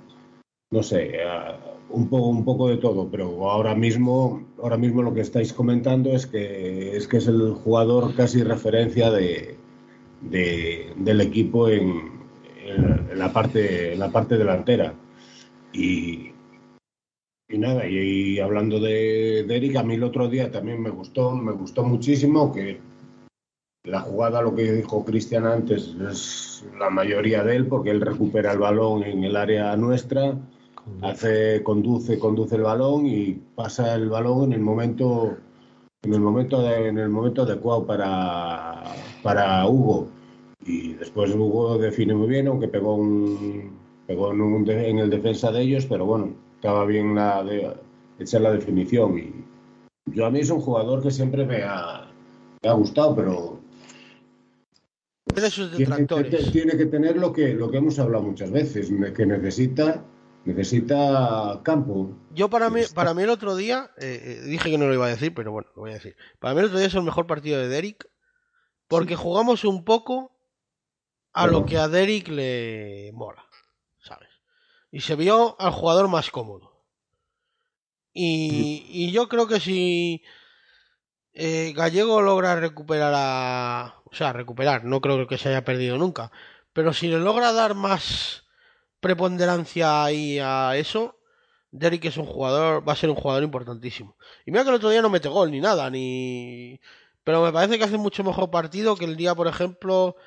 [0.72, 1.20] no sé, eh,
[1.92, 6.10] un poco, un poco de todo, pero ahora mismo, ahora mismo lo que estáis comentando
[6.10, 9.56] es que es que es el jugador casi referencia de,
[10.22, 12.12] de- del equipo en,
[12.66, 14.96] en- la parte, en la parte delantera.
[15.74, 16.32] Y,
[17.54, 20.90] y nada, y, y hablando de, de Eric, a mí el otro día también me
[20.90, 22.80] gustó, me gustó muchísimo que
[23.86, 28.54] la jugada, lo que dijo Cristian antes, es la mayoría de él, porque él recupera
[28.54, 30.36] el balón en el área nuestra,
[31.02, 35.38] hace, conduce, conduce el balón y pasa el balón en el momento,
[36.02, 38.84] en el momento, de- en el momento adecuado para,
[39.22, 40.08] para Hugo.
[40.66, 43.78] Y después Hugo define muy bien, aunque pegó un,
[44.08, 46.30] pegó en, un en el defensa de ellos, pero bueno,
[46.64, 47.76] estaba bien la de,
[48.20, 49.18] hecha la definición.
[49.18, 49.34] Y
[50.06, 52.10] yo a mí es un jugador que siempre me ha,
[52.62, 53.60] me ha gustado, pero
[55.26, 56.52] Tiene sus tiene que, detractores.
[56.54, 60.06] tiene que tener lo que, lo que hemos hablado muchas veces, que necesita,
[60.46, 62.16] necesita campo.
[62.34, 65.08] Yo para mí, para mí el otro día, eh, eh, dije que no lo iba
[65.08, 66.16] a decir, pero bueno, lo voy a decir.
[66.40, 68.10] Para mí el otro día es el mejor partido de Derek,
[68.88, 70.32] porque jugamos un poco
[71.34, 73.44] a lo que a Derek le mola.
[74.94, 76.72] Y se vio al jugador más cómodo.
[78.14, 80.22] Y, y yo creo que si
[81.34, 83.96] eh, Gallego logra recuperar a...
[84.06, 86.32] O sea, recuperar, no creo que se haya perdido nunca.
[86.74, 88.44] Pero si le logra dar más
[89.00, 91.18] preponderancia ahí a eso,
[91.72, 94.16] Derrick es un jugador, va a ser un jugador importantísimo.
[94.46, 96.80] Y mira que el otro día no mete gol ni nada, ni...
[97.24, 100.18] Pero me parece que hace mucho mejor partido que el día, por ejemplo,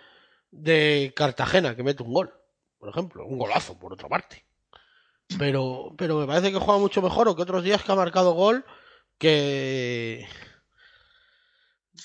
[0.51, 2.35] de Cartagena, que mete un gol.
[2.79, 4.45] Por ejemplo, un golazo, por otra parte.
[5.39, 8.33] Pero, pero me parece que juega mucho mejor o que otros días que ha marcado
[8.33, 8.65] gol
[9.19, 10.27] que...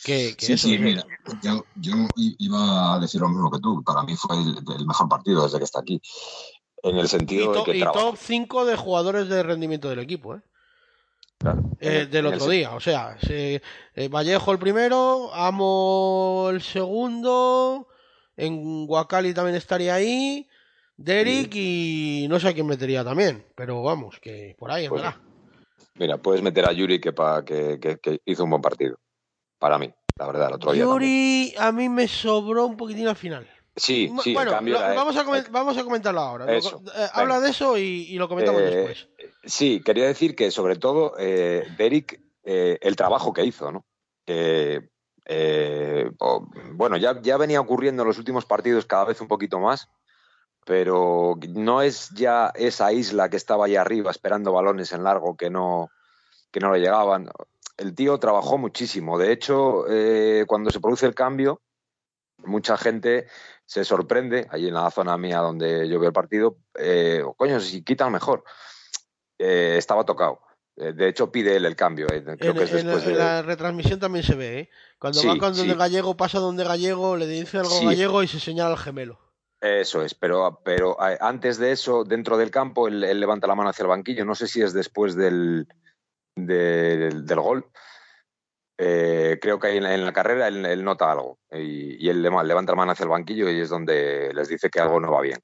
[0.04, 1.04] Que, que Sí, eso, sí, mira,
[1.44, 1.64] yo,
[2.16, 3.84] iba a decir lo mismo que tú.
[3.84, 6.02] Para mí fue el, el mejor partido desde que está aquí.
[6.82, 10.36] En el Y, sentido de que y top 5 de jugadores de rendimiento del equipo,
[10.36, 10.42] ¿eh?
[11.38, 11.62] Claro.
[11.80, 12.72] Eh, del el otro día.
[12.74, 13.62] O sea, se-
[13.96, 17.88] eh, Vallejo el primero, Amo el segundo,
[18.38, 20.48] en Guacali también estaría ahí,
[21.04, 25.22] Derek y no sé a quién metería también, pero vamos, que por ahí Pues, andará.
[25.96, 28.98] Mira, puedes meter a Yuri que, pa- que, que- que hizo un buen partido.
[29.60, 30.84] Para mí, la verdad, el otro día.
[30.86, 31.12] también.
[31.12, 33.48] Yuri a mí me sobró un poquitín al final.
[33.76, 36.46] Sí, sí, bueno, lo- era- vamos, a comen- vamos a comentarlo ahora.
[36.46, 39.08] Lo- eh, habla de eso y, y lo comentamos Eh, después.
[39.46, 43.86] Sí, quería decir que sobre todo eh, Derek, el trabajo que hizo, ¿no?
[46.74, 49.88] Bueno, ya, ya venía ocurriendo en los últimos partidos cada vez un poquito más,
[50.66, 55.50] pero no es ya esa isla que estaba ahí arriba esperando balones en largo que
[55.50, 55.90] no,
[56.52, 57.30] que no le llegaban.
[57.78, 59.18] El tío trabajó muchísimo.
[59.18, 61.62] De hecho, eh, cuando se produce el cambio,
[62.38, 63.28] mucha gente
[63.66, 67.84] se sorprende, allí en la zona mía donde yo veo el partido, eh, coño, si
[67.84, 68.44] quitan mejor.
[69.40, 70.42] Eh, estaba tocado.
[70.76, 72.06] Eh, de hecho, pide él el cambio.
[72.12, 73.20] eh, creo En, que es después en de...
[73.20, 74.70] la retransmisión también se ve, ¿eh?
[75.00, 75.80] Cuando Sí, va con donde sí.
[75.80, 77.86] Gallego, pasa donde Gallego, le dice algo Sí.
[77.86, 79.20] Gallego y se señala al gemelo.
[79.62, 83.84] Eso es, pero, pero antes de eso, dentro del campo, él, levanta la mano hacia
[83.84, 84.26] el banquillo.
[84.26, 85.68] No sé si es después del,
[86.36, 87.70] del, gol.
[88.80, 92.76] Eh, creo que en la, en la carrera él, nota algo y, él levanta la
[92.76, 95.40] mano hacia el banquillo y es donde les dice que algo no va bien.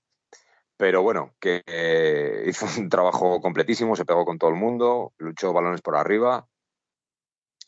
[0.78, 5.54] Pero bueno, que eh, hizo un trabajo completísimo, se pegó con todo el mundo, luchó
[5.54, 6.48] balones por arriba,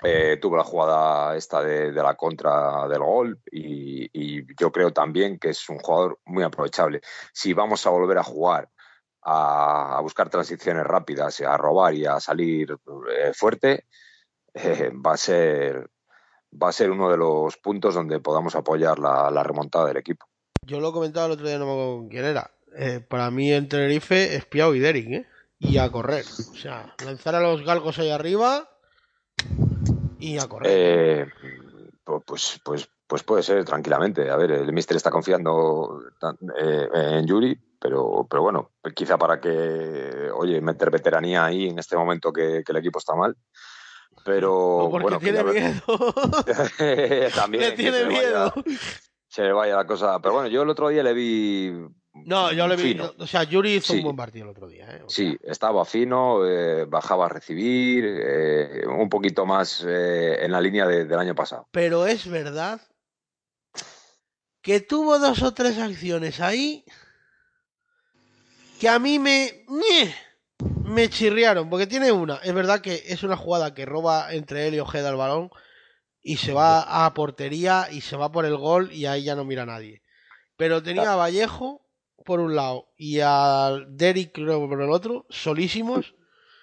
[0.02, 4.00] eh, tuvo la jugada esta de, la contra del gol y,
[4.56, 7.02] yo creo también que es un jugador muy aprovechable.
[7.34, 8.70] Si vamos a volver a jugar
[9.22, 12.78] a, buscar transiciones rápidas, a robar y a salir
[13.12, 13.86] eh, fuerte,
[14.54, 15.90] eh, va a ser
[16.52, 20.26] va a ser uno de los puntos donde podamos apoyar la, remontada del equipo.
[20.66, 22.52] Yo lo comentaba el otro día, no me acuerdo quién era.
[22.76, 25.28] Eh, para mí en Tenerife es Piau y Derek.
[25.60, 26.26] Y a correr.
[26.26, 28.68] O sea, lanzar a los galgos ahí arriba
[30.20, 30.72] y a correr.
[30.72, 31.28] Eh,
[32.06, 34.30] pu- pues, pues, pues puede ser tranquilamente.
[34.30, 36.02] A ver, el Mister está confiando
[36.60, 41.96] eh, en Yuri, pero, pero bueno, quizá para que, oye, meter veteranía ahí en este
[41.98, 43.36] momento que, que el equipo está mal.
[44.26, 45.82] Pero O porque bueno, tiene miedo.
[47.36, 48.54] También Le tiene miedo.
[49.28, 50.20] se le vaya la cosa.
[50.22, 51.74] Pero bueno, yo el otro día le vi.
[52.14, 52.82] No, yo le vi.
[52.94, 53.14] fino.
[53.18, 54.00] O sea, Yuri hizo Sí.
[54.00, 55.04] un buen partido el otro día, ¿eh?
[55.08, 61.06] Sí, estaba fino, eh, bajaba a recibir, eh, un poquito más en la línea de-
[61.06, 61.68] del año pasado.
[61.72, 62.82] Pero es verdad
[64.62, 66.84] que tuvo dos o tres acciones ahí
[68.80, 69.66] que a mí me
[70.84, 74.76] me chirriaron porque tiene una es verdad que es una jugada que roba entre él
[74.76, 75.50] y Ojeda el balón
[76.22, 79.46] y se va a portería y se va por el gol y ahí ya no
[79.46, 80.02] mira a nadie
[80.58, 81.82] pero tenía a Vallejo
[82.26, 86.14] por un lado y a Derrick creo por el otro solísimos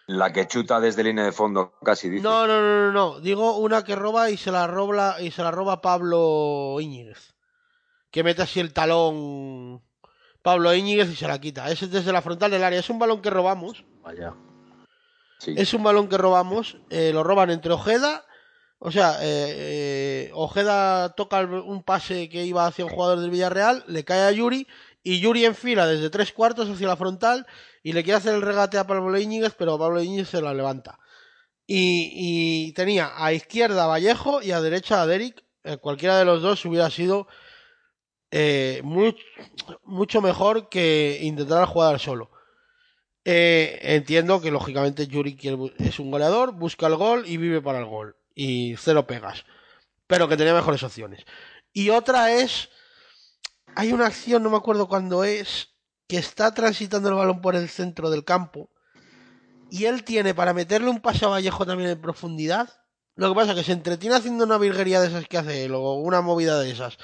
[0.07, 2.23] La que chuta desde línea de fondo, casi dice.
[2.23, 3.21] no, no, no, no, no.
[3.21, 7.35] Digo una que roba y se la roba y se la roba Pablo Íñiguez.
[8.13, 9.83] Que mete así el talón
[10.43, 11.71] Pablo Íñiguez y se la quita.
[11.71, 12.79] Ese es desde la frontal del área.
[12.79, 13.85] Es un balón que robamos.
[14.03, 14.33] Vaya.
[15.45, 16.79] Es un balón que robamos.
[16.89, 18.25] eh, lo roban entre Ojeda.
[18.79, 19.55] O sea, eh,
[20.29, 24.31] eh, Ojeda toca un pase que iba hacia un jugador del Villarreal, le cae a
[24.33, 24.67] Yuri
[25.09, 27.47] y Yuri enfila desde tres cuartos hacia la frontal
[27.85, 30.99] y le quiere hacer el regate a Pablo Íñiguez, pero Pablo Íñiguez se la levanta.
[31.65, 35.45] Y, y tenía a izquierda a Vallejo y a derecha a Derek.
[35.63, 37.29] Eh, cualquiera de los dos hubiera sido
[38.33, 39.23] eh, much-
[39.85, 42.31] mucho mejor que intentar jugar solo.
[43.25, 45.39] Eh, entiendo que lógicamente Yuri
[45.79, 48.17] es un goleador, busca el gol y vive para el gol.
[48.35, 49.45] Y cero pegas.
[50.09, 51.25] Pero que tenía mejores opciones.
[51.73, 52.71] Y otra es.
[53.77, 55.69] Hay una acción, no me acuerdo cuándo es,
[56.09, 58.71] que está transitando el balón por el centro del campo.
[59.71, 62.71] Y él tiene para meterle un pase a Vallejo también en profundidad.
[63.17, 65.75] Lo que pasa es que se entretiene haciendo una virguería de esas que hace él,
[65.75, 66.97] o una movida de esas.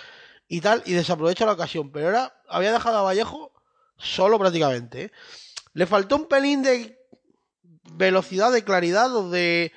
[0.48, 1.92] Y tal, y desaprovecha la ocasión.
[1.92, 3.52] Pero ahora había dejado a Vallejo
[3.98, 5.04] solo prácticamente.
[5.04, 5.12] ¿eh?
[5.74, 6.98] Le faltó un pelín de
[7.92, 9.72] velocidad, de claridad o de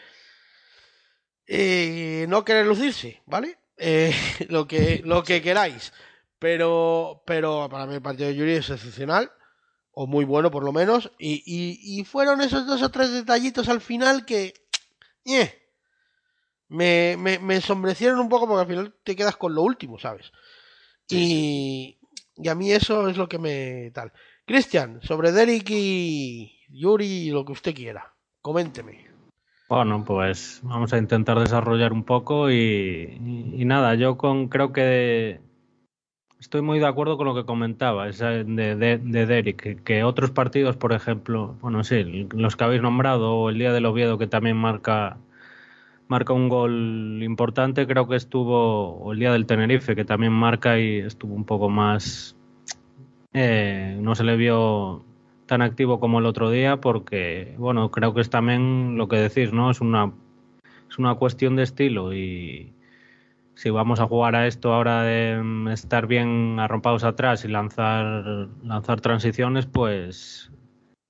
[1.47, 3.57] eh, no querer lucirse, ¿vale?
[3.77, 4.15] Eh,
[4.47, 5.91] lo que lo que queráis.
[6.39, 9.31] Pero pero para mí el partido de Yuri es excepcional
[9.93, 13.69] o muy bueno por lo menos y, y, y fueron esos dos o tres detallitos
[13.69, 14.53] al final que
[15.23, 15.53] ¡ñe!
[16.67, 20.31] me, me, me ensombrecieron un poco porque al final te quedas con lo último, ¿sabes?
[21.07, 21.97] y,
[22.35, 24.11] y a mí eso es lo que me tal.
[24.45, 28.13] Cristian, sobre Derek y Yuri, lo que usted quiera.
[28.41, 29.07] Coménteme.
[29.69, 34.73] Bueno, pues vamos a intentar desarrollar un poco y, y- y nada, yo con creo
[34.73, 35.39] que
[36.45, 40.29] estoy muy de acuerdo con lo que comentaba de, de, de Derek, que, que otros
[40.29, 44.27] partidos, por ejemplo, bueno, sí, los que habéis nombrado, o el día del Oviedo que
[44.27, 45.17] también marca
[46.07, 50.77] marca un gol importante, creo que estuvo, o el día del Tenerife que también marca
[50.79, 52.35] y estuvo un poco más,
[53.33, 55.03] eh, no se le vio
[55.47, 59.51] tan activo como el otro día, porque, bueno, creo que es también lo que decís,
[59.51, 59.71] ¿no?
[59.71, 60.13] Es una,
[60.91, 62.71] es una cuestión de estilo y
[63.55, 68.49] si vamos a jugar a esto ahora de mm, estar bien arrompados atrás y lanzar,
[68.63, 70.51] lanzar transiciones, pues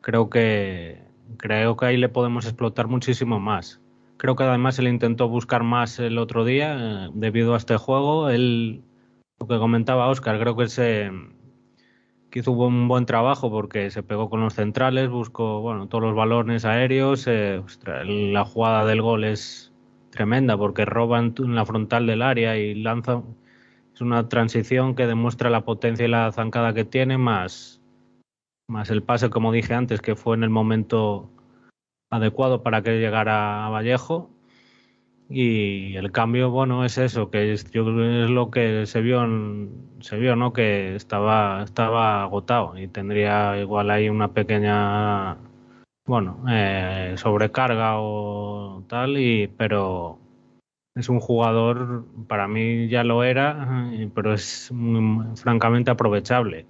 [0.01, 1.03] creo que,
[1.37, 3.81] creo que ahí le podemos explotar muchísimo más.
[4.17, 8.29] Creo que además él intentó buscar más el otro día eh, debido a este juego.
[8.29, 8.83] Él,
[9.39, 11.11] lo que comentaba Oscar, creo que se
[12.29, 16.15] que hizo un buen trabajo porque se pegó con los centrales, buscó bueno todos los
[16.15, 17.25] balones aéreos.
[17.27, 17.61] Eh,
[18.05, 19.73] la jugada del gol es
[20.15, 23.21] tremenda porque roban en la frontal del área y lanza.
[23.93, 27.81] Es una transición que demuestra la potencia y la zancada que tiene, más,
[28.67, 31.29] más el pase, como dije antes, que fue en el momento
[32.09, 34.31] adecuado para que llegara a Vallejo.
[35.27, 39.25] Y el cambio, bueno, es eso, que es, yo es lo que se vio,
[39.99, 40.53] se vio, ¿no?
[40.53, 45.37] Que estaba, estaba agotado y tendría igual ahí una pequeña,
[46.05, 50.19] bueno, eh, sobrecarga o tal, y, pero
[50.95, 56.65] es un jugador, para mí ya lo era, pero es muy- francamente aprovechable.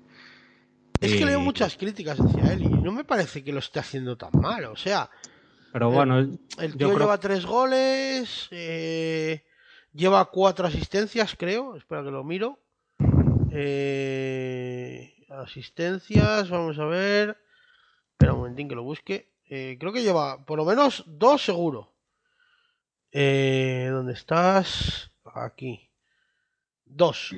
[1.02, 3.80] Es que Y- leo muchas críticas hacia él y no me parece que lo esté
[3.80, 4.66] haciendo tan mal.
[4.66, 5.10] O sea,
[5.72, 6.38] Pero bueno, el
[6.78, 9.44] tío creo lleva tres goles, eh,
[9.94, 11.76] lleva cuatro asistencias, creo.
[11.76, 12.60] Espera que lo miro.
[13.52, 17.38] Eh, asistencias, vamos a ver.
[18.16, 19.34] Espera un momentín que lo busque.
[19.50, 21.92] Eh, creo que lleva por lo menos dos seguro.
[23.12, 25.12] Eh, ¿Dónde estás?
[25.34, 25.90] Aquí.
[26.86, 27.36] Dos.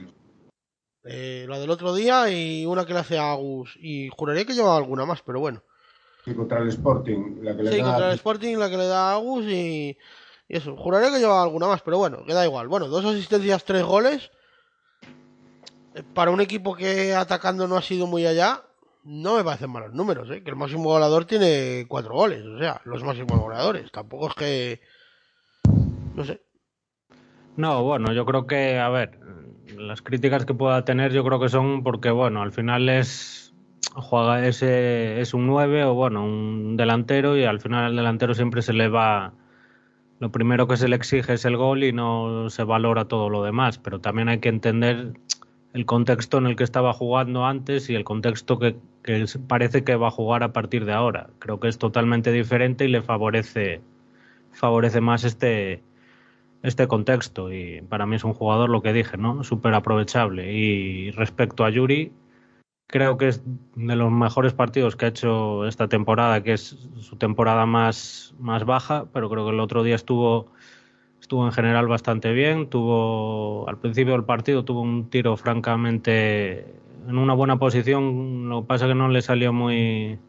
[1.03, 3.75] Eh, la del otro día y una que le hace a Agus.
[3.81, 5.63] Y juraría que lleva alguna más, pero bueno.
[6.35, 9.09] Contra el Sporting, la que le Sí, da- contra el Sporting la que le da
[9.11, 9.97] a Agus y,
[10.47, 10.75] y eso.
[10.77, 12.67] Juraría que lleva alguna más, pero bueno, que da igual.
[12.67, 14.29] Bueno, dos asistencias, tres goles.
[15.95, 18.61] Eh, Para un equipo que atacando no ha sido muy allá,
[19.07, 20.43] no me parecen malos números, ¿eh?
[20.43, 23.89] Que el máximo goleador tiene cuatro goles, o sea, los máximos goleadores.
[23.89, 24.81] Tampoco es que...
[26.13, 26.41] No sé.
[27.55, 29.17] No, bueno, yo creo que, a ver,
[29.77, 33.53] las críticas que pueda tener yo creo que son porque, bueno, al final es
[33.93, 38.61] juega ese es un 9 o bueno, un delantero y al final al delantero siempre
[38.61, 39.34] se le va
[40.19, 43.43] lo primero que se le exige es el gol y no se valora todo lo
[43.43, 45.13] demás, pero también hay que entender
[45.73, 48.77] el contexto en el que estaba jugando antes y el contexto que,
[49.07, 51.29] que parece que va a jugar a partir de ahora.
[51.39, 53.81] Creo que es totalmente diferente y le favorece
[54.51, 55.81] favorece más este
[56.63, 59.43] este contexto y para mí es un jugador lo que dije, ¿no?
[59.43, 62.11] Súper aprovechable y respecto a Yuri
[62.88, 63.41] creo que es
[63.75, 68.65] de los mejores partidos que ha hecho esta temporada, que es su temporada más, más
[68.65, 70.51] baja, pero creo que el otro día estuvo
[71.21, 76.65] estuvo en general bastante bien, tuvo al principio del partido tuvo un tiro francamente
[77.07, 80.19] en una buena posición, lo que pasa que no le salió muy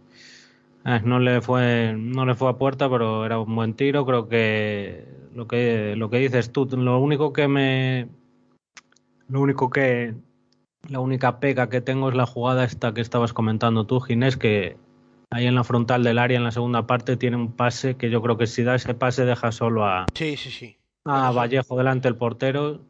[0.84, 4.28] eh, no le fue no le fue a puerta, pero era un buen tiro, creo
[4.28, 8.08] que lo que lo que dices tú, lo único que me
[9.28, 10.14] lo único que
[10.88, 14.76] la única pega que tengo es la jugada esta que estabas comentando tú, Ginés, que
[15.30, 18.22] ahí en la frontal del área, en la segunda parte, tiene un pase que yo
[18.22, 20.76] creo que si da ese pase deja solo a, Sí, sí, sí.
[21.04, 22.80] a Vallejo delante el portero,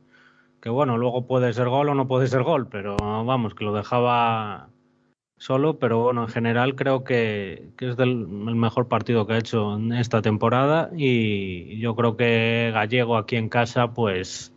[0.60, 3.72] que bueno, luego puede ser gol o no puede ser gol, pero vamos, que lo
[3.72, 4.68] dejaba
[5.36, 9.38] solo, pero bueno, en general creo que, que es del, el mejor partido que ha
[9.38, 14.52] hecho en esta temporada y yo creo que Gallego aquí en casa pues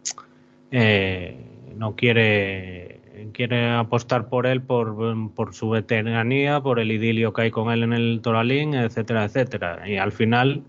[0.71, 1.37] eh,
[1.75, 3.01] no quiere
[3.33, 4.95] quiere apostar por él por,
[5.33, 9.87] por su veteranía, por el idilio que hay con él en el Toralín, etcétera, etcétera.
[9.87, 10.63] Y al final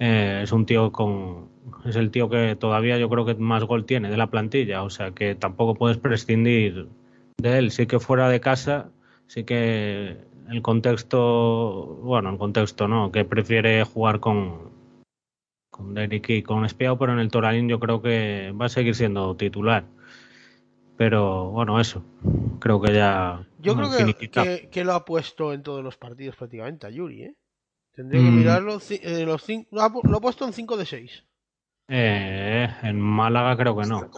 [0.00, 1.48] eh, es un tío con
[1.84, 4.90] es el tío que todavía yo creo que más gol tiene de la plantilla, o
[4.90, 6.88] sea que tampoco puedes prescindir
[7.38, 7.70] de él.
[7.70, 8.90] Sí que fuera de casa,
[9.26, 10.16] sí que
[10.50, 14.76] el contexto, bueno, el contexto no, que prefiere jugar con
[15.70, 18.96] con Derrick y con Espiao, pero en el Toralín yo creo que va a seguir
[18.96, 19.84] siendo titular.
[20.96, 22.02] Pero bueno, eso.
[22.58, 23.46] Creo que ya.
[23.60, 27.22] Yo creo que, que, que lo ha puesto en todos los partidos prácticamente a Yuri,
[27.22, 27.34] ¿eh?
[27.94, 28.36] Tendría que Mm.
[28.36, 28.78] mirarlo.
[28.90, 31.24] eh, los cinco, lo, ha, pu- lo ha puesto en 5 de 6.
[31.88, 34.10] Eh, en Málaga creo que no.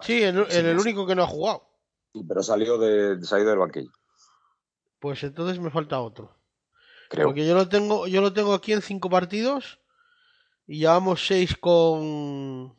[0.00, 1.64] Sí, en, en el único que no ha jugado.
[2.12, 3.90] Sí, pero salió de, salió del banquillo,
[5.00, 6.36] Pues entonces me falta otro.
[7.08, 7.26] creo.
[7.26, 9.80] Porque yo lo tengo, yo lo tengo aquí en 5 partidos.
[10.68, 12.74] Y llevamos 6 con.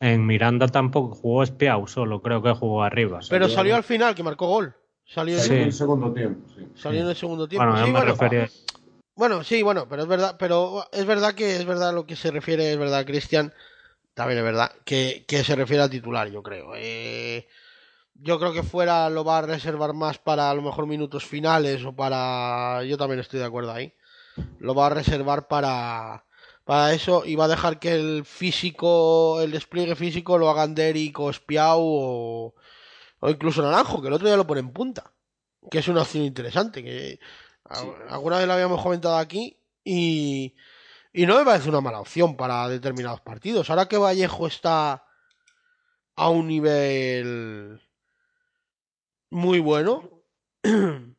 [0.00, 3.20] En Miranda tampoco jugó Espiao, solo creo que jugó arriba.
[3.28, 4.74] Pero salió al final, que marcó gol.
[5.04, 6.66] Salió, en el segundo tiempo, sí.
[6.76, 7.66] salió en el segundo tiempo.
[7.68, 8.48] Bueno, Sí, me bueno, refería.
[9.16, 12.30] Bueno, sí, bueno, pero es verdad, pero es verdad que es verdad lo que se
[12.30, 13.52] refiere, es verdad, Cristian,
[14.14, 16.72] también es verdad, que, que se refiere al titular, yo creo.
[16.76, 17.46] Eh,
[18.14, 21.84] yo creo que fuera lo va a reservar más para a lo mejor minutos finales
[21.84, 22.84] o para.
[22.84, 23.94] Yo también estoy de acuerdo ahí.
[24.58, 26.24] Lo va a reservar para.
[26.64, 31.18] Para eso y va a dejar que el físico, el despliegue físico lo hagan Derek
[31.18, 32.54] o Espiau o,
[33.20, 35.12] o incluso Naranjo, que el otro día lo pone en punta.
[35.70, 36.84] Que es una opción interesante.
[36.84, 37.18] Que
[38.08, 40.54] alguna vez lo habíamos comentado aquí y,
[41.12, 43.70] y no me parece una mala opción para determinados partidos.
[43.70, 45.04] Ahora que Vallejo está
[46.16, 47.80] a un nivel
[49.30, 50.22] muy bueno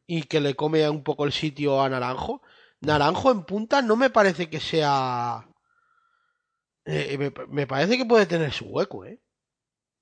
[0.06, 2.42] y que le come un poco el sitio a Naranjo.
[2.82, 5.48] Naranjo en punta no me parece que sea...
[6.86, 9.22] eh, me, me parece que puede tener su hueco, ¿eh?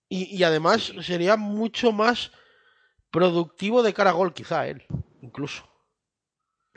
[0.10, 2.32] Y, y además sería mucho más
[3.12, 4.86] productivo de cara a gol, quizá él,
[5.22, 5.69] incluso.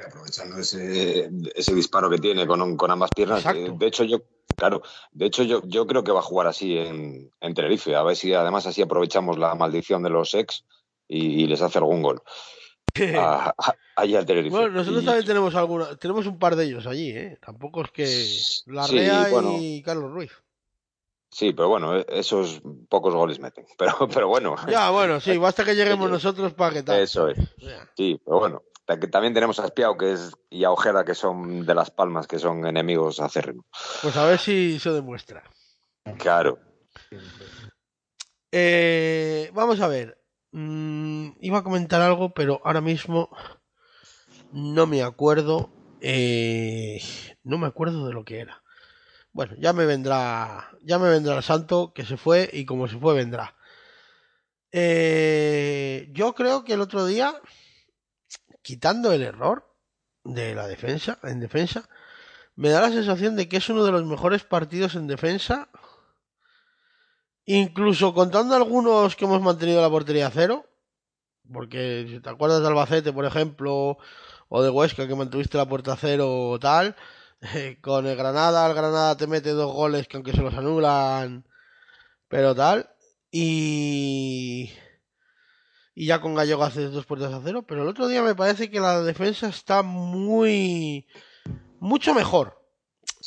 [0.06, 3.44] Aprovechando ese, ese disparo que tiene con, con ambas piernas.
[3.44, 4.22] De hecho, yo,
[4.56, 7.94] claro, de hecho, yo, yo creo que va a jugar así en, en Tenerife.
[7.94, 10.64] A ver si además así aprovechamos la maldición de los ex
[11.08, 12.22] y, y les hace algún gol.
[13.16, 14.56] A- a- Allí al Tenerife.
[14.56, 17.38] Bueno, nosotros Y- también tenemos alguna, tenemos un par de ellos allí, ¿eh?
[17.44, 19.58] Tampoco es que Larrea bueno.
[19.60, 20.32] y Carlos Ruiz.
[21.30, 23.66] Sí, pero bueno, eh, esos pocos goles meten.
[23.78, 24.56] Pero, pero bueno.
[24.66, 27.00] Ya, bueno, sí, basta que lleguemos nosotros para que tal.
[27.00, 27.38] Eso es.
[27.96, 28.62] Sí, pero bueno.
[28.98, 32.26] Que También tenemos a Espiao que es, y a Ojeda, que son de Las Palmas,
[32.26, 33.64] que son enemigos acérrimos.
[34.02, 35.42] Pues a ver si se demuestra.
[36.18, 36.58] Claro.
[38.50, 40.18] Eh, vamos a ver.
[40.52, 43.30] Mm, iba a comentar algo, pero ahora mismo
[44.52, 45.70] no me acuerdo.
[46.00, 47.00] eh,
[47.44, 48.62] no me acuerdo de lo que era.
[49.32, 50.70] Bueno, ya me vendrá.
[50.82, 53.56] Ya me vendrá el santo que se fue y como se fue vendrá.
[54.72, 57.34] Eh, yo creo que el otro día,
[58.62, 59.68] quitando el error
[60.24, 61.88] de la defensa, en defensa,
[62.54, 65.68] me da la sensación de que es uno de los mejores partidos en defensa.
[67.44, 70.64] Incluso contando algunos que hemos mantenido la portería a cero,
[71.52, 73.98] porque si te acuerdas de Albacete, por ejemplo,
[74.48, 76.94] o de Huesca, que mantuviste la puerta a cero o tal,
[77.54, 81.44] eh, con el Granada, el Granada te mete dos goles que aunque se los anulan,
[82.28, 82.90] pero tal,
[83.30, 84.70] y...
[85.94, 88.70] Y ya con Gallego haces dos puertas a cero, pero el otro día me parece
[88.70, 91.06] que la defensa está muy...
[91.80, 92.58] mucho mejor.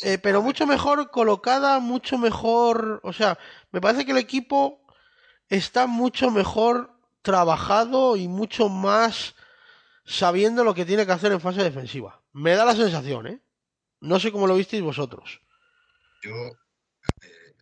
[0.01, 2.99] Eh, pero mucho mejor colocada, mucho mejor.
[3.03, 3.37] O sea,
[3.71, 4.81] me parece que el equipo
[5.47, 9.35] está mucho mejor trabajado y mucho más
[10.05, 12.21] sabiendo lo que tiene que hacer en fase defensiva.
[12.33, 13.41] Me da la sensación, ¿eh?
[14.01, 15.41] No sé cómo lo visteis vosotros.
[16.21, 17.55] Yo, eh,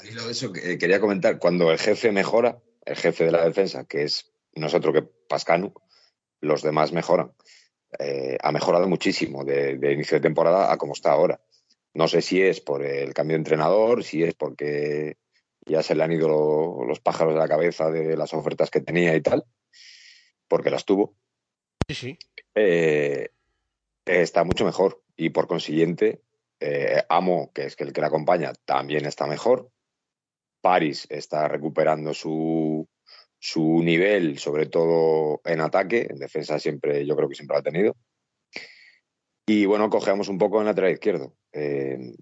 [0.00, 3.44] al hilo de eso, que- quería comentar, cuando el jefe mejora, el jefe de la
[3.44, 5.72] defensa, que es nosotros que Pascanu,
[6.40, 7.32] los demás mejoran.
[7.98, 11.40] Eh, ha mejorado muchísimo de, de inicio de temporada a como está ahora.
[11.94, 15.16] No sé si es por el cambio de entrenador, si es porque
[15.64, 18.80] ya se le han ido lo- los pájaros de la cabeza de las ofertas que
[18.80, 19.44] tenía y tal,
[20.48, 21.14] porque las tuvo.
[21.88, 22.18] Sí, sí.
[22.54, 23.30] Eh,
[24.04, 26.20] está mucho mejor y por consiguiente
[26.60, 29.70] eh, Amo, que es el que la acompaña, también está mejor.
[30.60, 32.88] Paris está recuperando su,
[33.46, 37.62] su nivel, sobre todo en ataque, en defensa siempre, yo creo que siempre lo ha
[37.62, 37.94] tenido.
[39.46, 41.36] Y bueno, cogeamos un poco en lateral izquierdo.
[41.52, 42.14] Eh,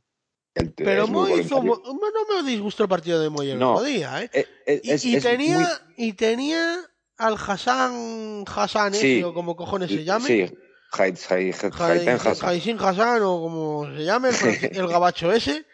[0.54, 1.62] el- Pero Moy hizo.
[1.62, 4.30] No me disgustó el partido de Moy el No, otro día, ¿eh?
[4.32, 6.80] Eh, eh, Y, es- y es tenía, muy- y tenía
[7.18, 9.22] al Hassan Hassan ese, Sí.
[9.22, 10.26] o como cojones se llame.
[10.26, 10.52] Sí,
[10.90, 12.18] Haiten
[12.80, 13.22] Hassan.
[13.22, 14.30] O como se llame,
[14.72, 15.66] el, gabacho ese,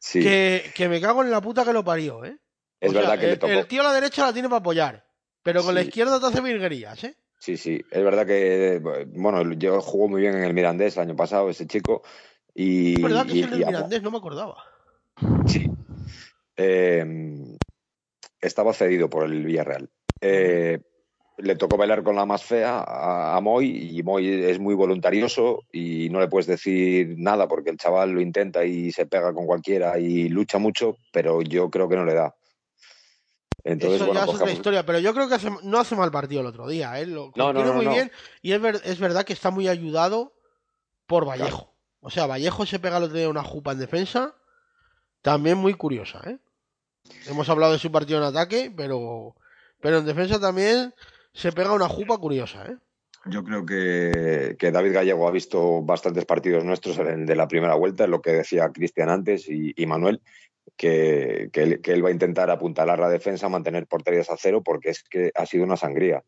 [0.00, 0.20] Sí.
[0.20, 2.36] que, que me cago en la puta que lo parió, ¿eh?
[2.84, 3.52] Es O sea, verdad que el, le tocó.
[3.52, 5.06] el tío a la derecha la tiene para apoyar,
[5.42, 7.16] pero con la izquierda te hace virguerías, ¿eh?
[7.38, 11.16] Sí, sí, es verdad que, bueno, yo jugó muy bien en el Mirandés el año
[11.16, 12.02] pasado, ese chico,
[12.54, 12.96] y...
[12.96, 14.56] Es verdad que y- es el y Mirandés, no me acordaba.
[15.46, 15.70] Sí.
[16.56, 17.58] Eh,
[18.40, 19.90] estaba cedido por el Villarreal.
[20.20, 20.78] Eh,
[21.36, 25.60] le tocó bailar con la más fea a, a Moy, y Moy es muy voluntarioso
[25.72, 29.44] y no le puedes decir nada porque el chaval lo intenta y se pega con
[29.46, 32.34] cualquiera y lucha mucho, pero yo creo que no le da.
[33.64, 36.10] Entonces, Eso bueno, ya es otra historia, pero yo creo que hace- no hace mal
[36.10, 37.06] partido el otro día, ¿eh?
[37.06, 37.92] Lo No, no, contiene no, muy no.
[37.92, 38.12] bien
[38.42, 40.34] y es, ver- es verdad que está muy ayudado
[41.06, 41.72] por Vallejo.
[42.00, 44.34] O sea, Vallejo se pega el otro día una jupa en defensa,
[45.22, 46.38] también muy curiosa, ¿eh?
[47.26, 49.34] Hemos hablado de su partido en ataque, pero,
[49.80, 50.94] pero en defensa también
[51.32, 52.76] se pega una jupa curiosa, ¿eh?
[53.26, 58.04] Yo creo que, que David Gallego ha visto bastantes partidos nuestros de la primera vuelta,
[58.04, 60.20] es lo que decía Cristian antes y, y Manuel,
[60.76, 65.30] que, él, va a intentar apuntalar la defensa, mantener porterías a cero, porque es que
[65.34, 66.24] ha sido una sangría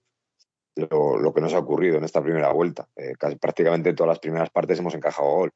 [0.77, 2.89] lo, que nos ha ocurrido en esta primera vuelta.
[2.97, 5.53] Eh, prácticamente en todas las primeras partes hemos encajado gol.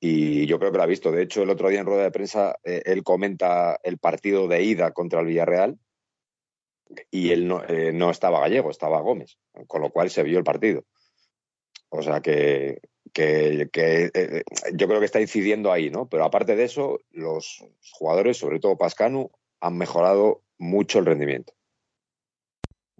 [0.00, 1.10] Y yo creo que lo ha visto.
[1.10, 4.62] De hecho, el otro día en rueda de prensa, eh, él comenta el partido de
[4.62, 5.78] ida contra el Villarreal
[7.10, 10.44] y él no, eh, no estaba Gallego, estaba Gómez, con lo cual se vio el
[10.44, 10.84] partido.
[11.90, 12.80] O sea que,
[13.12, 14.42] que, que, eh,
[14.74, 16.08] yo creo que está incidiendo ahí, ¿no?
[16.08, 19.30] Pero aparte de eso, los jugadores, sobre todo Pascanu,
[19.60, 21.52] han mejorado mucho el rendimiento.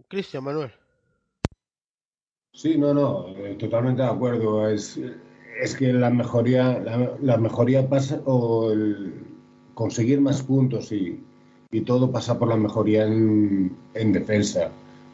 [0.09, 0.73] Cristian Manuel.
[2.53, 4.69] Sí, no, no, eh, totalmente de acuerdo.
[4.69, 4.99] Es,
[5.61, 9.15] es que la mejoría, la, la mejoría pasa o el
[9.75, 11.23] conseguir más puntos y,
[11.71, 14.73] y todo pasa por la mejoría en, en, defensa,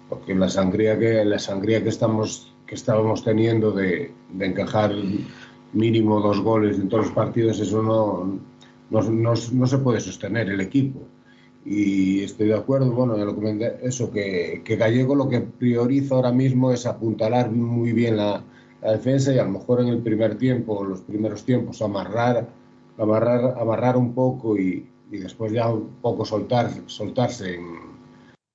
[0.08, 4.92] porque la sangría que la sangría que estamos que estábamos teniendo de, de encajar
[5.72, 8.38] mínimo dos goles en todos los partidos, eso no,
[8.90, 11.00] no, no, no se puede sostener el equipo.
[11.64, 16.14] Y estoy de acuerdo, bueno, ya lo comenté, eso, que, que, Gallego lo que prioriza
[16.14, 18.44] ahora mismo es apuntalar muy bien la,
[18.82, 22.48] la, defensa y a lo mejor en el primer tiempo, los primeros tiempos, amarrar,
[22.98, 27.64] amarrar, amarrar un poco y, y después ya un poco soltar, soltarse en,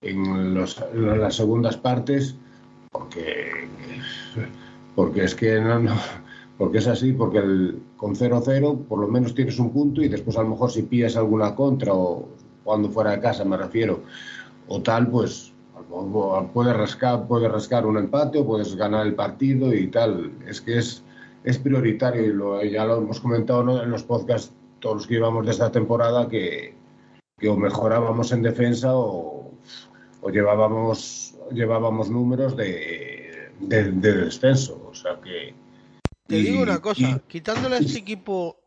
[0.02, 2.36] en, los, en las segundas partes,
[2.92, 3.68] porque,
[4.96, 5.96] porque es que no,
[6.58, 10.38] porque es así, porque el, con 0-0 por lo menos tienes un punto y después
[10.38, 12.28] a lo mejor si pillas alguna contra o
[12.64, 14.02] cuando fuera de casa me refiero,
[14.68, 15.54] o tal, pues
[16.54, 20.32] puedes rascar, puedes rascar un empate o puedes ganar el partido y tal.
[20.48, 21.04] Es que es,
[21.44, 23.82] es prioritario y lo, ya lo hemos comentado ¿no?
[23.82, 26.76] en los podcasts todos los que llevamos de esta temporada que,
[27.38, 29.52] que o mejorábamos en defensa o,
[30.22, 34.88] o llevábamos, llevábamos números de, de, de, descenso.
[34.90, 35.54] O sea que.
[36.28, 38.58] Te y, digo una cosa, y, quitándole a este equipo,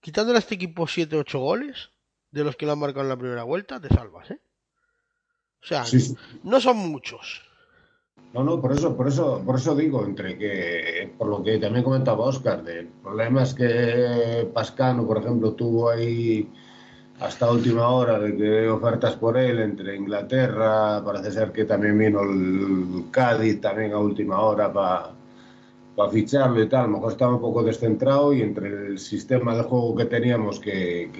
[0.00, 1.90] quitándole a este equipo 7-8 goles,
[2.30, 4.40] de los que lo han marcado en la primera vuelta, te salvas, ¿eh?
[5.62, 6.16] O sea, sí, sí.
[6.44, 7.42] no son muchos.
[8.32, 11.84] No, no, por eso, por eso, por eso digo, entre que, por lo que también
[11.84, 16.48] comentaba Oscar, de problemas que Pascano, por ejemplo, tuvo ahí
[17.20, 22.20] hasta última hora de que ofertas por él entre Inglaterra, parece ser que también vino
[22.22, 25.10] el Cádiz también a última hora para
[25.96, 29.56] pa ficharlo y tal, a lo mejor estaba un poco descentrado y entre el sistema
[29.56, 31.10] de juego que teníamos que,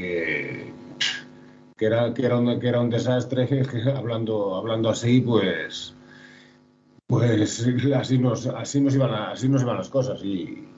[1.76, 3.48] que era, que era, un, que era un desastre,
[3.96, 5.94] hablando, hablando así, pues,
[7.06, 10.22] pues así nos, así nos, iban, así nos iban las cosas.
[10.24, 10.68] Y,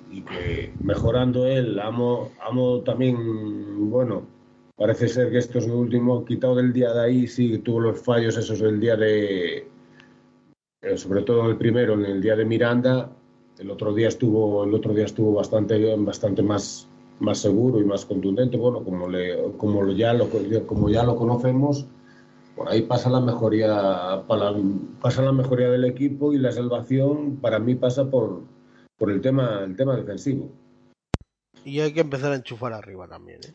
[0.82, 4.22] mejorando él, amo, amo también, bueno,
[4.78, 8.00] parece ser que esto es lo último, quitado del día de ahí, sí tuvo los
[8.00, 9.68] fallos esos del día de,
[10.82, 13.10] eh, sobre todo el primero, en el día de Miranda,
[13.58, 16.88] el otro día estuvo, el otro día estuvo bastante, bastante más
[17.20, 20.28] más seguro y más contundente, bueno, como, le, como, ya, lo,
[20.66, 21.86] como ya lo conocemos,
[22.54, 24.52] por ahí pasa la mejoría para,
[25.00, 28.42] pasa la mejoría del equipo y la salvación para mí pasa por,
[28.96, 30.50] por el, tema, el tema defensivo.
[31.64, 33.54] Y hay que empezar a enchufar arriba también, ¿eh?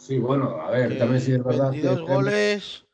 [0.00, 1.72] Sí, bueno, a ver, también sí es verdad.
[1.72, 2.84] 22 que goles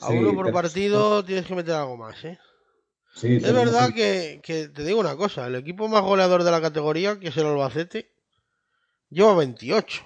[0.00, 2.38] a sí, uno por partido, tienes que meter algo más, ¿eh?
[3.14, 6.60] Sí, es verdad que, que, te digo una cosa, el equipo más goleador de la
[6.60, 8.12] categoría, que es el Albacete,
[9.08, 10.02] lleva 28.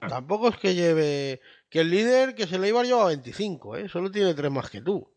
[0.00, 0.08] Ah.
[0.08, 1.40] Tampoco es que lleve.
[1.68, 3.88] Que el líder, que es el Eibar, lleva 25, ¿eh?
[3.88, 5.12] Solo tiene 3 más que tú.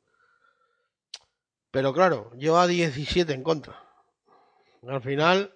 [1.69, 3.79] Pero claro, lleva 17 en contra.
[4.87, 5.55] Al final,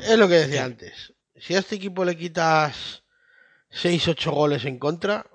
[0.00, 1.14] es lo que decía antes.
[1.36, 3.03] Si a este equipo le quitas
[3.74, 5.26] 6-8 goles en contra,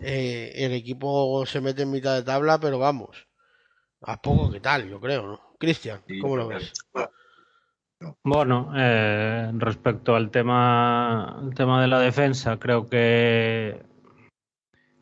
[0.00, 3.26] eh, el equipo se mete en mitad de tabla, pero vamos,
[4.02, 5.40] a poco que tal, yo creo, ¿no?
[5.58, 6.72] Cristian, ¿cómo lo ves?
[8.24, 13.80] Bueno, eh, respecto al tema, el tema de la defensa, creo que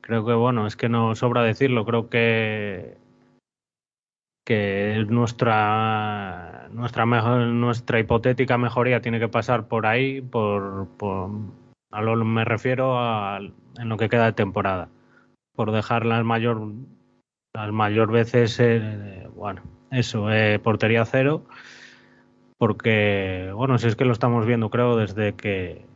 [0.03, 2.99] creo que bueno, es que no sobra decirlo, creo que
[4.51, 10.89] que nuestra nuestra mejor, nuestra hipotética mejoría tiene que pasar por ahí, por,
[11.93, 14.89] a lo me refiero a en lo que queda de temporada,
[15.55, 16.73] por dejar las mayor
[17.55, 19.63] las mayor veces eh, bueno,
[19.93, 21.45] eso, eh, portería cero
[22.59, 25.87] porque, bueno, si es que lo estamos viendo, creo, desde que.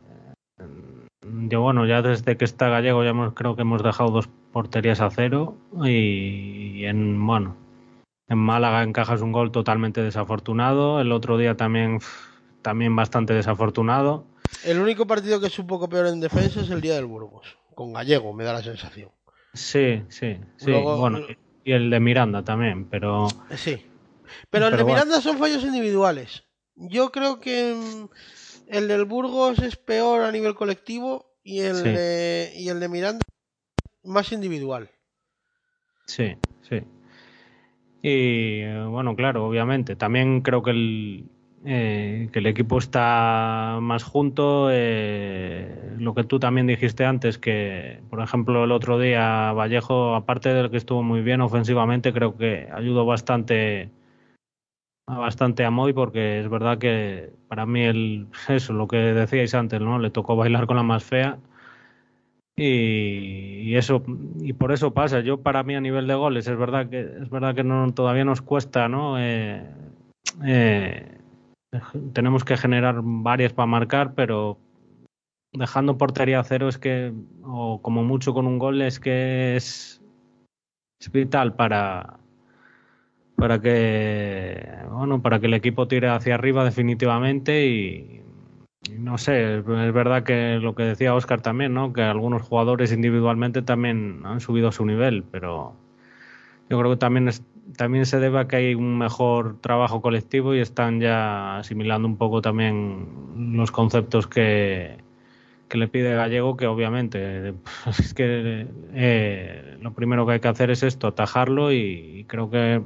[1.21, 4.99] Yo, bueno, ya desde que está Gallego, ya hemos, creo que hemos dejado dos porterías
[4.99, 5.57] a cero.
[5.83, 7.55] Y, y en, bueno,
[8.27, 10.99] en Málaga encajas un gol totalmente desafortunado.
[10.99, 11.99] El otro día también,
[12.61, 14.25] también bastante desafortunado.
[14.63, 17.57] El único partido que es un poco peor en defensa es el día del Burgos.
[17.75, 19.09] Con Gallego, me da la sensación.
[19.53, 20.71] Sí, sí, sí.
[20.71, 21.19] Luego, bueno,
[21.63, 23.27] y el de Miranda también, pero.
[23.55, 23.85] Sí.
[24.49, 25.21] Pero el pero de Miranda bueno.
[25.21, 26.43] son fallos individuales.
[26.75, 28.09] Yo creo que mm,
[28.67, 31.89] el del Burgos es peor a nivel colectivo y el, sí.
[31.89, 33.25] de, y el de Miranda
[34.03, 34.89] más individual.
[36.05, 36.35] Sí,
[36.67, 36.81] sí.
[38.07, 39.95] Y bueno, claro, obviamente.
[39.95, 41.25] También creo que el,
[41.65, 44.69] eh, que el equipo está más junto.
[44.71, 50.53] eh, lo que tú también dijiste antes, que por ejemplo el otro día Vallejo, aparte
[50.53, 53.89] del que estuvo muy bien ofensivamente, creo que ayudó bastante
[55.07, 59.81] bastante a Moy porque es verdad que para mí el eso lo que decíais antes
[59.81, 61.39] no le tocó bailar con la más fea
[62.57, 64.03] y, eso
[64.39, 65.19] y por eso pasa.
[65.19, 68.25] Yo para mí a nivel de goles es verdad que es verdad que no todavía
[68.25, 69.61] nos cuesta no Eh,
[70.45, 71.17] eh,
[72.13, 74.57] tenemos que generar varias para marcar pero
[75.53, 77.13] dejando portería a cero es que
[77.43, 80.01] o como mucho con un gol es que es,
[80.99, 82.19] es vital para
[83.35, 88.24] para que bueno para que el equipo tire hacia arriba definitivamente y
[88.91, 93.61] no sé es verdad que lo que decía Oscar también no que algunos jugadores individualmente
[93.61, 95.75] también han subido su nivel pero
[96.69, 97.43] yo creo que también es,
[97.77, 102.17] también se debe a que hay un mejor trabajo colectivo y están ya asimilando un
[102.17, 104.97] poco también los conceptos que,
[105.67, 107.53] que le pide Gallego, que obviamente
[107.99, 112.81] es que eh, lo primero que hay que hacer es esto, atajarlo y, creo que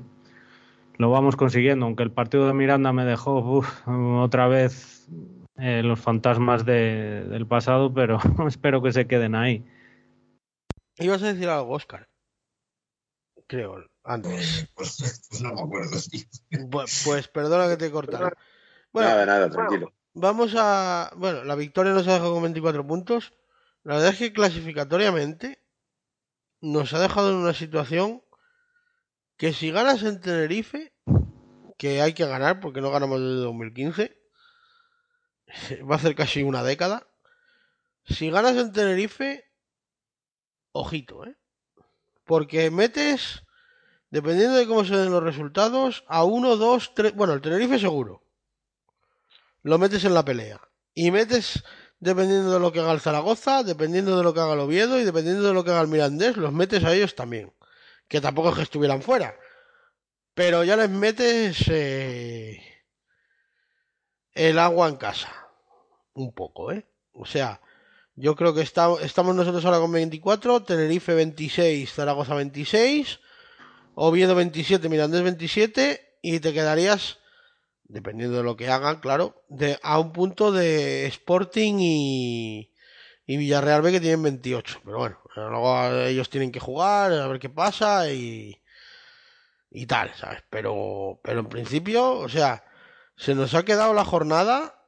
[0.97, 3.63] lo vamos consiguiendo, aunque el partido de Miranda me dejó
[4.21, 5.07] otra vez
[5.61, 9.65] eh, los fantasmas de, del pasado, pero espero que se queden ahí.
[10.97, 12.09] Ibas a decir algo, Oscar.
[13.47, 14.63] Creo, antes.
[14.63, 15.97] Eh, pues, pues no me acuerdo,
[17.03, 18.31] Pues perdona que te he cortado.
[18.91, 19.93] Bueno, nada, nada, tranquilo.
[20.13, 21.11] vamos a.
[21.15, 23.33] Bueno, la victoria nos ha dejado con 24 puntos.
[23.83, 25.63] La verdad es que clasificatoriamente
[26.61, 28.21] nos ha dejado en una situación
[29.37, 30.93] que si ganas en Tenerife,
[31.77, 34.18] que hay que ganar porque no ganamos desde 2015,
[35.89, 37.07] va a hacer casi una década.
[38.05, 39.45] Si ganas en Tenerife,
[40.71, 41.35] ojito, ¿eh?
[42.25, 43.43] Porque metes,
[44.09, 47.15] dependiendo de cómo se den los resultados, a uno, dos, tres.
[47.15, 48.23] Bueno, el Tenerife seguro.
[49.63, 50.61] Lo metes en la pelea.
[50.93, 51.63] Y metes,
[51.99, 55.03] dependiendo de lo que haga el Zaragoza, dependiendo de lo que haga el Oviedo y
[55.03, 57.53] dependiendo de lo que haga el Mirandés, los metes a ellos también.
[58.07, 59.35] Que tampoco es que estuvieran fuera.
[60.33, 62.68] Pero ya les metes eh,
[64.39, 65.29] el agua en casa.
[66.13, 66.85] Un poco, ¿eh?
[67.13, 67.61] O sea,
[68.15, 73.19] yo creo que está- estamos nosotros ahora con 24, Tenerife 26, Zaragoza 26,
[73.95, 77.19] Oviedo 27, Mirandés 27 y te quedarías,
[77.83, 82.71] dependiendo de lo que hagan, claro, de, a un punto de Sporting y,
[83.25, 84.79] y Villarreal B que tienen 28.
[84.85, 88.55] Pero bueno, luego ellos tienen que jugar, a ver qué pasa y,
[89.71, 90.43] y tal, ¿sabes?
[90.49, 92.63] Pero, pero en principio, o sea,
[93.19, 94.81] se nos ha quedado la jornada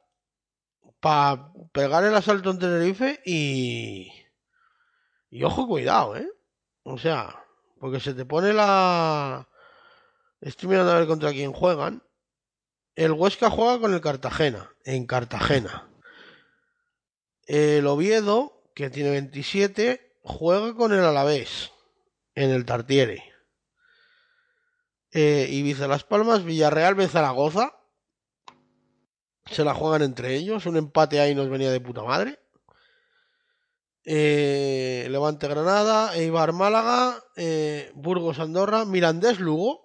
[1.00, 4.10] para pegar el asalto en Tenerife y.
[5.28, 6.28] Y ojo, cuidado, ¿eh?
[6.82, 7.44] O sea,
[7.78, 9.48] porque se te pone la.
[10.40, 12.02] Estoy mirando a ver contra quién juegan.
[12.94, 15.90] El Huesca juega con el Cartagena, en Cartagena.
[17.44, 21.70] El Oviedo, que tiene 27, juega con el Alavés,
[22.34, 23.30] en el Tartiere.
[25.10, 27.76] Eh, Ibiza Las Palmas, Villarreal, Zaragoza.
[29.46, 30.66] Se la juegan entre ellos.
[30.66, 32.38] Un empate ahí nos venía de puta madre.
[34.04, 39.84] Eh, Levante Granada, Eibar Málaga, eh, Burgos Andorra, Mirandés Lugo.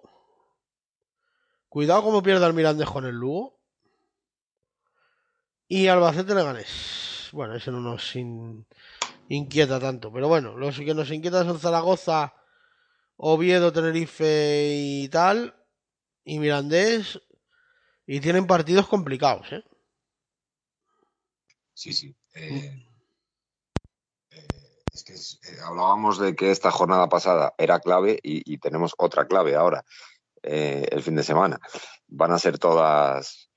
[1.68, 3.60] Cuidado como pierda el Mirandés con el Lugo.
[5.68, 7.28] Y Albacete Leganés.
[7.32, 8.66] Bueno, ese no nos in-
[9.28, 10.10] inquieta tanto.
[10.12, 12.32] Pero bueno, los que nos inquietan son Zaragoza,
[13.16, 15.54] Oviedo, Tenerife y tal.
[16.24, 17.20] Y Mirandés.
[18.10, 19.62] Y tienen partidos complicados, ¿eh?
[21.74, 22.16] Sí, sí.
[22.34, 22.86] Eh,
[24.30, 24.46] eh,
[24.94, 28.94] Es que es- eh, hablábamos de que esta jornada pasada era clave y, y tenemos
[28.96, 29.84] otra clave ahora,
[30.42, 31.60] el fin de semana.
[32.06, 33.50] Van a ser todas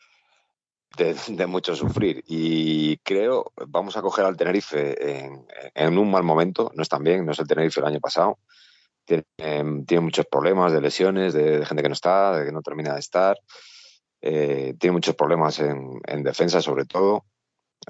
[0.98, 6.23] de, de mucho sufrir y creo, vamos a coger al Tenerife en, en un mal
[6.23, 8.38] momento, no están bien, no es el Tenerife el año pasado.
[9.06, 9.23] Tiene,
[9.88, 12.94] tiene muchos problemas de lesiones, de, de gente que no está, de que no termina
[12.94, 13.38] de estar.
[14.22, 17.26] Eh, tiene muchos problemas en, en defensa, sobre todo.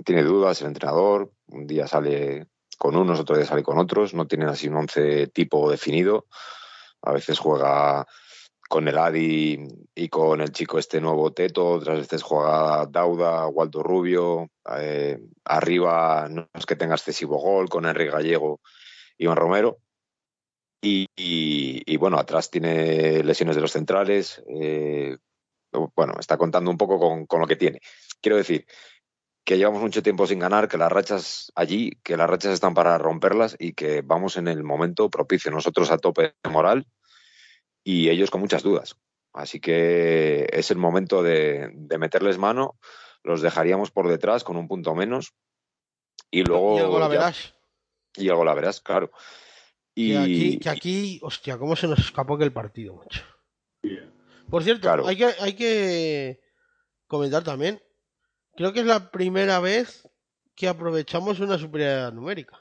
[0.05, 1.31] Tiene dudas el entrenador.
[1.47, 2.47] Un día sale
[2.77, 4.13] con unos, otro día sale con otros.
[4.13, 6.27] No tienen así un once tipo definido.
[7.01, 8.07] A veces juega
[8.69, 9.59] con el Adi
[9.93, 11.67] y con el chico este nuevo Teto.
[11.71, 14.49] Otras veces juega Dauda, Waldo Rubio.
[14.77, 18.61] Eh, arriba no es que tenga excesivo gol con Henry Gallego,
[19.17, 19.79] Iván Romero.
[20.81, 24.41] Y, y- y, bueno, atrás tiene lesiones de los centrales.
[24.47, 25.17] eh,
[25.95, 27.79] bueno, está contando un poco con, con lo que tiene.
[28.21, 28.65] Quiero decir
[29.43, 32.97] que llevamos mucho tiempo sin ganar, que las rachas allí, que las rachas están para
[32.97, 35.49] romperlas y que vamos en el momento propicio.
[35.51, 36.85] Nosotros a tope de moral
[37.83, 38.95] y ellos con muchas dudas.
[39.33, 42.77] Así que es el momento de, de meterles mano.
[43.23, 45.33] Los dejaríamos por detrás con un punto menos.
[46.29, 46.77] Y luego.
[46.77, 47.55] Y algo la ya- verás.
[48.15, 49.11] y algo la verás, claro.
[49.95, 53.23] Y Que aquí, que aquí, hostia, cómo se nos escapó aquel partido, macho.
[54.51, 55.07] Por cierto, Claro.
[55.07, 56.39] hay, que, hay que
[57.07, 57.81] comentar también.
[58.55, 60.07] Creo que es la primera vez
[60.55, 62.59] que aprovechamos una superioridad numérica.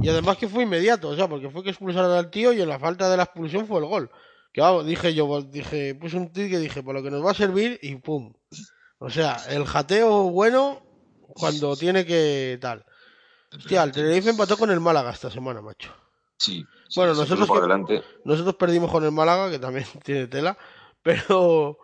[0.00, 2.68] Y además que fue inmediato, o sea, porque fue que expulsaron al tío y en
[2.68, 4.10] la falta de la expulsión fue el gol.
[4.52, 7.24] Que vamos, dije yo, pues, dije, puse un tweet que dije, por lo que nos
[7.24, 8.32] va a servir y pum.
[8.98, 10.82] O sea, el jateo bueno
[11.34, 12.84] cuando tiene que tal.
[13.54, 15.92] Hostia, el Tenerife empató con el Málaga esta semana, macho.
[16.38, 16.64] Sí.
[16.88, 18.02] sí, Bueno, nosotros que- delante.
[18.24, 20.56] Nosotros perdimos con el Málaga, que también tiene tela,
[21.34, 21.78] pero,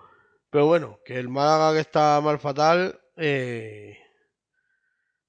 [0.51, 3.99] pero bueno, que el Málaga que está mal fatal, eh,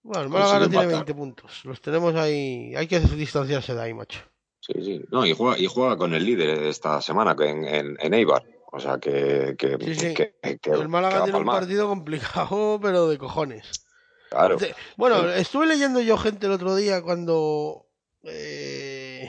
[0.04, 1.06] bueno, el Málaga ahora tiene empatar.
[1.06, 4.20] 20 puntos, los tenemos ahí, hay que distanciarse de ahí, macho.
[4.62, 5.02] Sí, sí.
[5.12, 8.44] No, y juega, y juega con el líder esta semana en, en, en Eibar.
[8.72, 10.14] O sea que, que, Sí, sí.
[10.14, 13.86] que- que- que el Málaga tiene un partido complicado, pero de cojones.
[14.30, 14.58] Claro.
[14.96, 17.88] Bueno, estuve leyendo yo gente el otro día cuando
[18.24, 19.28] eh,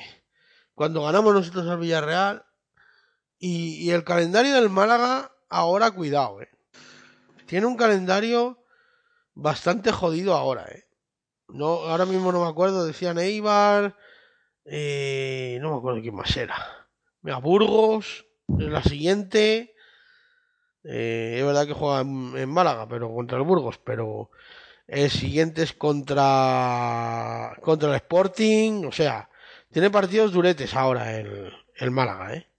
[0.74, 2.45] cuando ganamos nosotros al Villarreal
[3.40, 6.48] y, el calendario del Málaga ahora cuidado, eh.
[7.46, 8.62] Tiene un calendario
[9.34, 10.84] bastante jodido ahora, eh.
[11.48, 13.96] No, ahora mismo no me acuerdo, decían Eibar,
[14.64, 16.86] eh, no me acuerdo quién más era.
[17.22, 19.74] Mira, Burgos, la siguiente.
[20.84, 24.30] eh, es verdad que juega en, en Málaga, pero contra el Burgos, pero
[24.86, 29.30] el siguiente es contra contra el Sporting, o sea,
[29.72, 32.49] tiene partidos duretes ahora el, el Málaga, ¿eh?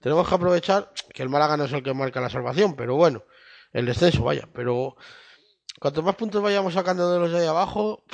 [0.00, 3.24] Tenemos que aprovechar que el Málaga no es el que marca la salvación, pero bueno,
[3.72, 4.96] el descenso vaya, pero
[5.80, 8.04] cuanto más puntos vayamos sacando de los de ahí abajo,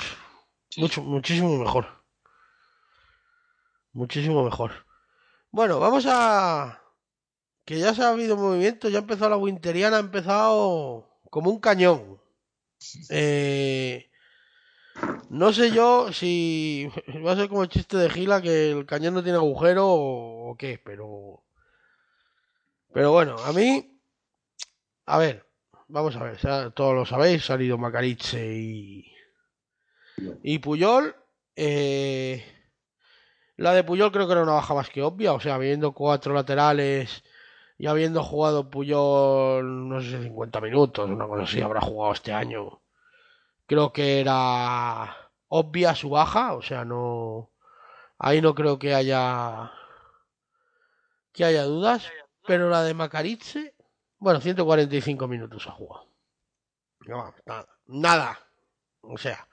[0.77, 1.87] mucho, muchísimo mejor.
[3.91, 4.85] Muchísimo mejor.
[5.51, 6.81] Bueno, vamos a
[7.65, 11.59] que ya se ha habido movimiento, ya ha empezado la Winteriana, ha empezado como un
[11.59, 12.19] cañón.
[13.09, 14.09] Eh,
[15.29, 16.89] no sé yo si
[17.25, 20.55] va a ser como el chiste de Gila que el cañón no tiene agujero o
[20.57, 21.42] qué, pero
[22.93, 23.99] pero bueno, a mí
[25.05, 25.45] a ver,
[25.87, 26.39] vamos a ver,
[26.73, 29.13] todos lo sabéis, ha salido Macariche y
[30.43, 31.15] y Puyol
[31.55, 32.43] eh,
[33.57, 36.33] la de Puyol creo que era una baja más que obvia, o sea, habiendo cuatro
[36.33, 37.23] laterales
[37.77, 42.33] y habiendo jugado Puyol, no sé si 50 minutos, una cosa así, habrá jugado este
[42.33, 42.81] año.
[43.67, 47.51] Creo que era obvia su baja, o sea, no.
[48.19, 49.71] Ahí no creo que haya.
[51.33, 52.09] que haya dudas.
[52.45, 53.75] Pero la de Macariche,
[54.19, 56.07] bueno, 145 minutos ha jugado.
[57.07, 58.39] No, nada, nada.
[59.01, 59.47] O sea.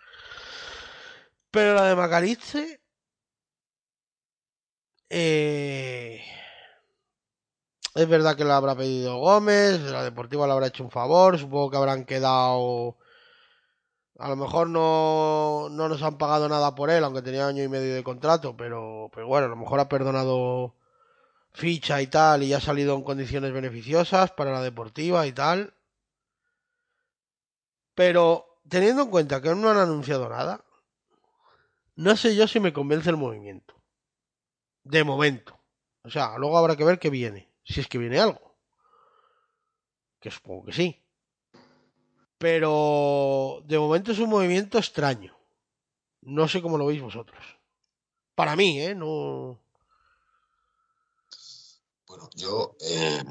[1.51, 2.81] Pero la de Macariche.
[5.09, 6.23] Eh,
[7.95, 11.71] es verdad que la habrá pedido Gómez, la Deportiva le habrá hecho un favor, supongo
[11.71, 12.97] que habrán quedado...
[14.19, 17.69] A lo mejor no, no nos han pagado nada por él, aunque tenía año y
[17.69, 20.75] medio de contrato, pero, pero bueno, a lo mejor ha perdonado
[21.53, 25.75] ficha y tal, y ha salido en condiciones beneficiosas para la Deportiva y tal.
[27.95, 30.65] Pero teniendo en cuenta que no han anunciado nada,
[31.97, 33.75] no sé yo si me convence el movimiento.
[34.85, 35.59] De momento.
[36.03, 37.51] O sea, luego habrá que ver qué viene.
[37.65, 38.57] Si es que viene algo.
[40.19, 41.03] Que supongo que sí.
[42.39, 45.37] Pero de momento es un movimiento extraño.
[46.23, 47.39] No sé cómo lo veis vosotros.
[48.35, 48.95] Para mí, ¿eh?
[48.95, 49.61] No.
[52.11, 53.23] Bueno, yo eh,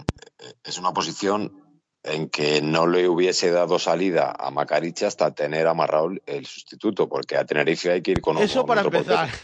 [0.64, 6.12] Es una posición en que no le hubiese dado salida a Macariche hasta tener amarrado
[6.26, 9.20] el sustituto, porque a Tenerife hay que ir con Eso con para otro portero.
[9.22, 9.38] empezar.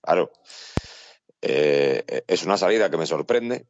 [0.00, 0.32] Claro.
[1.42, 3.66] Eh, es una salida que me sorprende,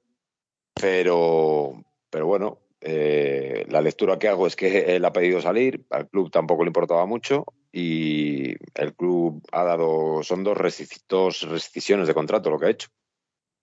[0.81, 6.09] pero, pero bueno, eh, la lectura que hago es que él ha pedido salir, al
[6.09, 8.51] club tampoco le importaba mucho y
[8.81, 12.89] el club ha dado, son dos, rescis- dos rescisiones de contrato lo que ha hecho.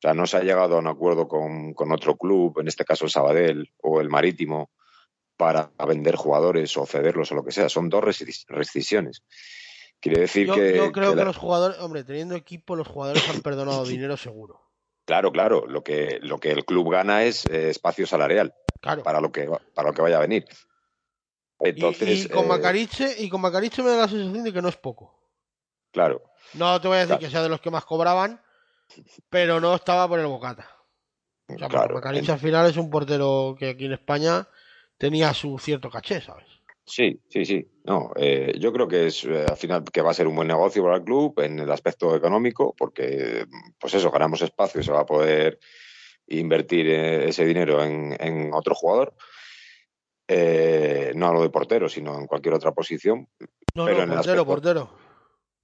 [0.06, 2.86] O sea, no se ha llegado a un acuerdo con, con otro club, en este
[2.86, 4.70] caso el Sabadell o el Marítimo,
[5.36, 7.70] para vender jugadores o cederlos o lo que sea.
[7.70, 9.24] Son dos rescis- rescisiones.
[10.00, 12.88] Quiere decir Yo, que, yo creo que que, la- los jugadores, hombre, teniendo equipo, los
[12.88, 14.62] jugadores han perdonado dinero seguro.
[15.06, 15.66] Claro, claro.
[15.66, 19.02] Lo que, lo que el club gana es eh, espacio salarial Claro.
[19.02, 20.46] para lo que para lo que vaya a venir.
[21.62, 24.62] Y- Entonces, y, con eh, Macariche, y con Macariche me da la sensación de que
[24.62, 25.20] no es poco.
[25.92, 26.22] claro,
[26.54, 27.22] No te voy a decir Claro.
[27.22, 28.40] que sea de los que más cobraban,
[29.30, 30.70] pero no estaba por el bocata.
[31.48, 31.96] O sea, claro.
[31.96, 34.48] Macariche al final es un portero que aquí en España
[34.98, 36.46] tenía su cierto caché, ¿sabes?
[36.88, 37.68] Sí, sí, sí.
[37.84, 40.48] No, eh, yo creo que es eh, al final que va a ser un buen
[40.48, 43.46] negocio para el club en el aspecto económico, porque
[43.80, 45.60] pues eso, ganamos espacio, se va a poder
[46.28, 49.16] invertir eh, ese dinero en, en otro jugador.
[50.28, 53.28] Eh, no hablo de portero, sino en cualquier otra posición.
[53.76, 55.05] No, pero no, en el portero, aspecto- portero.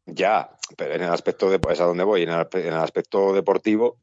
[0.06, 3.34] Ya, pero en el aspecto de, es a donde voy, en el, en el aspecto
[3.34, 3.98] deportivo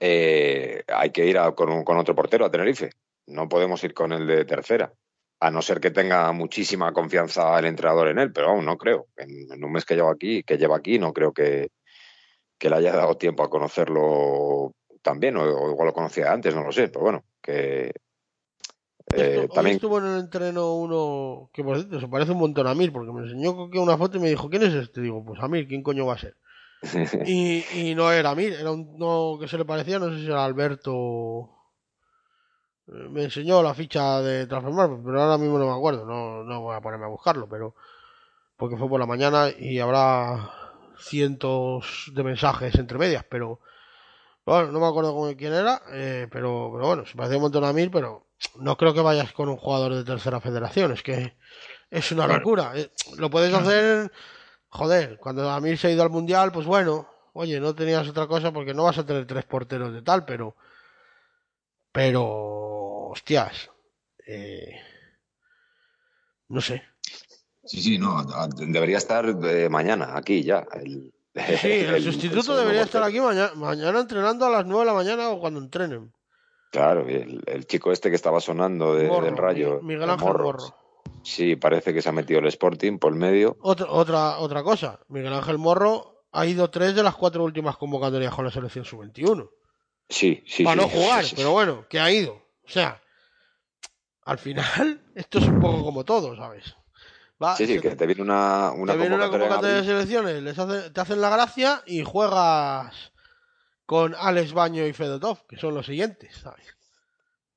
[0.00, 2.90] eh, hay que ir a- con, un- con otro portero a Tenerife.
[3.28, 4.92] No podemos ir con el de tercera,
[5.40, 9.06] a no ser que tenga muchísima confianza el entrenador en él, pero vamos, no creo.
[9.16, 11.70] En, un mes que lleva aquí, que lleva aquí, no creo que,
[12.58, 14.72] que le haya dado tiempo a conocerlo
[15.02, 17.92] también, o igual lo conocía antes, no lo sé, pero bueno, que
[19.12, 22.38] eh, Estu- hoy también estuvo en el entreno uno que por cierto se parece un
[22.38, 23.52] montón a Mir, porque me enseñó
[23.82, 25.00] una foto y me dijo, ¿quién es este?
[25.00, 26.36] Digo, pues a Mir, ¿quién coño va a ser?
[27.26, 30.44] y, y no era Mir, era uno que se le parecía, no sé si era
[30.44, 31.50] Alberto.
[32.88, 36.60] Eh, Me enseñó la ficha de transformar, pero ahora mismo no me acuerdo, no, no
[36.62, 37.74] voy a ponerme a buscarlo, pero
[38.58, 40.50] porque fue por la mañana y habrá
[40.98, 43.60] cientos de mensajes entre medias, pero
[44.46, 47.64] bueno, no me acuerdo con quién era, eh, pero, pero bueno, se parecía un montón
[47.64, 48.25] a Mir, pero
[48.58, 51.36] no creo que vayas con un jugador de tercera federación, es que
[51.90, 52.38] es una Claro.
[52.40, 52.72] locura.
[52.74, 54.10] eh, Lo puedes hacer,
[54.68, 58.52] joder, cuando Amir se ha ido al mundial, pues bueno, oye, no tenías otra cosa
[58.52, 60.56] porque no vas a tener tres porteros de tal, pero,
[61.92, 62.24] pero,
[63.10, 63.70] hostias,
[64.26, 64.80] eh,
[66.48, 66.82] no sé.
[67.64, 68.18] Sí, sí, no.
[68.18, 70.66] a- debería estar eh, mañana aquí ya.
[70.72, 71.12] El,
[71.60, 75.28] Sí, el, sustituto debería estar aquí mañana, mañana entrenando a las 9 de la mañana
[75.28, 76.10] o cuando entrenen.
[76.70, 80.10] Claro, el, el chico este que estaba sonando de- Morro, del Rayo, Mi- Miguel el
[80.10, 80.76] Ángel Morro, Morro.
[81.22, 83.56] Sí, parece que se ha metido el Sporting por el medio.
[83.60, 88.34] Otra, otra, otra cosa, Miguel Ángel Morro ha ido tres de las cuatro últimas convocatorias
[88.34, 89.48] con la selección sub-21.
[90.08, 90.88] Sí, sí, para sí.
[90.88, 91.36] no jugar, Sí, sí.
[91.36, 92.32] pero bueno, que ha ido.
[92.64, 93.00] O sea,
[94.24, 96.74] al final, esto es un poco como todo, ¿sabes?
[97.42, 100.58] Va, Sí, sí, que te viene una, una te viene una convocatoria de selecciones, les
[100.58, 103.12] hace- te hacen la gracia y juegas
[103.86, 106.76] con Alex Baño y Fedotov, que son los siguientes, ¿sabes?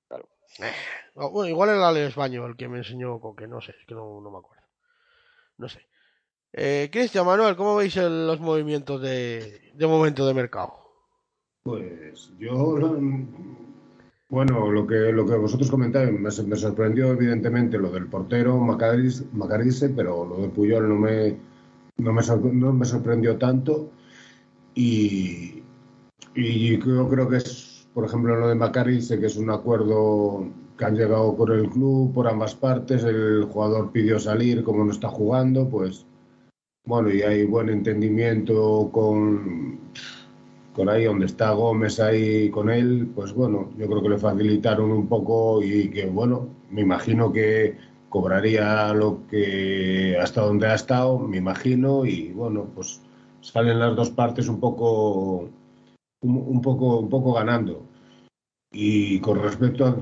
[0.07, 0.29] Claro.
[0.59, 0.71] Eh,
[1.15, 3.95] no, bueno, igual era Alex Baño el que me enseñó Coque, no sé, es que
[3.95, 4.63] no, no me acuerdo.
[5.57, 5.85] No sé.
[6.53, 10.73] Eh, Cristian Manuel, ¿cómo veis el- los movimientos de, de momento de mercado?
[11.63, 12.77] Pues yo,
[14.29, 19.89] bueno, lo que, lo que vosotros comentáis, me, me sorprendió evidentemente lo del portero Macarice,
[19.89, 21.37] pero lo de Puyol no me,
[21.97, 23.91] no me, sor- no me sorprendió tanto.
[24.73, 25.58] Y,
[26.39, 30.45] y yo creo que es, por ejemplo, lo de Macarice, que es un acuerdo
[30.77, 34.91] que han llegado con el club por ambas partes, el jugador pidió salir, como no
[34.91, 36.05] está jugando, pues
[36.85, 39.79] bueno, y hay buen entendimiento con,
[40.73, 44.91] con ahí donde está Gómez ahí con él, pues bueno, yo creo que le facilitaron
[44.91, 51.19] un poco y que bueno, me imagino que cobraría lo que hasta donde ha estado,
[51.19, 53.01] me imagino, y bueno, pues
[53.41, 55.49] salen las dos partes un poco
[56.21, 57.85] un, un poco un poco ganando.
[58.71, 59.97] Y con respecto a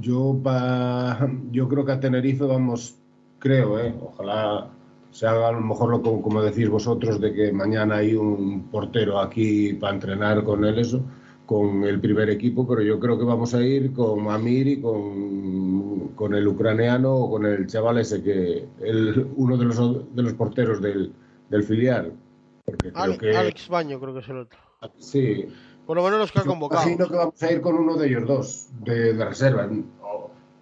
[0.00, 2.96] yo pa, yo creo que a Tenerife vamos,
[3.38, 4.70] creo, eh, ojalá
[5.10, 8.68] se haga a lo mejor lo como, como decís vosotros de que mañana hay un
[8.70, 11.00] portero aquí para entrenar con él eso
[11.46, 16.08] con el primer equipo pero yo creo que vamos a ir con Amir y con,
[16.16, 20.32] con el ucraniano o con el chaval ese que el, uno de los de los
[20.32, 21.12] porteros del,
[21.48, 22.12] del filial
[22.64, 24.58] porque creo Ale- que Alex Baño creo que es el otro.
[24.98, 25.46] Sí
[25.86, 26.82] Por lo menos los que ha convocado.
[26.82, 29.68] imagino que vamos a ir con uno de ellos dos, de, de reserva.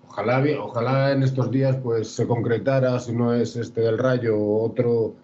[0.09, 5.15] Ojalá, ojalá en estos días pues se concretara, si no es este del Rayo, otro,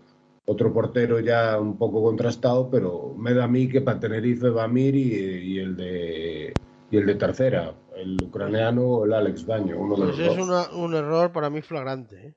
[0.47, 4.67] otro portero ya un poco contrastado, pero me da a mí que para Tenerife va
[4.67, 6.55] Mir y, y el de
[6.91, 10.39] y el de tercera, el ucraniano o el Alex Baño, uno de Pues los es
[10.43, 12.29] una- un error para mí flagrante.
[12.29, 12.35] ¿eh?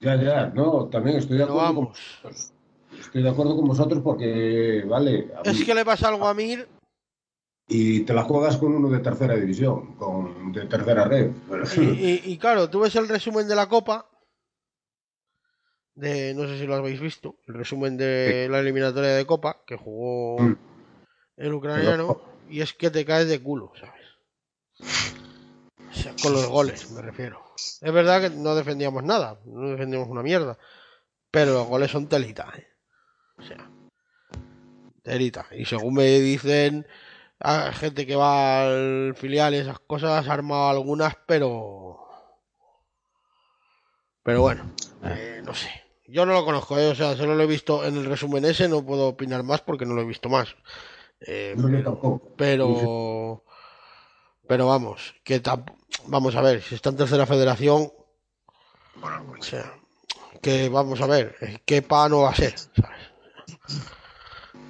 [0.00, 1.62] Ya, ya, no, también estoy de acuerdo.
[1.62, 2.52] vamos.
[3.02, 6.66] Estoy de acuerdo con vosotros porque, vale, Es que le pasa algo a Mir.
[7.68, 11.30] y te la juegas con uno de tercera división, con de tercera red.
[11.76, 14.08] Y- y claro, tú ves el resumen de la Copa.
[15.94, 17.36] De, no sé si lo habéis visto.
[17.46, 20.56] El resumen de la eliminatoria de Copa que jugó Mm.
[21.36, 22.20] el ucraniano.
[22.48, 24.02] Y es que te caes de culo, ¿sabes?
[25.90, 27.40] O sea, con los goles, me refiero.
[27.80, 29.38] Es verdad que no defendíamos nada.
[29.44, 30.58] No defendíamos una mierda.
[31.30, 32.66] Pero los goles son telita, ¿eh?
[33.38, 33.70] O sea,
[35.02, 35.46] telita.
[35.52, 36.86] Y según me dicen
[37.42, 41.98] a gente que va al filial y esas cosas, ha armado algunas, pero.
[44.22, 44.72] Pero bueno,
[45.04, 45.68] eh, no sé.
[46.06, 46.88] Yo no lo conozco, ¿eh?
[46.88, 49.86] o sea, solo lo he visto en el resumen ese, no puedo opinar más porque
[49.86, 50.54] no lo he visto más.
[51.20, 53.44] Eh, pero, pero,
[54.46, 55.40] pero vamos, que
[56.06, 57.92] vamos a ver, si está en tercera federación,
[58.96, 59.72] Bueno, o sea,
[60.42, 63.11] que vamos a ver, qué pa no va a ser, ¿sabes?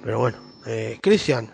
[0.03, 1.49] Pero bueno, eh, Cristian,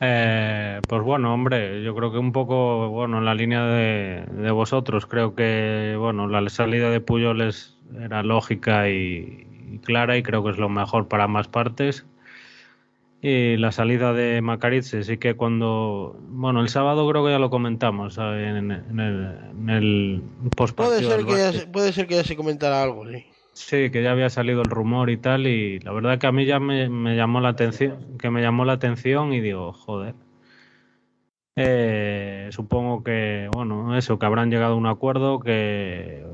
[0.00, 4.50] Eh, pues bueno, hombre, yo creo que un poco, bueno, en la línea de, de
[4.52, 10.44] vosotros, creo que, bueno, la salida de Puyoles era lógica y, y clara y creo
[10.44, 12.06] que es lo mejor para ambas partes.
[13.20, 16.16] Y la salida de Macarice, sí que cuando.
[16.28, 20.22] Bueno, el sábado creo que ya lo comentamos en, en el, en el
[20.76, 23.26] Puede ser, que ya, puede ser que ya se comentara algo, sí.
[23.58, 26.46] Sí, que ya había salido el rumor y tal, y la verdad que a mí
[26.46, 30.14] ya me, llamó la atención, que me llamó la atención y digo, joder.
[31.56, 36.24] Eh, supongo que, bueno, eso, que habrán llegado a un acuerdo que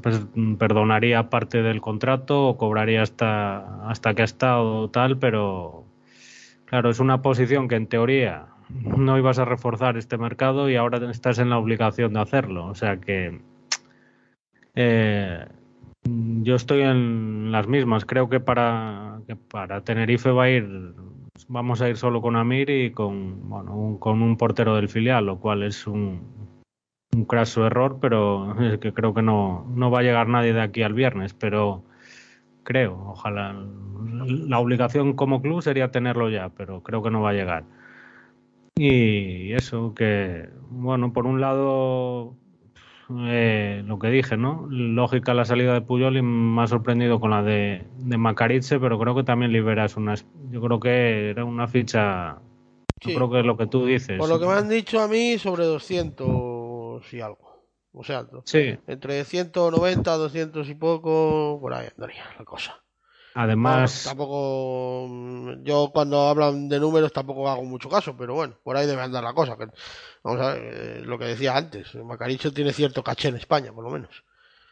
[0.00, 0.26] pues,
[0.58, 5.84] perdonaría parte del contrato o cobraría hasta, hasta que ha estado tal, pero
[6.66, 11.10] claro, es una posición que en teoría no ibas a reforzar este mercado y ahora
[11.10, 12.66] estás en la obligación de hacerlo.
[12.66, 13.40] O sea que
[14.76, 15.46] eh,
[16.44, 18.04] yo estoy en las mismas.
[18.04, 20.94] Creo que para, que para Tenerife va a ir,
[21.48, 25.26] vamos a ir solo con Amir y con, bueno, un, con un portero del filial,
[25.26, 26.20] lo cual es un,
[27.14, 30.62] un craso error, pero es que creo que no, no va a llegar nadie de
[30.62, 31.82] aquí al viernes, pero
[32.62, 33.54] creo, ojalá.
[34.26, 37.64] La obligación como club sería tenerlo ya, pero creo que no va a llegar.
[38.76, 42.36] Y eso, que, bueno, por un lado,
[43.10, 44.66] eh, lo que dije, ¿no?
[44.70, 48.98] Lógica la salida de Puyol y me ha sorprendido con la de, de Macarice, pero
[48.98, 50.14] creo que también liberas una.
[50.50, 52.38] Yo creo que era una ficha.
[53.00, 54.18] Yo creo que es lo que tú dices.
[54.18, 57.44] Por lo que me han dicho a mí, sobre 200 y algo.
[57.92, 62.83] O sea, Sí, entre 190, 200 y poco, por ahí andaría la cosa.
[63.34, 64.04] Además.
[64.04, 65.06] Tampoco.
[65.08, 69.02] mm, Yo cuando hablan de números tampoco hago mucho caso, pero bueno, por ahí debe
[69.02, 69.56] andar la cosa.
[69.56, 69.66] que-
[70.22, 71.94] vamos a ver, eh, lo que decía antes.
[71.96, 74.10] Macaricho tiene cierto caché en España, por lo menos.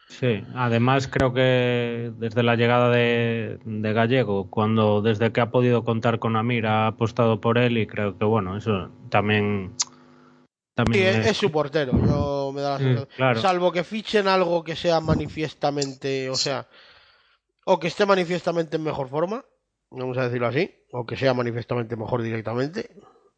[0.07, 5.83] Sí, además creo que desde la llegada de, de Gallego, cuando desde que ha podido
[5.83, 9.85] contar con Amir ha apostado por él y creo que bueno, eso también Sí,
[10.75, 11.93] también es, es- es su portero.
[12.05, 13.41] Yo me da la Mm, sensación- claro.
[13.41, 16.67] Salvo que fichen algo que sea manifiestamente, o sea,
[17.65, 19.45] o que esté manifiestamente en mejor forma,
[19.89, 22.89] vamos a decirlo así, o que sea manifiestamente mejor directamente,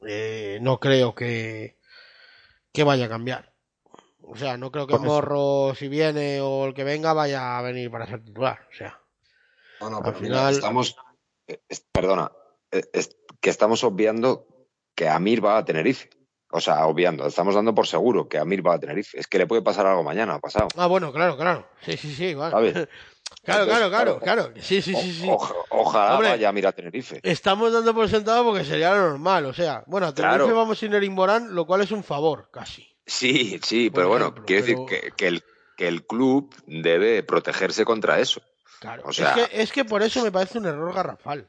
[0.08, 1.78] eh, no creo que,
[2.72, 3.54] que vaya a cambiar.
[4.22, 5.08] O sea, no creo que Por eso.
[5.08, 8.68] Morro, si viene o el que venga, vaya a venir para ser titular.
[8.72, 9.00] O sea,
[9.82, 10.96] No, no, Al pero mira, final- estamos,
[11.48, 11.60] eh,
[11.92, 12.32] perdona,
[12.72, 14.48] eh, es que estamos obviando
[14.96, 16.10] que Amir va a Tenerife.
[16.52, 19.20] O sea, obviando, estamos dando por seguro que Amir va a Tenerife.
[19.20, 20.68] Es que le puede pasar algo mañana, ha pasado.
[20.78, 21.68] ah, bueno, claro, claro.
[21.82, 22.52] Sí, sí, sí, vale.
[22.52, 22.88] ¿Sabes?
[23.44, 24.62] Claro, Entonces, claro, claro, claro.
[24.62, 25.28] Sí, sí, sí, sí.
[25.30, 26.30] Oja- ojalá Hombre.
[26.30, 27.20] vaya a Tenerife.
[27.24, 29.46] Estamos dando por sentado porque sería lo normal.
[29.46, 30.56] O sea, bueno, a Tenerife Claro.
[30.56, 32.88] vamos sin Erin Morán, lo cual es un favor, casi.
[33.06, 35.44] Sí, sí, Por pero bueno, quiero pero- decir que, que el,
[35.76, 38.42] que el club debe protegerse contra eso.
[38.80, 39.04] Claro.
[39.06, 41.48] O sea- es, que, es que por eso me parece un error garrafal.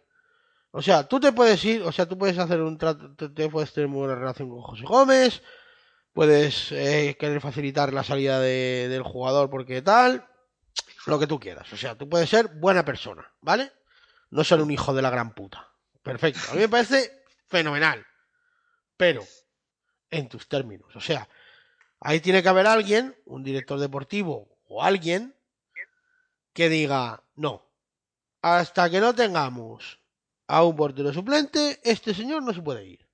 [0.70, 3.72] O sea, tú te puedes ir, o sea, tú puedes hacer un trato, te, puedes
[3.72, 5.42] tener muy buena relación con José Gómez,
[6.12, 10.26] puedes eh, querer facilitar la salida de- del jugador porque tal,
[11.06, 11.72] lo que tú quieras.
[11.72, 13.72] O sea, tú puedes ser buena persona, ¿vale?
[14.30, 15.70] No ser un hijo de la gran puta.
[16.02, 16.40] Perfecto.
[16.50, 18.04] A mí me parece fenomenal.
[18.96, 19.24] Pero,
[20.10, 20.94] en tus términos.
[20.94, 21.28] O sea,
[22.00, 25.34] ahí tiene que haber alguien, un director deportivo o alguien,
[26.52, 27.66] que diga, no,
[28.42, 30.00] hasta que no tengamos
[30.46, 33.06] a un portero suplente, este señor no se puede ir.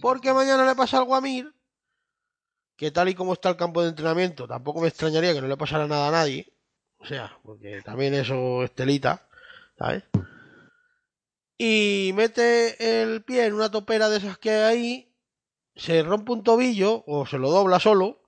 [0.00, 1.54] Porque mañana le pasa algo a Mir,
[2.76, 5.56] que tal y como está el campo de entrenamiento, tampoco me extrañaría que no le
[5.56, 6.52] pasara nada a nadie.
[6.98, 9.28] O sea, porque también eso es telita,
[9.78, 10.04] ¿sabes?
[11.56, 15.16] Y mete el pie en una topera de esas que hay ahí,
[15.76, 18.20] se rompe un tobillo o se lo dobla solo,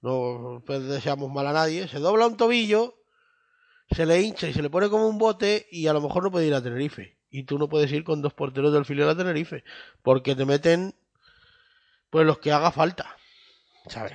[0.00, 3.02] no pues, deseamos mal a nadie, se dobla un tobillo,
[3.90, 6.30] se le hincha y se le pone como un bote y a lo mejor no
[6.30, 7.17] puede ir a Tenerife.
[7.30, 9.64] Y tú no puedes ir con dos porteros del filial a Tenerife,
[10.02, 10.94] porque te meten
[12.10, 13.16] pues los que haga falta,
[13.88, 14.14] ¿sabes?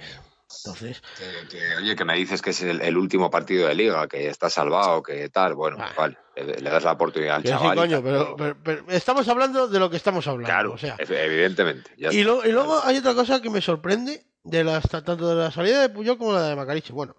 [0.65, 4.07] Entonces, Que, que, oye, que me dices que es el, el último partido de liga,
[4.07, 5.55] que está salvado, que tal.
[5.55, 7.77] Bueno, vale, le, le das la oportunidad al sí, chaval.
[7.77, 10.95] y coño, pero, pero- pero estamos hablando de lo que estamos hablando, Claro, o sea,
[10.97, 11.91] ev- evidentemente.
[11.97, 15.35] ya Y, lo- y luego hay otra cosa que me sorprende, de las, tanto de
[15.35, 16.93] la salida de Puyol como la de Macariche.
[16.93, 17.15] Bueno,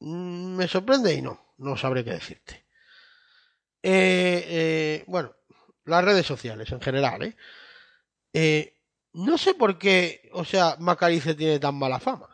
[0.00, 2.64] mm, me sorprende y no, no sabré qué decirte.
[3.82, 5.34] Eh, eh, bueno,
[5.84, 7.36] las redes sociales en general, ¿eh?
[8.32, 8.76] Eh,
[9.12, 12.28] No sé por qué, o sea, Macarice tiene tan mala fama.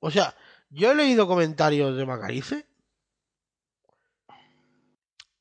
[0.00, 0.34] O sea,
[0.70, 2.66] yo he leído comentarios de Macarice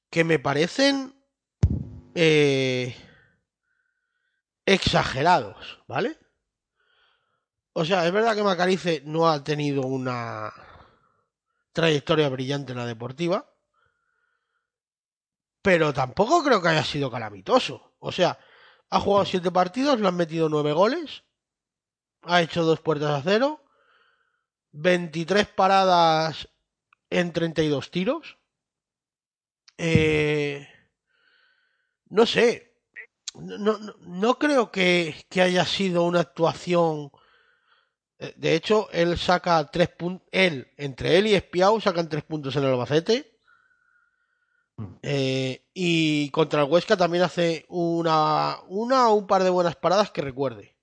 [0.10, 1.14] que me parecen
[2.16, 2.96] eh,
[4.66, 6.18] exagerados, ¿vale?
[7.74, 10.52] O sea, es verdad que Macarice no ha tenido una
[11.74, 13.54] trayectoria brillante en la deportiva,
[15.68, 17.94] pero tampoco creo que haya sido calamitoso.
[18.00, 18.40] O sea,
[18.90, 21.26] Ha jugado siete partidos, le han metido nueve goles.
[22.22, 23.62] Ha hecho dos puertas a cero.
[24.72, 26.48] 23 paradas
[27.10, 28.38] en 32 tiros.
[29.78, 30.66] Eh,
[32.06, 32.74] no sé.
[33.36, 37.12] No, no, no creo que, que, haya sido una actuación.
[38.20, 40.26] eh, De hecho, él saca tres puntos.
[40.32, 43.37] Él, entre él y Espiau, sacan tres puntos en el Albacete.
[45.02, 50.12] Eh, y contra el Huesca también hace una, una o un par de buenas paradas
[50.12, 50.76] que recuerde.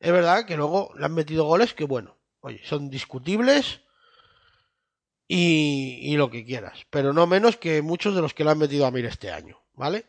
[0.00, 3.80] Es verdad que luego le han metido goles que, bueno, oye, son discutibles
[5.26, 8.58] y, y, lo que quieras, pero no menos que muchos de los que le han
[8.58, 10.06] metido a Mir este año, ¿vale?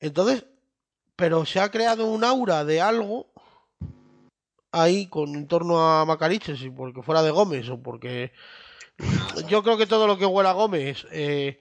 [0.00, 0.44] Entonces,
[1.14, 3.28] pero se ha creado un aura de algo
[4.72, 8.32] ahí con en torno a Macariches y porque fuera de Gómez o porque
[9.48, 11.60] yo creo que todo lo que huela a Gómez eh,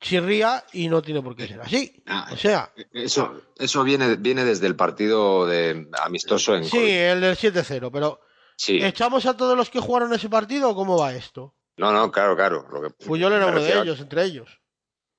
[0.00, 2.02] chirría y no tiene por qué ser así.
[2.06, 7.20] Ah, O sea, Eso, eso viene, viene desde el partido de amistoso en sí, el
[7.20, 8.20] del 7-0, pero
[8.56, 8.82] Sí.
[8.82, 11.54] ¿echamos a todos los que jugaron ese partido o cómo va esto?
[11.76, 12.66] No, no, claro, claro.
[12.72, 14.60] Lo que Puyol era uno de a- ellos, entre ellos.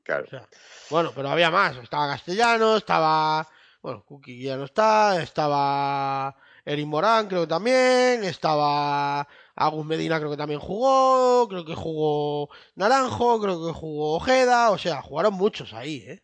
[0.04, 0.26] Claro.
[0.26, 0.46] O sea,
[0.90, 1.78] bueno, pero había más.
[1.78, 3.48] Estaba Castellano, estaba.
[3.82, 5.22] Bueno, Kuki ya no está.
[5.22, 6.36] Estaba
[6.66, 8.26] Erin Morán, creo que también.
[8.26, 9.26] Estaba
[9.62, 11.46] Agus Medina, creo que también jugó.
[11.50, 14.72] Creo que jugó Naranjo, creo que jugó Ojeda.
[14.72, 16.24] O sea, jugaron muchos ahí, ¿eh?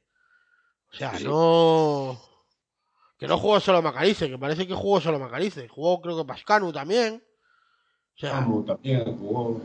[0.93, 2.17] O sea, Sí, no.
[3.17, 5.67] Que no jugó solo Macarice, que parece que jugó solo Macarice.
[5.67, 7.21] Jugó, creo que Pascanu también.
[8.15, 9.61] O sea, Samu también jugó.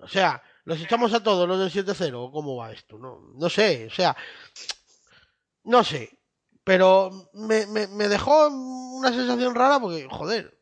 [0.00, 2.14] o sea, ¿los echamos a todos los del 7-0?
[2.14, 2.96] ¿O ¿Cómo va esto?
[2.96, 4.16] No, no sé, o sea,
[5.64, 6.18] no sé.
[6.64, 10.55] Pero me, me, me dejó una sensación rara porque, joder,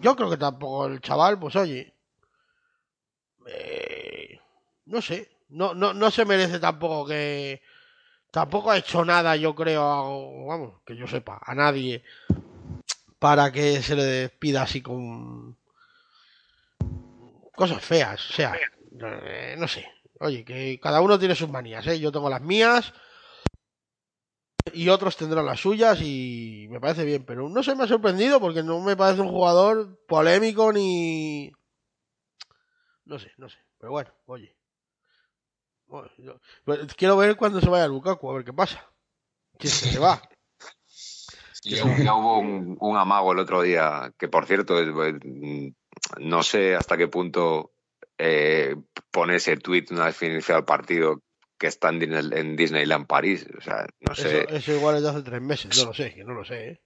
[0.00, 1.94] yo creo que tampoco el chaval, pues oye,
[3.46, 4.38] eh,
[4.86, 7.62] no sé, no, no, no se merece tampoco que...
[8.30, 12.04] Tampoco ha hecho nada, yo creo, a- vamos, que yo sepa, a nadie
[13.18, 15.56] para que se le despida así con
[17.54, 18.54] cosas feas, o sea,
[19.00, 19.88] eh, no sé.
[20.20, 21.98] Oye, que cada uno tiene sus manías, ¿eh?
[21.98, 22.92] Yo tengo las mías
[24.74, 28.40] y otros tendrán las suyas y me parece bien, pero no se me ha sorprendido
[28.40, 31.50] porque no me parece un jugador polémico ni...
[33.04, 34.54] No sé, no sé, pero bueno, oye.
[35.86, 38.84] Bueno, yo- pero quiero ver cuando se vaya Lukaku, a ver qué pasa.
[39.58, 40.20] Si es que se va.
[41.64, 45.72] Ya, ya hubo un, un amago el otro día, que por cierto, eh,
[46.18, 47.72] no sé hasta qué punto
[48.16, 48.76] eh,
[49.10, 51.20] pone ese tweet una vez finalizado el partido
[51.58, 53.46] que está en, Disney- en Disneyland París.
[53.58, 54.40] O sea, no sé.
[54.44, 56.68] Eso, eso igual es de hace tres meses, no lo sé, que no lo sé,
[56.68, 56.82] ¿eh?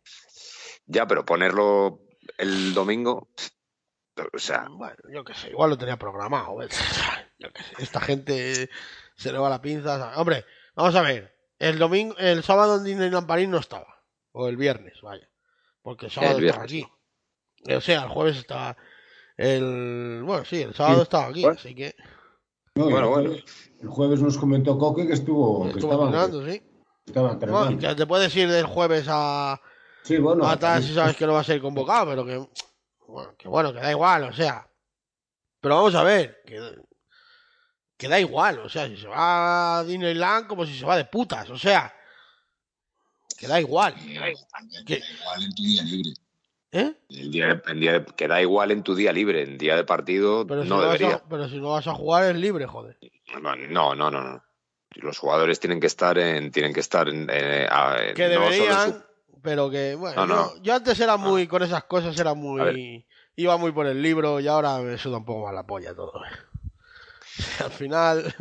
[0.86, 2.00] Ya, pero ponerlo
[2.38, 3.28] el domingo,
[4.32, 6.56] o sea, Bueno, yo qué sé, igual lo tenía programado.
[7.38, 8.70] Yo qué sé, esta gente
[9.16, 9.98] se le va la pinza.
[9.98, 10.16] ¿sabes?
[10.16, 10.44] Hombre,
[10.76, 11.34] vamos a ver.
[11.58, 14.04] El domingo, el sábado en Disneyland París no estaba.
[14.32, 15.28] O el viernes, vaya.
[15.82, 16.86] Porque el sábado El estaba aquí.
[17.68, 18.76] O sea, el jueves estaba.
[19.36, 20.22] El.
[20.24, 21.96] Bueno, sí, el sábado estaba aquí, así que
[22.74, 23.42] No, Bueno, el, bueno.
[23.82, 26.60] el jueves nos comentó Coque que estuvo, que estuvo estaba, entrenando, sí.
[26.60, 26.64] que
[27.06, 27.32] estaba Bueno,
[27.68, 27.88] entrenando.
[27.88, 29.60] que te puedes ir del jueves a.
[30.04, 30.46] Sí, bueno.
[30.48, 32.48] a tal si sabes que no va a ser convocado, pero que.
[33.06, 34.66] Bueno, que bueno, que da igual, o sea.
[35.60, 36.60] Pero vamos a ver, que,
[37.98, 41.04] que da igual, o sea, si se va a Disneyland como si se va de
[41.04, 41.92] putas, o sea.
[43.36, 43.94] Que da igual.
[43.96, 44.14] ¿Qué?
[44.18, 46.10] da igual en tu día libre.
[46.74, 46.94] ¿Eh?
[47.10, 49.76] el día de- en día de- que da igual en tu día libre, en día
[49.76, 51.16] de partido Pero si, no debería.
[51.16, 52.98] a, pero si no vas a jugar es libre, joder.
[53.42, 54.42] No, no, no, no.
[54.94, 58.92] Los jugadores tienen que estar en, tienen que estar en, eh, a- Que no deberían,
[58.94, 59.02] su-
[59.42, 60.54] pero que, bueno, No, no.
[60.56, 64.40] Yo, yo antes era muy, con esas cosas era muy, iba muy por el libro
[64.40, 66.12] y ahora me suda un poco más la polla todo.
[67.64, 68.34] Al final...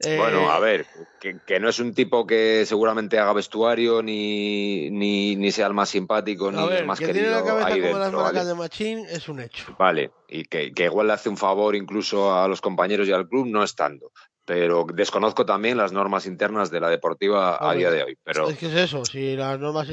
[0.00, 0.86] eh, Bueno, a ver,
[1.20, 5.74] que, que no es un tipo que seguramente haga vestuario ni, ni, ni sea el
[5.74, 8.34] más simpático ni ver, el más que querido tiene la cabeza ahí como las maracas
[8.34, 8.48] ¿vale?
[8.48, 9.74] de Machín es un hecho.
[9.78, 13.28] Vale, y que, que igual le hace un favor incluso a los compañeros y al
[13.28, 14.12] club no estando.
[14.44, 18.18] Pero desconozco también las normas internas de la deportiva a día de hoy.
[18.22, 19.88] Pero Es que es eso, si las normas...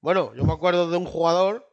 [0.00, 1.66] Bueno, yo me acuerdo de un jugador...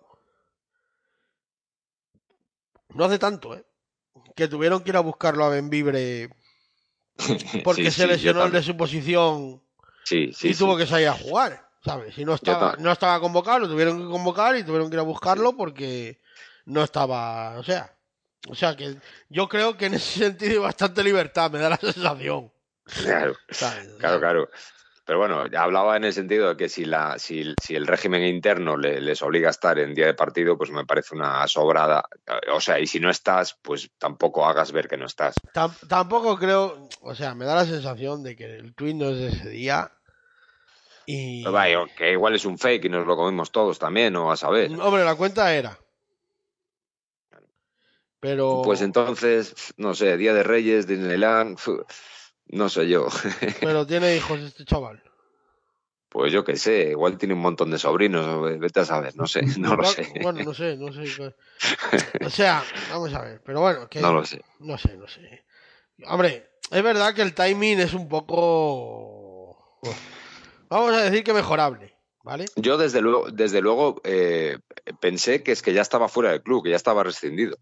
[2.93, 3.65] No hace tanto, ¿eh?
[4.33, 6.29] Que tuvieron que ir a buscarlo a Benvibre
[7.63, 9.61] porque Sí, se lesionó el de su posición
[10.03, 12.17] sí, y tuvo que salir a jugar, ¿sabes?
[12.17, 15.03] Y no estaba, no estaba convocado, lo tuvieron que convocar y tuvieron que ir a
[15.03, 16.19] buscarlo porque
[16.65, 17.95] no estaba, o sea,
[18.47, 18.95] o sea que
[19.29, 22.51] yo creo que en ese sentido hay bastante libertad, me da la sensación.
[22.85, 23.87] Claro, ¿sabes?
[23.99, 24.49] claro, claro.
[25.05, 28.75] Pero bueno, hablaba en el sentido de que si, la, si, si el régimen interno
[28.75, 32.03] le- les obliga a estar en día de partido, pues me parece una sobrada.
[32.51, 35.35] O sea, y si no estás, pues tampoco hagas ver que no estás.
[35.53, 39.17] Tam- tampoco creo, o sea, me da la sensación de que el tweet no es
[39.19, 39.91] de ese día.
[41.05, 41.43] Y.
[41.43, 44.35] Pero vaya, que igual es un fake y nos lo comimos todos también, o a
[44.37, 44.71] saber.
[44.71, 45.77] Hombre, la cuenta era.
[48.19, 48.61] Pero.
[48.65, 51.59] Pues entonces, no sé, Día de Reyes, Disneyland,
[52.47, 53.07] no sé yo.
[53.59, 55.01] Pero tiene hijos este chaval.
[56.09, 59.41] Pues yo qué sé, igual tiene un montón de sobrinos, vete a saber, no sé,
[59.57, 60.13] no lo sé.
[60.21, 61.35] Bueno, no sé, no sé.
[62.25, 63.41] O sea, vamos a ver.
[63.43, 63.99] Pero bueno, que.
[63.99, 64.41] No lo sé.
[64.59, 65.43] No sé, no sé.
[66.05, 69.79] Hombre, es verdad que el timing es un poco.
[70.69, 72.45] Vamos a decir que mejorable, ¿vale?
[72.55, 74.57] Yo desde luego, desde luego eh,
[74.99, 77.57] pensé que es que ya estaba fuera del club, que ya estaba rescindido.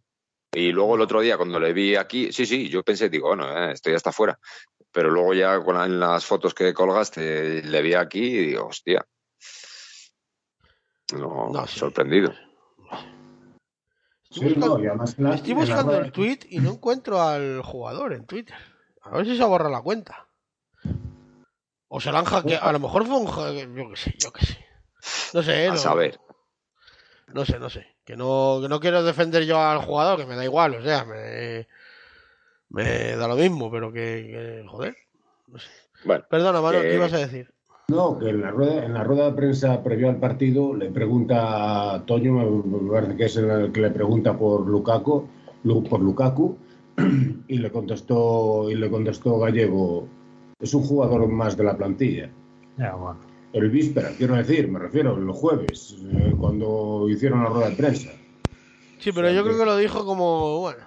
[0.54, 3.50] Y luego el otro día cuando le vi aquí, sí, sí, yo pensé, digo, bueno,
[3.50, 4.40] eh, esto ya está fuera.
[4.94, 8.68] Pero luego ya con la- en las fotos que colgaste le vi aquí y digo,
[8.68, 9.06] hostia.
[11.14, 12.34] No, sorprendido.
[14.30, 18.56] Estoy Sí, no, buscando, la- estoy el tweet y no encuentro al jugador en Twitter.
[19.02, 20.28] A ver si se borra la cuenta.
[21.88, 22.66] O se la han hackeado.
[22.68, 23.28] A lo mejor fue un.
[23.28, 24.66] hack- Yo qué sé, yo qué sé.
[25.34, 26.20] No sé, A no, saber.
[27.28, 27.96] no sé, no sé.
[28.06, 31.06] Que no, que no quiero defender yo al jugador, que me da igual, o sea,
[31.06, 31.68] me,
[32.74, 34.96] me da lo mismo, pero que, que, joder.
[36.04, 37.50] Bueno, Perdona, Manu, ¿qué ibas a decir?
[37.90, 41.94] No, que en la rueda, en la rueda de prensa previo al partido le pregunta
[41.96, 45.28] a Toño, me parece que es el que le pregunta por Lukaku,
[45.64, 46.58] Lu- por Lukaku,
[47.48, 50.08] y le contestó y le contestó Gallego,
[50.60, 52.30] es un jugador más de la plantilla.
[52.78, 53.20] Ya, bueno.
[53.52, 58.10] El víspera, quiero decir, me refiero, el jueves, eh, cuando hicieron la rueda de prensa.
[58.98, 60.84] Sí, pero yo creo que lo dijo como, bueno,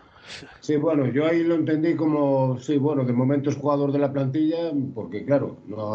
[0.61, 4.13] Sí, bueno, yo ahí lo entendí como, sí, bueno, de momento es jugador de la
[4.13, 5.95] plantilla, porque claro, no.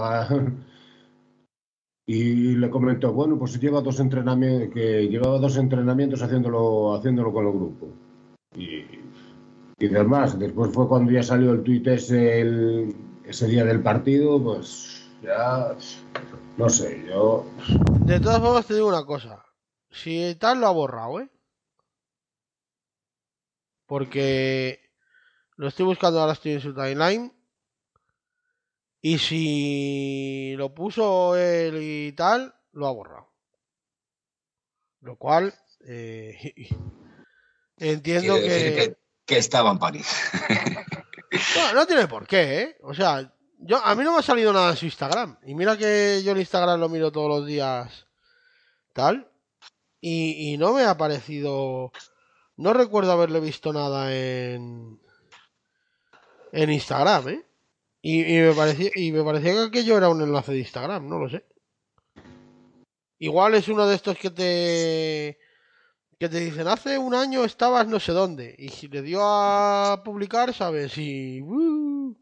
[2.07, 7.45] Y le comentó, bueno, pues lleva dos entrenamientos, que llevaba dos entrenamientos haciéndolo, haciéndolo con
[7.45, 7.87] el grupo.
[8.55, 8.83] Y,
[9.79, 12.89] y demás, después fue cuando ya salió el tuit ese,
[13.23, 15.75] ese día del partido, pues ya,
[16.57, 17.45] no sé, yo...
[18.05, 19.45] De todas formas, te digo una cosa.
[19.89, 21.29] Si tal lo ha borrado, ¿eh?
[23.91, 24.89] Porque
[25.57, 27.29] lo estoy buscando ahora, estoy en su timeline.
[29.01, 33.33] Y si lo puso él y tal, lo ha borrado.
[35.01, 35.53] Lo cual,
[35.85, 36.37] eh,
[37.79, 38.47] entiendo que...
[38.47, 40.07] que, que estaba en París.
[41.57, 42.77] No, no tiene por qué, ¿eh?
[42.83, 45.37] O sea, yo, a mí no me ha salido nada en su Instagram.
[45.45, 48.07] Y mira que yo el Instagram lo miro todos los días,
[48.93, 49.29] tal.
[49.99, 51.91] Y, y no me ha parecido.
[52.61, 54.99] No recuerdo haberle visto nada en.
[56.51, 57.45] En Instagram, ¿eh?
[58.03, 61.17] Y, y me parecía, y me parecía que aquello era un enlace de Instagram, no
[61.17, 61.43] lo sé.
[63.17, 65.39] Igual es uno de estos que te.
[66.19, 68.55] Que te dicen, hace un año estabas no sé dónde.
[68.57, 71.41] Y si le dio a publicar, sabes, y.
[71.41, 72.15] ¡uh!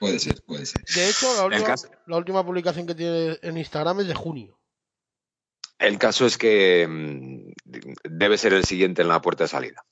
[0.00, 0.82] Puede ser, puede ser.
[0.96, 1.74] De hecho, última,
[2.06, 4.59] la última publicación que tiene en Instagram es de junio.
[5.80, 7.52] El caso es que mm,
[8.04, 9.82] debe ser el siguiente en la puerta de salida,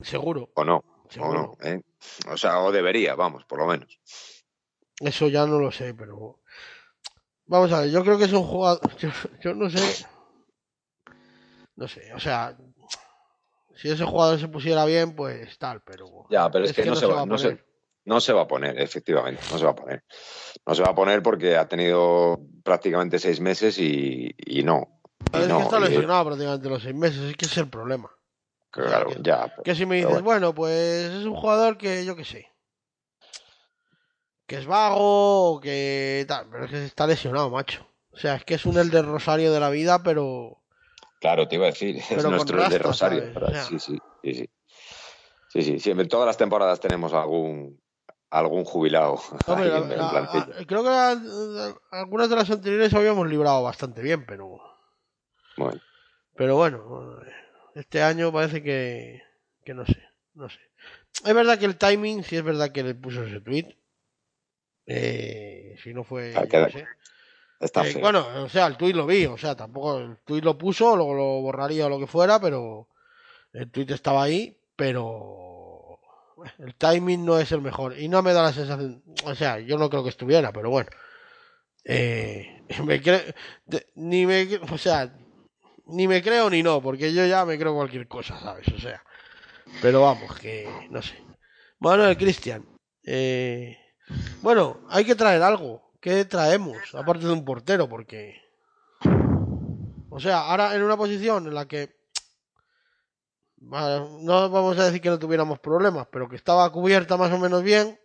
[0.00, 0.76] Seguro, ¿o no?
[0.76, 1.56] ¿O seguro.
[1.60, 1.68] no?
[1.68, 1.82] ¿eh?
[2.28, 4.00] O sea, o debería, vamos, por lo menos.
[5.00, 6.40] Eso ya no lo sé, pero.
[7.46, 8.80] Vamos a ver, yo creo que es un jugador.
[8.98, 9.10] Yo,
[9.40, 10.06] yo no sé.
[11.74, 12.56] No sé, o sea.
[13.74, 16.26] Si ese jugador se pusiera bien, pues tal, pero.
[16.30, 17.64] Ya, pero es, que, no, se va, a no, se.
[18.08, 20.02] No se va a poner, efectivamente, no se va a poner.
[20.66, 25.00] No se va a poner porque ha tenido prácticamente seis meses y, y no.
[25.32, 27.68] Y Es no, que está y- lesionado prácticamente los seis meses, es que es el
[27.68, 28.10] problema.
[28.70, 29.46] claro, que- ya.
[29.48, 30.72] pero- Que si me dices, bueno, pues
[31.10, 32.48] es un jugador que yo qué sé.
[34.46, 37.86] Que es vago, que tal, pero es que está lesionado, macho.
[38.12, 40.62] O sea, es que es un el de Rosario de la vida, pero.
[41.20, 43.24] Claro, te iba a decir, es Pero nuestro el de Rosario.
[43.68, 44.50] Sí, sí, sí, sí.
[45.50, 47.80] Sí, sí, siempre, todas las temporadas tenemos algún
[48.30, 49.14] algún jubilado
[49.46, 54.24] Hombre, la- en, la- creo que la- algunas de las anteriores habíamos librado bastante bien,
[54.26, 54.58] pero.
[55.56, 55.80] Bueno,
[56.36, 57.18] Pero bueno,
[57.74, 59.22] este año parece que.
[59.64, 60.02] que no sé,
[60.34, 60.58] no sé.
[61.24, 63.76] Es verdad que el timing, sí es verdad que le puso ese tweet.
[64.86, 66.32] Eh, si no fue.
[66.36, 66.86] Ah, qué sé.
[67.60, 70.56] está Eh, bueno, o sea, el tuit lo vi, o sea, tampoco el tuit lo
[70.56, 72.88] puso, luego lo borraría o lo que fuera, pero
[73.52, 75.47] el tuit estaba ahí, pero
[76.58, 79.76] el timing no es el mejor y no me da la sensación, o sea, yo
[79.78, 80.88] no creo que estuviera, pero bueno,
[81.84, 83.34] eh, me cre-
[83.96, 85.12] ni me, o sea,
[85.86, 88.68] ni me creo ni no, porque yo ya me creo cualquier cosa, ¿sabes?
[88.68, 89.02] O sea,
[89.82, 91.14] pero vamos, que no sé.
[91.80, 92.64] Manuel Cristian,
[93.04, 93.76] eh,
[94.42, 95.92] bueno, hay que traer algo.
[96.00, 96.76] ¿Qué traemos?
[96.94, 98.40] Aparte de un portero, porque.
[100.10, 101.97] O sea, ahora en una posición en la que.
[103.60, 107.62] No vamos a decir que no tuviéramos problemas, pero que estaba cubierta más o menos
[107.62, 107.98] bien.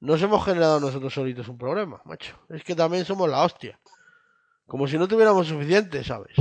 [0.00, 2.36] nos hemos generado nosotros solitos un problema, macho.
[2.48, 3.78] Es que también somos la hostia.
[4.66, 6.36] Como si no tuviéramos suficiente, ¿sabes?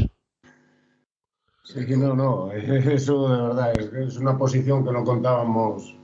[1.63, 5.95] Sí, que no, no, eso de verdad es, es una posición que no contábamos,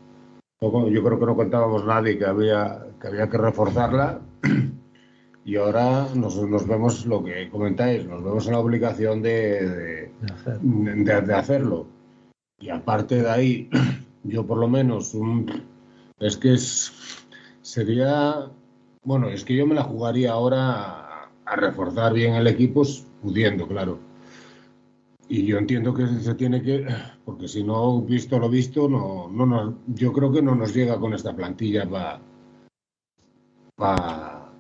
[0.60, 4.22] yo creo que no contábamos nadie que había que, había que reforzarla
[5.46, 10.12] y ahora nos, nos vemos lo que comentáis, nos vemos en la obligación de, de-
[10.62, 11.86] de- de hacerlo.
[12.60, 13.70] Y aparte de ahí,
[14.24, 15.46] yo por lo menos, un-
[16.20, 16.94] es que es,
[17.62, 18.50] sería,
[19.04, 22.84] bueno, es que yo me la jugaría ahora a, a reforzar bien el equipo,
[23.22, 24.00] pudiendo, claro.
[25.30, 26.86] Y yo entiendo que se tiene que,
[27.26, 31.00] porque si no, visto lo visto, no, no nos- yo creo que no nos llega
[31.00, 32.22] con esta plantilla para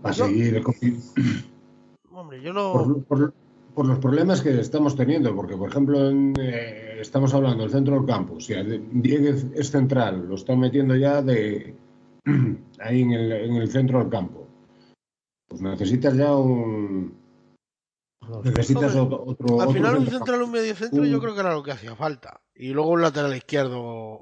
[0.09, 0.13] No.
[0.13, 1.05] seguir compitiendo
[2.11, 2.73] Hombre, yo no.
[2.73, 3.33] por, por-
[3.73, 7.95] por los problemas que estamos teniendo, porque por ejemplo en, eh, estamos hablando del centro
[7.95, 8.53] del campo, si
[8.91, 11.73] Dieguez es central, lo están metiendo ya de
[12.79, 14.47] ahí en el, en el centro del campo.
[15.47, 17.17] Pues necesitas ya un
[18.43, 21.53] necesitas Hombre, otro, Al otro final un central, un medio centro, yo creo que era
[21.53, 22.41] lo que hacía falta.
[22.53, 24.19] Y luego un lateral izquierdo.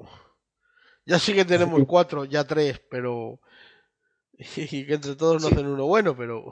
[1.04, 3.38] Ya sí que tenemos cuatro, ya tres, pero.
[4.56, 5.54] Y que entre todos no Sí.
[5.54, 6.50] hacen uno bueno, pero.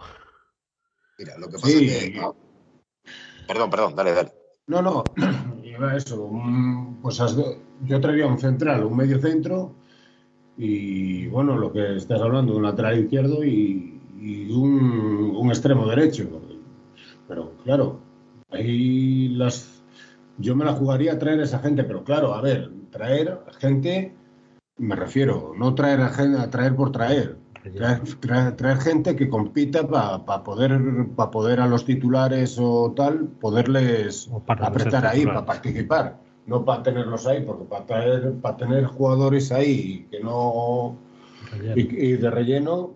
[1.18, 1.86] Mira, lo que pasa Sí.
[1.88, 2.22] es que
[3.46, 4.32] Perdón, perdón, dale, dale.
[4.68, 5.02] No, no,
[5.64, 6.22] iba eso.
[6.22, 7.18] un- pues
[7.84, 9.74] yo traería un central, un medio centro
[10.56, 16.28] y, bueno, lo que estás hablando, un lateral izquierdo y, y un, un extremo derecho.
[17.26, 17.98] Pero claro,
[18.50, 19.82] ahí las.
[20.38, 24.14] Yo me la jugaría a traer a esa gente, pero claro, a ver, traer gente,
[24.78, 27.36] me refiero, no traer a, gen- a traer por traer.
[27.62, 30.80] Traer, traer- traer gente que compita para poder
[31.14, 36.18] para poder a los titulares o tal poderles O apretar ahí para participar.
[36.46, 40.96] No para tenerlos ahí porque para traer para tener jugadores ahí que no
[41.76, 42.94] y, y de relleno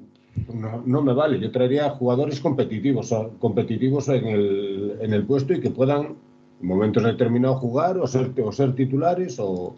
[0.52, 1.38] no, no me vale.
[1.38, 6.16] Yo traería jugadores competitivos competitivos en el, en el puesto y que puedan
[6.60, 9.74] en momentos determinados jugar o ser o ser titulares o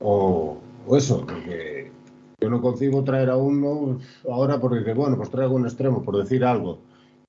[0.00, 0.56] o,
[0.86, 1.77] o eso porque
[2.40, 3.98] yo no concibo traer a uno
[4.30, 6.78] ahora porque bueno, pues traigo un extremo, por decir algo.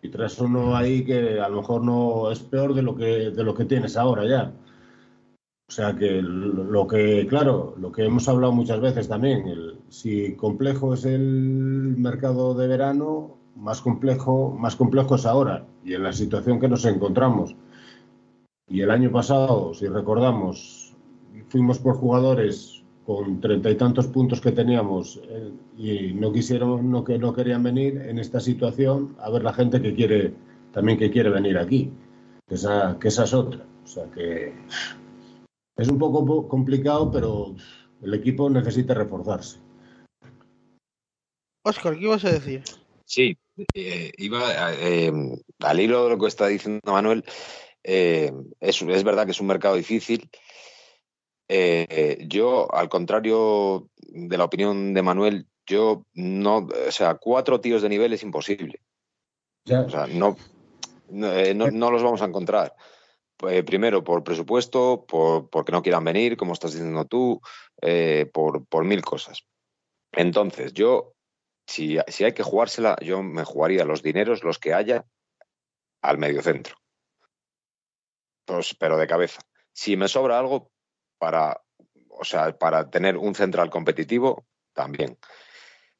[0.01, 3.43] Y traes uno ahí que a lo mejor no es peor de lo que, de
[3.43, 4.53] lo que tienes ahora ya.
[5.67, 10.35] O sea que lo que, claro, lo que hemos hablado muchas veces también, el- si
[10.35, 15.65] complejo es el mercado de verano, más complejo, más complejo es ahora.
[15.83, 17.55] Y en la situación que nos encontramos.
[18.67, 20.95] Y el año pasado, si recordamos,
[21.49, 22.78] fuimos por jugadores
[23.09, 27.63] con treinta y tantos puntos que teníamos eh, y no quisieron, no que no querían
[27.63, 30.31] venir en esta situación a ver la gente que quiere
[30.71, 31.89] también que quiere venir aquí.
[32.47, 33.65] Que esa, que esa es otra.
[33.83, 34.53] O sea que
[35.75, 37.55] es un poco po- complicado, pero
[38.03, 39.57] el equipo necesita reforzarse.
[41.65, 42.61] Oscar, ¿qué ibas a decir?
[43.05, 43.35] Sí,
[43.73, 45.11] eh, iba eh,
[45.61, 47.23] al hilo de lo que está diciendo Manuel.
[47.83, 50.29] eh, es, es verdad que es un mercado difícil.
[51.51, 57.81] Eh, yo, al contrario de la opinión de Manuel, yo no, o sea, cuatro tíos
[57.81, 58.81] de nivel es imposible.
[59.65, 60.37] Ya, O sea, no,
[61.09, 62.75] no, eh, no- no los vamos a encontrar.
[63.47, 67.41] Eh, primero, por presupuesto, por, porque no quieran venir, como estás diciendo tú,
[67.81, 69.43] eh, por, por mil cosas.
[70.11, 71.13] Entonces, yo,
[71.65, 75.05] si, si hay que jugársela, yo me jugaría los dineros, los que haya,
[76.01, 76.75] al mediocentro.
[78.45, 79.41] Pues, pero de cabeza.
[79.71, 80.71] Si me sobra algo
[81.19, 81.61] para,
[82.09, 85.17] o sea, para tener un central competitivo, también.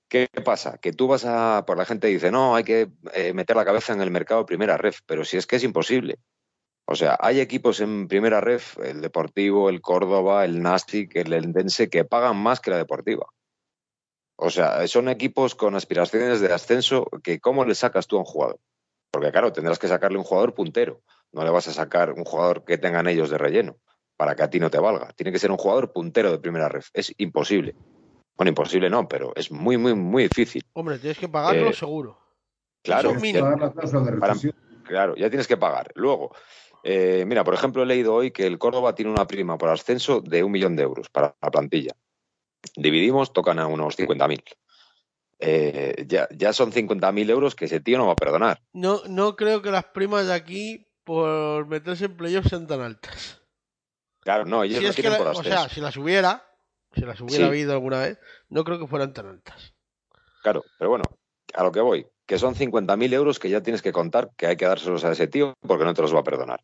[0.07, 0.79] ¿Qué pasa?
[0.79, 1.65] Que tú vas a.
[1.67, 4.77] Por la gente dice, no, hay que eh, meter la cabeza en el mercado primera
[4.77, 6.17] ref, pero si es que es imposible.
[6.85, 11.89] O sea, hay equipos en primera ref, el Deportivo, el Córdoba, el Nastic, el Endense,
[11.89, 13.27] que pagan más que la Deportiva.
[14.35, 18.25] O sea, son equipos con aspiraciones de ascenso que ¿cómo le sacas tú a un
[18.25, 18.59] jugador?
[19.11, 21.01] Porque claro, tendrás que sacarle un jugador puntero.
[21.31, 23.77] No le vas a sacar un jugador que tengan ellos de relleno
[24.19, 25.13] para que a ti no te valga.
[25.15, 26.89] Tiene que ser un jugador puntero de primera ref.
[26.93, 27.73] Es imposible.
[28.35, 30.61] Bueno, imposible no, pero es muy, muy, muy difícil.
[30.73, 32.19] Hombre, tienes que pagarlo Eh, seguro.
[32.83, 34.35] Claro, cláusula de Para-.
[34.83, 35.93] Claro, ya tienes que pagar.
[35.95, 36.35] Luego,
[36.83, 40.19] eh, mira, por ejemplo, he leído hoy que el Córdoba tiene una prima por ascenso
[40.19, 41.93] de un millón de euros para la plantilla.
[42.75, 44.43] Dividimos, tocan a unos 50.000.
[45.39, 48.61] Eh, ya, ya son 50.000 euros que ese tío no va a perdonar.
[48.73, 53.39] No, no creo que las primas de aquí, por meterse en playoffs, sean tan altas.
[54.21, 56.45] Claro, no, ellos Si es que tienen la- por o sea, si las hubiera,
[56.93, 57.49] si las hubiera Sí.
[57.49, 58.19] habido alguna vez,
[58.49, 59.73] no creo que fueran tan altas.
[60.41, 61.03] Claro, pero bueno,
[61.53, 64.57] a lo que voy, que son 50.000 euros que ya tienes que contar que hay
[64.57, 66.63] que dárselos a ese tío porque no te los va a perdonar.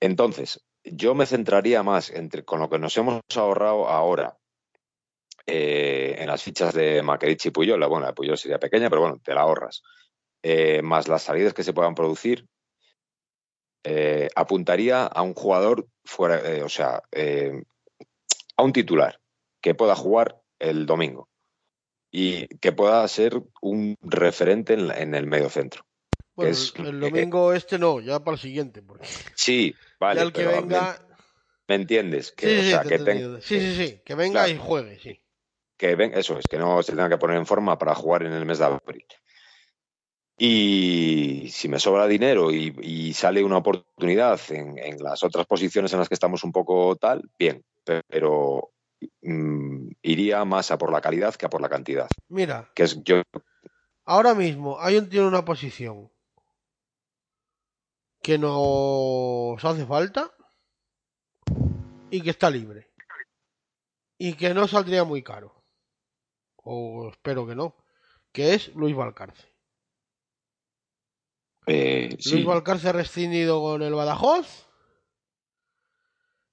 [0.00, 4.36] Entonces, yo me centraría más entre, con lo que nos hemos ahorrado ahora
[5.46, 9.20] eh, en las fichas de Maquerich y Puyol, bueno, la Puyol sería pequeña, pero bueno,
[9.22, 9.82] te la ahorras,
[10.42, 12.46] eh, más las salidas que se puedan producir,
[13.84, 17.62] eh, apuntaría a un jugador fuera, eh, o sea, eh,
[18.56, 19.20] a un titular
[19.60, 21.28] que pueda jugar el domingo
[22.10, 25.86] y que pueda ser un referente en, en el medio centro.
[26.34, 28.82] Bueno, es- el domingo este no, ya para el siguiente.
[28.82, 30.98] Porque Sí, vale, ya el que pero venga.
[31.68, 34.00] me, me entiendes que, Sí, sí, o sí, sea, te que, ten- sí, sí, sí,
[34.04, 34.52] que venga Claro.
[34.52, 35.22] y juegue, sí.
[35.76, 38.32] que ven, eso es, que no se tenga que poner en forma para jugar en
[38.32, 39.04] el mes de abril.
[40.38, 45.92] Y si me sobra dinero y, y sale una oportunidad en, en las otras posiciones
[45.92, 47.62] en las que estamos un poco tal, bien,
[48.08, 48.70] pero
[49.22, 52.08] mm, iría más a por la calidad que a por la cantidad.
[52.28, 53.22] Mira, Que es yo,
[54.04, 56.10] ahora mismo hay un en una posición
[58.22, 60.32] que nos hace falta
[62.10, 62.90] y que está libre.
[64.18, 65.64] Y que no saldría muy caro.
[66.56, 67.74] O espero que no.
[68.30, 69.51] Que es Luis Valcarce.
[71.66, 74.68] Eh, sí, Luis Valcarce rescindido con el Badajoz.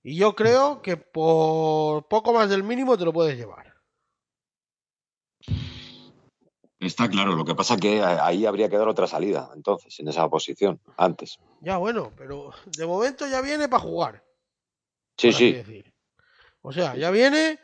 [0.03, 3.73] Y yo creo que por poco más del mínimo te lo puedes llevar.
[6.80, 10.30] Está claro, lo que pasa que ahí habría que dar otra salida, entonces, en esa
[10.30, 11.38] posición, antes.
[11.60, 14.23] Ya bueno, pero de momento ya viene para jugar.
[15.18, 15.94] Sí, sí, decir.
[16.61, 17.60] O sea, ya viene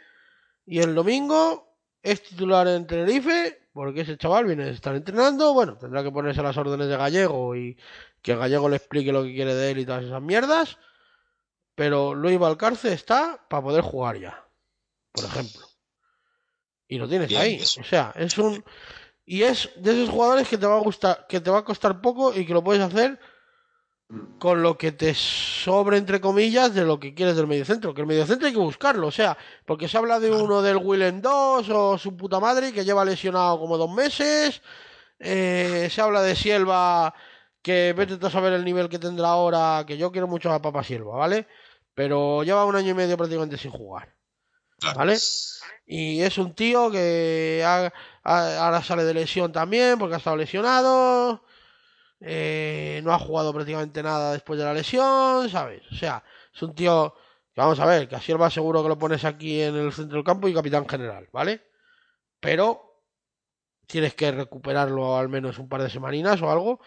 [0.65, 5.53] y el domingo es titular en Tenerife porque ese chaval viene de estar entrenando.
[5.53, 7.77] Bueno, tendrá que ponerse a las órdenes de Gallego y
[8.21, 10.77] que Gallego le explique lo que quiere de él y todas esas mierdas.
[11.75, 14.47] Pero Luis Valcarce está para poder jugar ya,
[15.11, 15.67] por ejemplo.
[16.87, 17.55] Y lo tienes Bien, ahí.
[17.55, 17.81] eso.
[17.81, 18.63] O sea, es un.
[19.25, 21.99] Y es de esos jugadores que te va a gustar, que te va a costar
[21.99, 23.19] poco y que lo puedes hacer
[24.39, 27.93] con lo que te sobre, entre comillas, de lo que quieres del mediocentro.
[27.93, 31.21] Que el mediocentro hay que buscarlo, o sea, porque se habla de uno del Willem
[31.21, 34.61] 2 o su puta madre que lleva lesionado como dos meses.
[35.19, 37.13] eh, se habla de Sielva,
[37.61, 40.83] que vete a saber el nivel que tendrá ahora, que yo quiero mucho a Papa
[40.83, 41.47] Sielva, ¿vale?
[41.93, 44.13] Pero lleva un año y medio prácticamente sin jugar.
[44.93, 45.17] ¿Vale?
[45.87, 47.91] Y es un tío que ha-
[48.23, 51.43] ha- ahora sale de lesión también, porque ha estado lesionado.
[52.21, 55.81] Eh, no ha jugado prácticamente nada después de la lesión, ¿sabes?
[55.91, 56.23] O sea,
[56.53, 57.13] es un tío
[57.53, 60.17] que vamos a ver, que a Sierva seguro que lo pones aquí en el centro
[60.17, 61.61] del campo y capitán general, ¿vale?
[62.39, 62.85] Pero
[63.87, 66.79] tienes que recuperarlo al menos un par de semaninas o algo.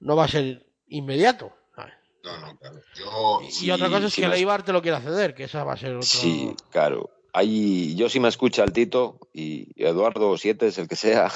[0.00, 1.52] No va a ser inmediato.
[1.74, 1.94] ¿sabes?
[2.24, 2.80] No, no, claro.
[2.94, 5.64] Yo, Y Sí, otra cosa es sí que Leibar te lo quiere ceder, que esa
[5.64, 6.02] va a ser otro...
[6.02, 7.10] Sí, claro.
[7.32, 11.32] Hay, yo si me escucha el Tito y Eduardo Siete es el que sea,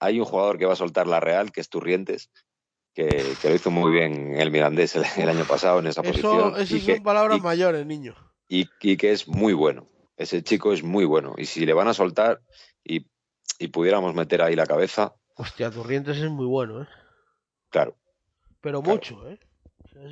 [0.00, 2.30] hay un jugador que va a soltar la Real, que es Turrientes,
[2.94, 6.00] que, que lo hizo muy bien en el Mirandés el, el año pasado en esa
[6.02, 6.54] Eso, posición.
[6.54, 8.14] que, son palabras y- mayores, niño.
[8.48, 9.88] y- y que es muy bueno.
[10.16, 11.34] Ese chico es muy bueno.
[11.36, 12.40] Y si le van a soltar
[12.82, 13.06] y,
[13.58, 16.86] y pudiéramos meter ahí la cabeza, Hostia, Turrientes es muy bueno, ¿eh?
[17.68, 17.94] claro,
[18.62, 18.94] Pero Claro.
[18.96, 19.38] mucho, ¿eh?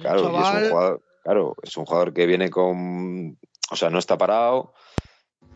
[0.00, 3.38] Claro, y es chaval- un jugador, claro, es un jugador que viene con,
[3.70, 4.74] o sea, no está parado,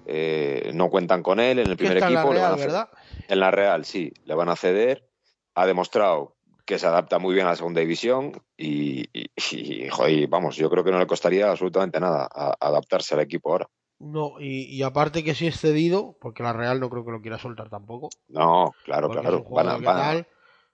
[0.07, 2.89] eh, no cuentan con él en el primer equipo, le van Real, a.
[3.29, 5.09] En la Real, sí, le van a ceder.
[5.55, 10.27] Ha demostrado que se adapta muy bien a la segunda división y, y- y, joder,
[10.29, 13.69] vamos, yo creo que no le costaría absolutamente nada a- adaptarse al equipo ahora.
[14.01, 17.21] No, y, y aparte que si es cedido, porque la Real no creo que lo
[17.21, 18.11] quiera soltar tampoco.
[18.29, 19.45] No, claro, claro.
[19.51, 20.27] Van a, van a-.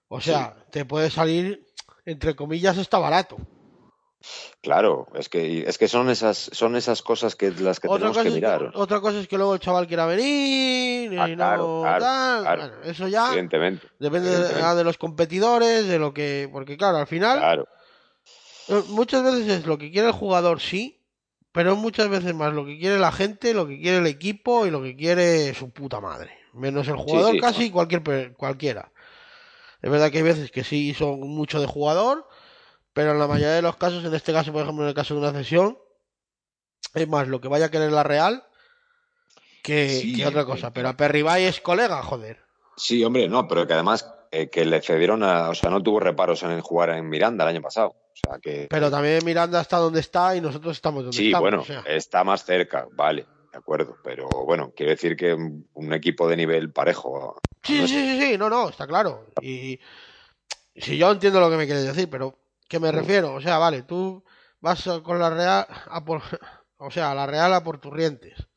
[0.07, 1.65] O sea, te puede salir,
[2.05, 3.37] entre comillas, está barato.
[4.61, 8.17] Claro, es que, es que son esas, son esas cosas que las que Otra tenemos
[8.23, 8.71] que mirar.
[8.71, 11.99] que, otra cosa es que luego el chaval quiera venir y Ah, no claro, tal.
[12.43, 12.61] claro.
[12.69, 13.87] Bueno, eso ya Evidentemente.
[13.99, 14.63] depende evidentemente.
[14.67, 16.49] ah, de los competidores, de lo que.
[16.51, 17.65] Porque claro, al final.
[18.67, 20.99] Eh, Muchas veces es lo que quiere el jugador, sí,
[21.51, 24.71] pero muchas veces más lo que quiere la gente, lo que quiere el equipo y
[24.71, 26.31] lo que quiere su puta madre.
[26.53, 27.39] Menos el jugador sí.
[27.39, 28.91] casi cualquier cualquiera.
[29.81, 32.27] Es verdad que hay veces que sí son mucho de jugador,
[32.95, 35.13] pero en la mayoría de los casos, en este caso, por ejemplo, en el caso
[35.13, 35.77] de una cesión,
[36.93, 38.43] es más lo que vaya a querer la Real
[39.61, 40.71] que, Sí, que otra cosa.
[40.71, 42.39] Pero a Perribay es colega, joder.
[42.77, 45.99] sí, hombre, no, pero que además eh, que le cedieron a, o sea, no tuvo
[45.99, 47.89] reparos en jugar en Miranda el año pasado.
[47.89, 51.41] O sea, que, Pero también Miranda está donde está y nosotros estamos donde Sí, estamos.
[51.41, 51.81] bueno, o sea.
[51.85, 53.97] está más cerca, vale, de acuerdo.
[54.03, 57.37] Pero bueno, quiero decir que un un equipo de nivel parejo.
[57.63, 59.25] Sí, sí, sí, sí, no, no, está claro.
[59.41, 59.79] Y
[60.77, 63.33] si yo entiendo lo que me quieres decir, pero ¿qué me refiero?
[63.33, 64.23] O sea, vale, tú
[64.59, 66.21] vas con la Real a por,
[66.77, 68.47] o sea, la Real a por Turrientes.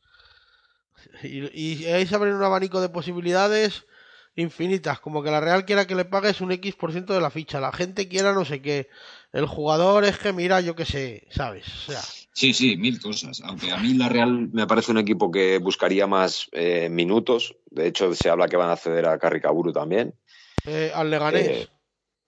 [1.22, 3.86] Y, y ahí se abren un abanico de posibilidades
[4.34, 7.30] infinitas, como que la Real quiera que le pagues un X por ciento de la
[7.30, 8.88] ficha, la gente quiera no sé qué,
[9.32, 11.66] el jugador es que mira, yo qué sé, ¿sabes?
[11.66, 12.02] O sea,
[12.38, 13.42] Sí, sí, mil cosas.
[13.44, 17.56] Aunque a mí la Real me parece un equipo que buscaría más eh, minutos.
[17.68, 20.14] De hecho, se habla que van a acceder a Carricaburu también.
[20.64, 21.48] Eh, al Leganés.
[21.48, 21.68] Eh,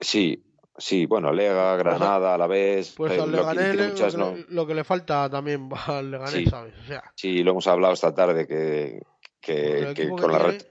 [0.01, 0.43] sí,
[0.77, 2.95] sí, bueno, Lega, Granada, a la vez.
[2.97, 4.35] Pues eh, al lo que- Leganés muchas, lo, ¿no?
[4.37, 6.47] que, lo que le falta también va al Leganés, Sí.
[6.47, 6.75] ¿sabes?
[6.83, 9.03] O sea, Sí, lo hemos hablado esta tarde que,
[9.41, 10.67] que, que con la tiene- racha,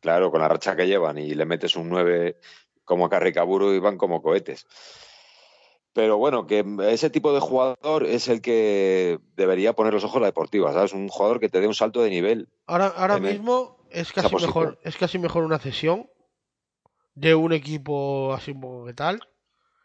[0.00, 2.38] claro, con la racha que llevan y le metes un 9
[2.84, 4.66] como a Carricaburu y van como cohetes.
[5.92, 10.22] Pero bueno, que ese tipo de jugador es el que debería poner los ojos en
[10.22, 10.92] la deportiva, ¿sabes?
[10.92, 12.48] Un jugador que te dé un salto de nivel.
[12.66, 14.48] ahora, ahora el- mismo es casi posición.
[14.50, 16.08] mejor, es casi mejor una cesión
[17.14, 19.20] de un equipo así un poco que tal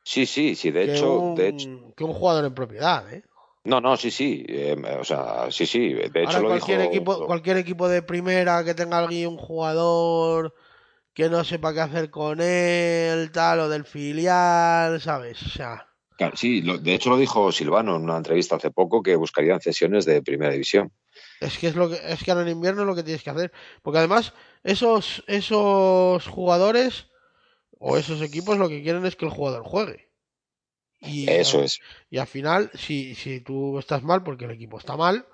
[0.04, 3.24] Sí, sí, sí, de que, hecho, un, de hecho, que un jugador en propiedad, ¿eh?
[3.66, 6.90] no, no, sí, sí, eh, o sea, sí, sí, de hecho Ahora lo cualquier dijo,
[6.92, 10.54] equipo, cualquier equipo de primera que tenga alguien un jugador
[11.14, 15.42] que no sepa qué hacer con él, tal, o del filial, ¿sabes?
[15.44, 19.02] O sea, Claro, sí, lo- de hecho lo dijo Silvano en una entrevista hace poco
[19.02, 20.92] que buscarían cesiones de primera división.
[21.40, 23.30] es que es lo que es que ahora en invierno es lo que tienes que
[23.30, 23.52] hacer,
[23.82, 24.34] porque además
[24.64, 27.08] esos esos jugadores
[27.86, 30.10] o esos equipos lo que quieren es que el jugador juegue.
[31.02, 31.82] Y Eso es.
[32.10, 35.28] Y al final, si, si tú estás mal porque el equipo está mal,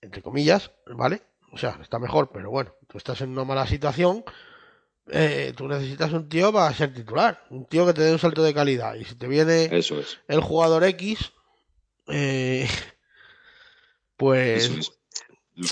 [0.00, 1.22] entre comillas, ¿vale?
[1.50, 4.22] O sea, está mejor, pero bueno, tú estás en una mala situación,
[5.08, 8.44] eh, tú necesitas un tío para ser titular, un tío que te dé un salto
[8.44, 8.94] de calidad.
[8.94, 10.20] Y si te viene Eso es.
[10.28, 11.32] el jugador X,
[12.06, 12.68] eh,
[14.16, 14.68] pues...
[14.68, 14.92] Es.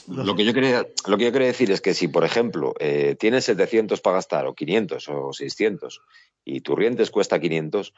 [0.08, 3.16] Lo, que yo quería, lo que yo quería decir es que si, por ejemplo, eh,
[3.18, 6.00] tienes 700 para gastar, o 500, o 600,
[6.44, 7.92] y Turrientes cuesta 500,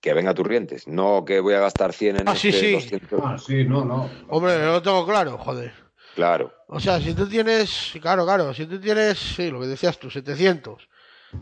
[0.00, 0.86] que venga Turrientes.
[0.86, 2.72] No que voy a gastar 100 en Ah, sí, este, sí.
[2.72, 3.20] 200.
[3.24, 4.08] Ah, sí, no, no.
[4.28, 5.72] Hombre, lo tengo claro, joder.
[6.14, 9.98] Claro, O sea, si tú tienes, claro, claro, si tú tienes, sí, lo que decías
[9.98, 10.88] tú, 700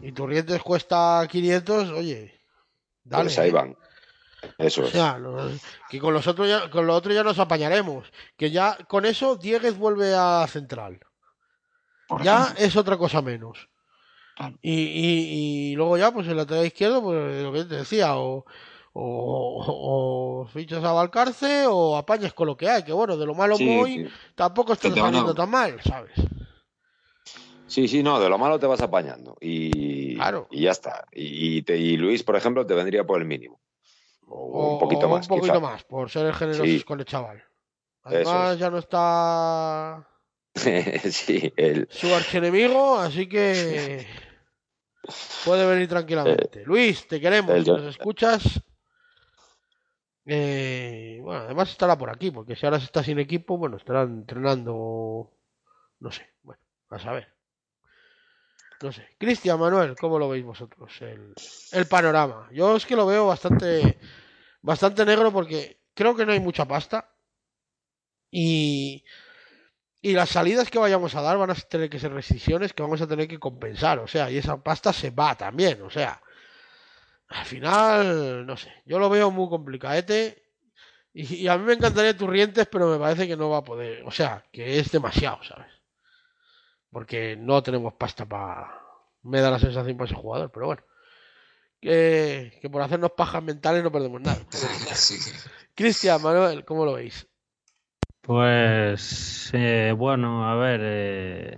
[0.01, 2.41] y tu rientes cuesta 500, oye,
[3.05, 3.25] dale.
[3.25, 3.53] pues ahí ¿eh?
[3.53, 3.77] van.
[4.59, 4.91] Eso O es.
[4.91, 5.51] sea, lo-
[5.89, 8.11] que con los otros ya, con lo otro ya nos apañaremos.
[8.37, 11.01] Que ya con eso Dieguez vuelve a central.
[12.09, 12.65] por Ya ejemplo.
[12.65, 13.69] es otra cosa menos.
[14.37, 14.59] Claro.
[14.61, 18.45] Y, y, y luego ya, pues el lateral izquierdo, pues lo que te decía, o,
[18.93, 23.35] o, o fichas a Valcarce o apañas con lo que hay, que bueno, de lo
[23.35, 24.09] malo Sí, muy, sí.
[24.35, 26.13] tampoco está Que te van a- saliendo tan mal, ¿sabes?
[27.67, 29.37] Sí, sí, no, de lo malo te vas apañando.
[29.41, 30.47] Y, Claro.
[30.51, 31.07] y ya está.
[31.13, 33.61] Y, y te- y Luis, por ejemplo, te vendría por el mínimo.
[34.35, 35.27] O, un poquito o más.
[35.29, 35.61] Un poquito quizá.
[35.61, 36.83] más, por ser generosos Sí.
[36.85, 37.43] con el chaval.
[38.05, 38.59] Además, es.
[38.59, 40.09] ya no está
[40.55, 44.07] sí, el, su archienemigo, así que
[45.45, 46.65] puede venir tranquilamente.
[46.65, 48.61] Luis, te queremos, el- nos escuchas.
[50.25, 55.33] Eh, bueno, además estará por aquí, porque si ahora está sin equipo, bueno, estará entrenando,
[55.99, 57.29] no sé, bueno, a saber.
[58.83, 59.07] No sé.
[59.19, 60.93] Cristian, Manuel, ¿cómo lo veis vosotros?
[61.03, 61.35] El,
[61.73, 62.49] el panorama.
[62.53, 63.99] Yo es que lo veo bastante,
[64.63, 67.09] bastante negro porque creo que no hay mucha pasta.
[68.31, 69.05] Y,
[70.01, 73.03] y las salidas que vayamos a dar van a tener que ser rescisiones que vamos
[73.03, 73.99] a tener que compensar.
[73.99, 75.83] O sea, y esa pasta se va también.
[75.83, 76.23] O sea,
[77.29, 78.73] al final, no sé.
[78.87, 80.43] Yo lo veo muy complicadete.
[81.13, 84.03] Y, y a mí me encantaría Turrientes, pero me parece que no va a poder.
[84.07, 85.71] O sea, que es demasiado, ¿sabes?
[86.91, 88.81] Porque no tenemos pasta para.
[89.23, 90.83] Me da la sensación para ese jugador, pero bueno.
[91.83, 94.39] Que, que por hacernos pajas mentales no perdemos nada.
[94.95, 95.17] Sí.
[95.75, 97.27] Cristian, Manuel, ¿cómo lo veis?
[98.21, 101.57] Pues eh, bueno, a ver, eh,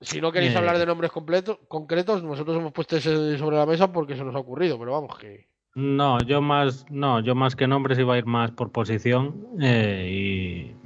[0.00, 0.58] Si no queréis Eh.
[0.58, 4.36] hablar de nombres completo, concretos, nosotros hemos puesto ese sobre la mesa porque se nos
[4.36, 5.48] ha ocurrido, pero vamos que.
[5.74, 10.08] no, yo más, no, yo más que nombres iba a ir más por posición eh,
[10.08, 10.76] y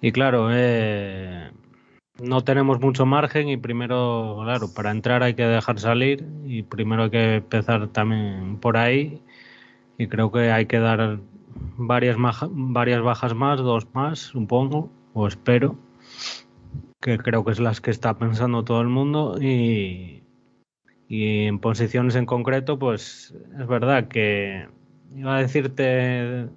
[0.00, 1.50] y claro, eh,
[2.22, 7.04] no tenemos mucho margen y primero, claro, para entrar hay que dejar salir y primero
[7.04, 9.22] hay que empezar también por ahí.
[9.98, 11.20] Y creo que hay que dar
[11.76, 12.16] varias,
[12.50, 15.78] varias bajas más, dos más, supongo, o espero,
[17.00, 19.36] que creo que es las que está pensando todo el mundo.
[19.40, 20.22] Y,
[21.08, 24.68] y en posiciones en concreto, pues es verdad que
[25.14, 26.48] iba a decirte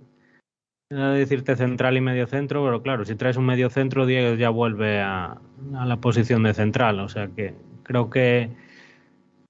[0.92, 4.50] a decirte central y medio centro, pero claro, si traes un medio centro, Diego ya
[4.50, 5.38] vuelve a,
[5.76, 7.54] a la posición de central, o sea que
[7.84, 8.50] creo que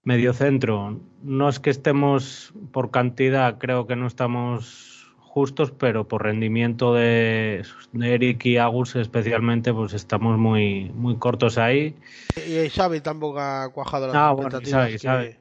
[0.04, 4.88] medio centro, no es que estemos por cantidad, creo que no estamos
[5.20, 7.64] justos, pero por rendimiento de,
[7.94, 11.96] de Eric y Agus especialmente, pues estamos muy, muy cortos ahí.
[12.36, 14.66] Y Xavi tampoco ha cuajado las Ah, bueno, y.
[14.70, 15.36] Xavi, que- Xavi.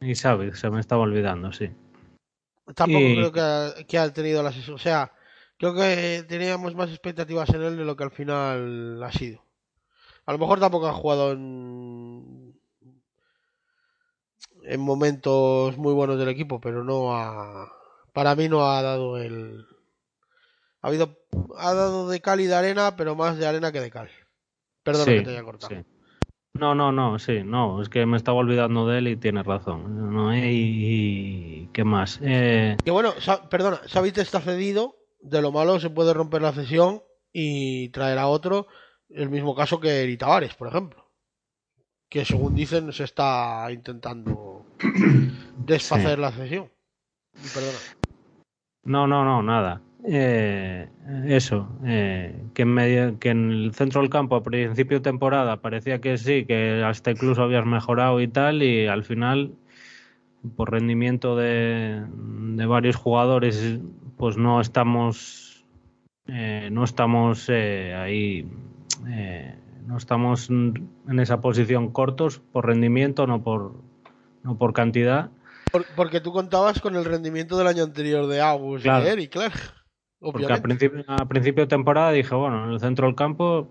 [0.00, 1.70] Y sabes, se me estaba olvidando, sí.
[2.74, 4.68] Tampoco Y- creo que ha, que ha tenido las.
[4.68, 5.12] O sea,
[5.58, 9.42] creo que teníamos más expectativas en él de lo que al final ha sido.
[10.26, 12.58] A lo mejor tampoco ha jugado en.
[14.64, 17.72] en momentos muy buenos del equipo, pero no ha.
[18.12, 19.64] Para mí no ha dado el.
[20.82, 21.16] Ha habido.
[21.58, 24.10] Ha dado de cal y de arena, pero más de arena que de cal.
[24.82, 25.74] Perdona Sí, que te haya cortado.
[25.74, 25.84] sí.
[26.54, 30.12] No, no, no, sí, no, es que me estaba olvidando de él y tienes razón.
[30.14, 32.18] No, y, y- ¿qué más?
[32.22, 33.12] Eh, Que bueno,
[33.50, 34.96] perdona, Xavi está cedido.
[35.20, 38.66] De lo malo se puede romper la cesión y traer a otro.
[39.08, 41.04] El mismo caso que Eri Tavares, por ejemplo.
[42.08, 44.66] Que según dicen se está intentando
[45.58, 46.20] desfacer Sí.
[46.20, 46.70] la cesión.
[47.54, 47.78] Perdona.
[48.84, 49.80] No, no, no, nada.
[50.08, 50.88] Eh,
[51.26, 55.60] eso, eh, que, en medio- que en el centro del campo a principio de temporada
[55.60, 59.54] parecía que sí, que hasta incluso habías mejorado y tal, y al final,
[60.54, 63.80] por rendimiento de, de varios jugadores,
[64.16, 65.64] pues no estamos,
[66.26, 68.48] eh, no estamos eh, ahí,
[69.08, 69.54] eh,
[69.86, 70.88] no estamos en
[71.20, 73.74] esa posición cortos por rendimiento, no por,
[74.42, 75.30] no por cantidad.
[75.72, 79.04] Por- porque tú contabas con el rendimiento del año anterior de Agus Claro.
[79.04, 79.54] y Eric, claro.
[80.18, 83.68] Porque a principio, a principio de temporada dije, bueno, en el centro del campo,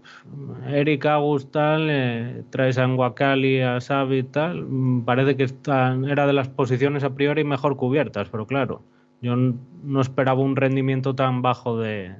[0.68, 4.66] Eric Agus tal, eh, traes a Nwakali, a Xavi y tal,
[5.04, 8.84] parece que están, era de las posiciones a priori mejor cubiertas, pero claro,
[9.22, 12.16] yo no esperaba un rendimiento tan bajo de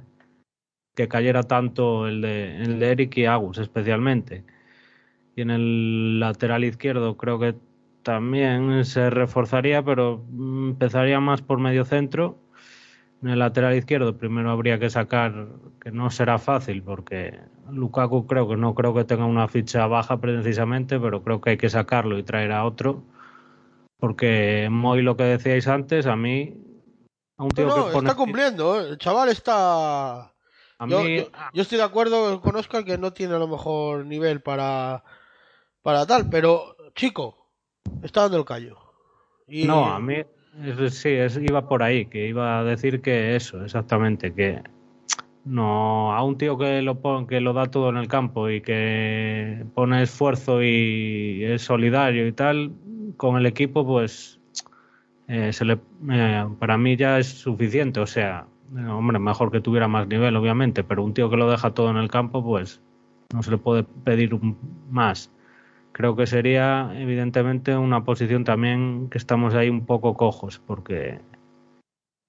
[0.94, 4.44] que cayera tanto el de, el de Eric y Agus especialmente.
[5.36, 7.54] Y en el lateral izquierdo creo que
[8.02, 12.38] también se reforzaría, pero empezaría más por medio centro.
[13.22, 15.48] En el lateral izquierdo primero habría que sacar,
[15.80, 17.38] que no será fácil, porque
[17.70, 21.56] Lukaku creo que no creo que tenga una ficha baja precisamente, pero creo que hay
[21.56, 23.02] que sacarlo y traer a otro.
[23.98, 26.54] Porque Moy, lo que decíais antes, a mí,
[27.38, 28.80] a un No, tío no, que pone- está cumpliendo.
[28.80, 28.90] ¿eh?
[28.90, 30.20] El chaval está.
[30.22, 33.48] a Yo, mí- yo- yo estoy de acuerdo con Oscar que no tiene a lo
[33.48, 35.02] mejor nivel para,
[35.82, 37.48] para tal, pero chico,
[38.02, 38.76] está dando el callo.
[39.48, 40.16] Y- No, a mí
[40.90, 44.62] sí, es- iba por ahí, que iba a decir que eso, exactamente, que
[45.44, 48.60] no a un tío que lo pon- que lo da todo en el campo y
[48.60, 52.72] que pone esfuerzo y es solidario y tal
[53.16, 54.35] con el equipo, pues
[55.28, 55.80] eh, se le,
[56.10, 58.00] eh, para mí ya es suficiente.
[58.00, 58.46] O sea,
[58.76, 61.90] eh, hombre, mejor que tuviera más nivel, obviamente, pero un tío que lo deja todo
[61.90, 62.80] en el campo, pues
[63.32, 64.38] no se le puede pedir
[64.90, 65.32] más.
[65.92, 71.20] Creo que sería, evidentemente, una posición también que estamos ahí un poco cojos, porque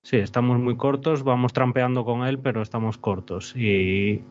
[0.03, 3.55] sí, estamos muy cortos, vamos trampeando con él, pero estamos cortos.
[3.55, 4.23] Y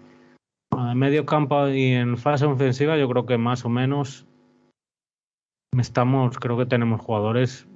[0.72, 4.26] en medio campo y en fase ofensiva, yo creo que más o menos
[5.78, 7.68] estamos, creo que tenemos jugadores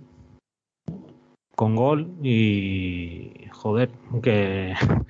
[1.61, 3.91] con gol y joder,
[4.23, 4.73] que,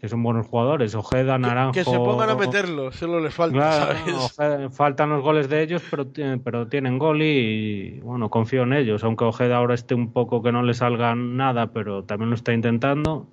[0.00, 0.94] que son buenos jugadores.
[0.94, 1.72] Ojeda, Naranjo.
[1.74, 4.14] que se pongan a meterlo, solo les falta, Claro, ¿sabes?
[4.16, 6.06] Ojeda- faltan los goles de ellos, pero,
[6.42, 10.52] pero tienen gol y bueno, confío en ellos, aunque Ojeda ahora esté un poco que
[10.52, 13.28] no le salga nada, pero también lo está intentando.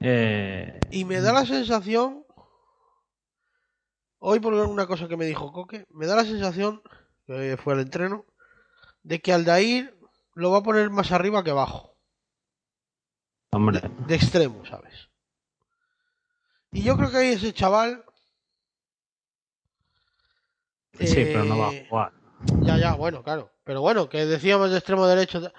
[0.00, 2.22] Eh, Y me da la sensación,
[4.18, 6.82] hoy por una cosa que me dijo Coque, me da la sensación,
[7.26, 8.26] que fue al entreno,
[9.04, 10.01] de que Aldair
[10.34, 11.96] lo va a poner más arriba que abajo,
[13.50, 15.08] hombre, de extremo, ¿sabes?
[16.72, 18.04] Y yo creo que ahí ese chaval...
[20.98, 22.12] sí, pero no va a eh, jugar.
[22.62, 23.50] Ya, ya, bueno, claro.
[23.64, 25.52] Pero bueno, que decíamos de extremo derecho.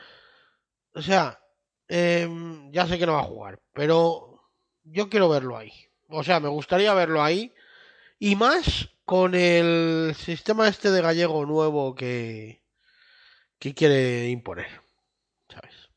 [0.95, 1.39] O sea,
[1.87, 4.41] em, ya sé que no va a jugar, pero
[4.83, 5.71] yo quiero verlo ahí.
[6.09, 7.53] O sea, me gustaría verlo ahí.
[8.19, 12.62] Y más con el sistema este de gallego nuevo que,
[13.63, 14.67] que quiere imponer.
[15.47, 15.89] ¿Sabes?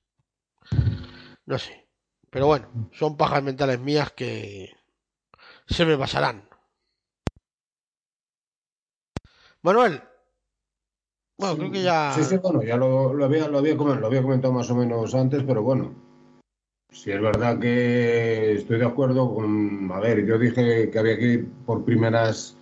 [1.47, 1.89] No sé.
[2.31, 4.73] Pero bueno, son pajas mentales mías que
[5.67, 6.49] se me pasarán.
[9.62, 10.01] Manuel.
[11.39, 12.12] Bueno, creo que ya.
[12.15, 14.77] Sí, sí, bueno, ya lo, lo había, lo, había, comen- lo había comentado más o
[14.77, 15.93] menos antes, pero bueno,
[16.93, 21.25] sí es verdad que estoy de acuerdo con, a ver, yo dije que había que
[21.25, 22.57] ir por primeras,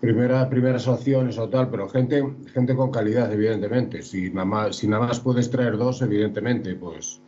[0.00, 4.02] primera, primeras opciones o tal, pero gente, gente con calidad, evidentemente.
[4.02, 7.20] Si nada más, si nada más puedes traer dos, evidentemente, pues,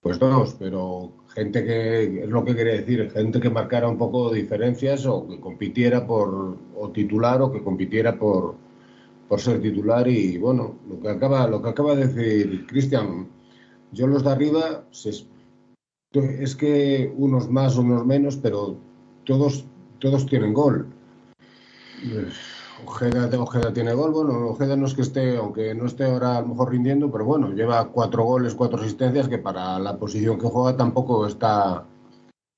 [0.00, 4.32] pues dos, pero gente que, es lo que quería decir, gente que marcara un poco
[4.32, 8.54] diferencias o que compitiera por, o titular o que compitiera por,
[9.28, 13.28] por ser titular y bueno, lo que acaba, lo que acaba de decir Cristian,
[13.92, 15.12] yo los de arriba se
[16.12, 18.78] es, que unos más, unos menos, pero
[19.24, 19.66] todos,
[19.98, 20.86] todos tienen gol.
[22.04, 22.28] Eh,
[22.86, 26.40] Ojeda, Ojeda tiene gol, bueno, Ojeda no es que esté, aunque no esté ahora a
[26.42, 30.46] lo mejor rindiendo, pero bueno, lleva cuatro goles, cuatro asistencias, que para la posición que
[30.46, 31.84] juega tampoco está,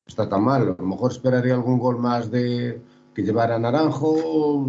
[0.07, 0.63] está tan mal.
[0.63, 2.83] A lo mejor esperaría algún gol más de
[3.15, 4.69] que llevara Naranjo,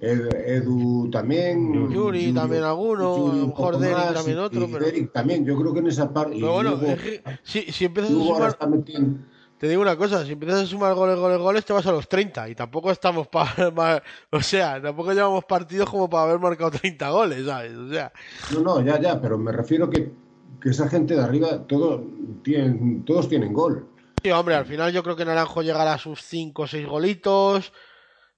[0.00, 1.90] Ed- Edu también.
[1.90, 5.44] Yuri también alguno, Yuri a lo mejor Derek más, también otro, y pero- Derek también,
[5.44, 6.36] yo creo que en esa parte.
[6.40, 9.18] Pero bueno, que si, si empiezas a Lugo ahora sumar, está metiendo.
[9.58, 12.08] Te digo una cosa, si empiezas a sumar goles, goles, goles, te vas a los
[12.08, 17.10] 30 y tampoco estamos para, o sea, tampoco llevamos partidos como para haber marcado 30
[17.10, 17.72] goles, ¿sabes?
[17.76, 18.12] O sea,
[18.52, 20.12] No, no, ya, ya, pero me refiero que,
[20.60, 22.04] que esa gente de arriba, todo,
[22.42, 23.88] tienen, todos tienen gol.
[24.22, 27.72] sí, hombre, al final yo creo que Naranjo llegará a sus 5 o 6 golitos.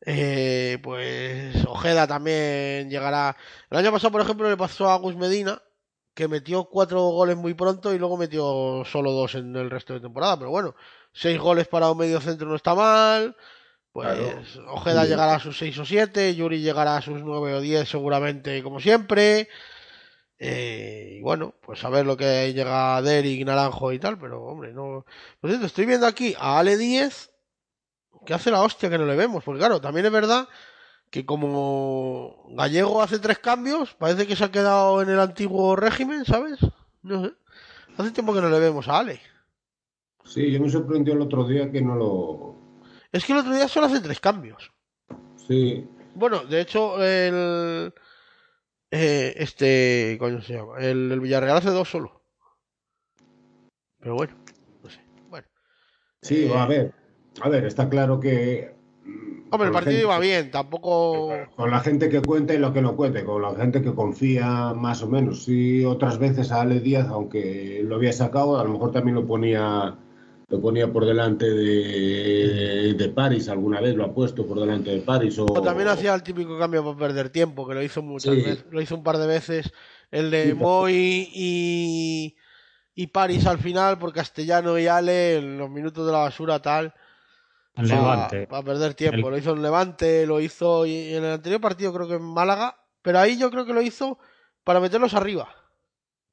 [0.05, 3.37] Eh, pues Ojeda también llegará.
[3.71, 5.61] El año pasado, por ejemplo, le pasó a Gus Medina,
[6.15, 10.01] que metió cuatro goles muy pronto y luego metió solo dos en el resto de
[10.01, 10.39] temporada.
[10.39, 10.75] Pero bueno,
[11.17, 13.37] seis goles para un medio centro no está mal.
[13.93, 14.43] Pues Claro.
[14.73, 15.09] Ojeda Sí.
[15.09, 18.79] llegará a sus seis o siete, Yuri llegará a sus nueve o diez seguramente, como
[18.79, 19.49] siempre.
[20.39, 24.73] Eh, y bueno, pues a ver lo que llega Derek, Naranjo y tal, pero hombre,
[24.75, 25.07] no.
[25.41, 27.31] Por cierto, estoy viendo aquí a Ale 10
[28.27, 30.47] que hace la hostia que no le vemos, porque claro, también es verdad
[31.11, 36.25] que como Gallego hace tres cambios, parece que se ha quedado en el antiguo régimen,
[36.27, 36.59] ¿sabes?
[37.03, 37.33] No sé.
[37.97, 39.21] Hace tiempo que no le vemos a Ale.
[40.27, 42.57] Sí, yo me sorprendió el otro día que no lo.
[43.13, 44.73] Es que el otro día solo hace tres cambios.
[45.37, 47.93] Sí, Bueno, de hecho, el.
[48.91, 50.17] eh, este.
[50.19, 50.79] Coño se llama.
[50.79, 52.23] El, el Villarreal hace dos solo.
[54.01, 54.35] Pero bueno,
[54.83, 55.01] no sé.
[55.31, 55.47] Bueno.
[56.23, 56.93] sí, Eh, a ver.
[57.43, 58.75] A ver, está claro que.
[59.05, 61.31] mm, Hombre, el partido gente- iba bien, tampoco.
[61.55, 64.75] Con la gente que cuenta y lo que no cuente, con la gente que confía
[64.75, 65.45] más o menos.
[65.45, 69.27] Sí, otras veces a Ale Díaz, aunque lo había sacado, a lo mejor también lo
[69.27, 69.97] ponía,
[70.49, 74.99] lo ponía por delante de, de París, alguna vez lo ha puesto por delante de
[75.01, 75.37] París.
[75.39, 78.43] O, O también hacía el típico cambio para perder tiempo, que lo hizo muchas Sí.
[78.43, 78.65] veces.
[78.71, 79.73] Lo hizo un par de veces.
[80.13, 82.37] El de Sí, Moy y,
[82.95, 86.95] y París al final, por Castellano y Ale, en los minutos de la basura, tal.
[87.77, 88.47] Levante.
[88.47, 89.27] Para perder tiempo.
[89.27, 92.23] El- Lo hizo en Levante, lo hizo y en el anterior partido, creo que en
[92.23, 92.77] Málaga.
[93.03, 94.19] Pero ahí yo creo que lo hizo
[94.65, 95.49] para meterlos arriba.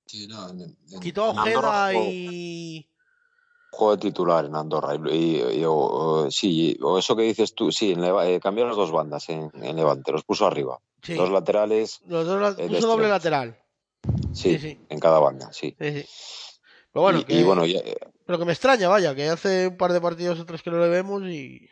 [0.05, 0.61] Sí, no, en-
[0.91, 2.62] en- Quitó a Ojeda y.
[3.75, 4.93] Juego de titular en Andorra.
[4.95, 8.91] Y, y- y- o- sí, o eso que dices tú, sí, eh, cambió las dos
[8.91, 10.79] bandas en, en Levante, los puso arriba.
[11.01, 11.15] Sí.
[11.15, 13.57] Dos laterales, Los dos la- eh, puso doble lateral.
[14.31, 14.79] sí, Sí, sí.
[14.89, 15.75] en cada banda, sí.
[15.77, 16.05] Pero
[16.93, 19.77] bueno, y, que, y bueno, ya- eh, pero que me extraña, vaya, que hace un
[19.77, 21.67] par de partidos o tres que no le vemos y.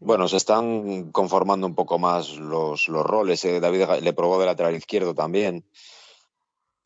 [0.00, 3.44] bueno, se están conformando un poco más los, los roles.
[3.44, 5.64] eh, David le probó de lateral izquierdo también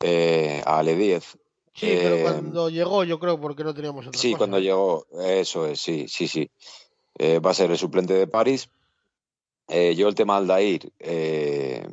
[0.01, 1.37] eh, a Ale 10.
[1.75, 4.37] Sí, pero Eh, cuando llegó, yo creo, porque no teníamos otra Sí, cosa.
[4.37, 6.49] cuando llegó, eso es, sí, sí, sí.
[7.17, 8.69] Eh, va a ser el suplente de París.
[9.67, 11.87] Eh, yo el tema Aldair, eh,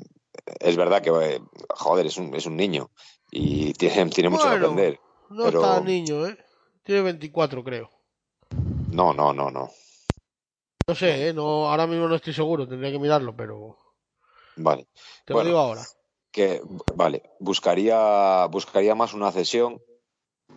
[0.58, 2.90] es verdad que, joder, es un, es un niño
[3.30, 5.00] y tiene, tiene mucho que aprender.
[5.30, 6.36] No pero- está niño, ¿eh?
[6.84, 7.90] Tiene 24, creo.
[8.90, 9.70] No, no, no, no.
[10.88, 11.32] No sé, ¿eh?
[11.32, 13.78] No, ahora mismo no estoy seguro, tendría que mirarlo, pero
[14.56, 14.88] Vale.
[15.24, 15.50] te Bueno.
[15.50, 15.86] lo digo ahora.
[16.32, 16.62] Que,
[16.94, 19.80] vale, buscaría, buscaría más una cesión.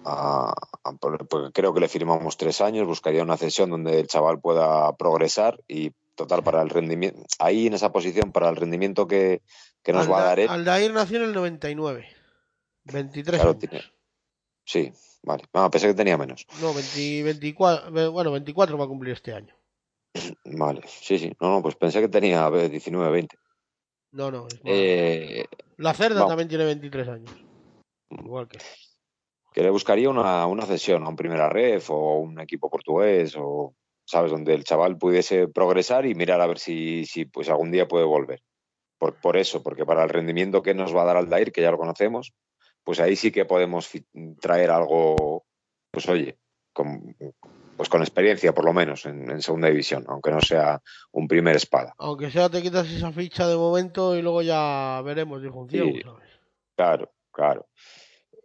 [0.06, 0.54] a-
[0.84, 2.88] a- por- porque creo que le firmamos tres años.
[2.88, 7.22] Buscaría una cesión donde el chaval pueda progresar y total para el rendimiento.
[7.40, 9.42] Ahí en esa posición, para el rendimiento que,
[9.82, 10.50] que nos va a dar él.
[10.50, 12.08] Aldair nació en el 99.
[12.86, 13.60] 23 Claro, años.
[13.62, 13.86] tiene-
[14.66, 15.44] Sí, vale.
[15.54, 16.48] No, pensé que tenía menos.
[16.60, 19.56] No, 20 24, ve- bueno, 24 va a cumplir este año.
[20.44, 21.32] Vale, sí, sí.
[21.40, 23.38] No, no, pues pensé que tenía a ver, 19, 20.
[24.14, 24.60] No, no, es.
[24.64, 25.46] Eh,
[25.78, 27.36] La Cerda también tiene 23 años.
[28.10, 28.60] Igual que.
[29.54, 33.74] que le buscaría una, una cesión a un primera ref o un equipo portugués o,
[34.06, 34.32] ¿sabes?
[34.32, 38.06] Donde el chaval pudiese progresar y mirar a ver si, si pues algún día puede
[38.06, 38.42] volver.
[39.00, 41.72] Por, por eso, porque para el rendimiento que nos va a dar Aldair, que ya
[41.72, 42.34] lo conocemos,
[42.84, 43.90] pues ahí sí que podemos
[44.40, 45.46] traer algo,
[45.92, 46.38] pues oye,
[46.72, 47.16] con,
[47.76, 51.56] pues con experiencia por lo menos en, en segunda división, aunque no sea un primer
[51.56, 51.94] espada.
[51.98, 55.90] Aunque sea te quitas esa ficha de momento y luego ya veremos, dijo un ciego,
[55.94, 56.02] Sí.
[56.02, 56.30] ¿sabes?
[56.76, 57.68] Claro, claro.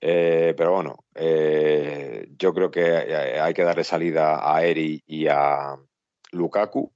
[0.00, 5.26] Eh, pero bueno, eh, yo creo que hay hay que darle salida a Eri y
[5.26, 5.76] a
[6.30, 6.92] Lukaku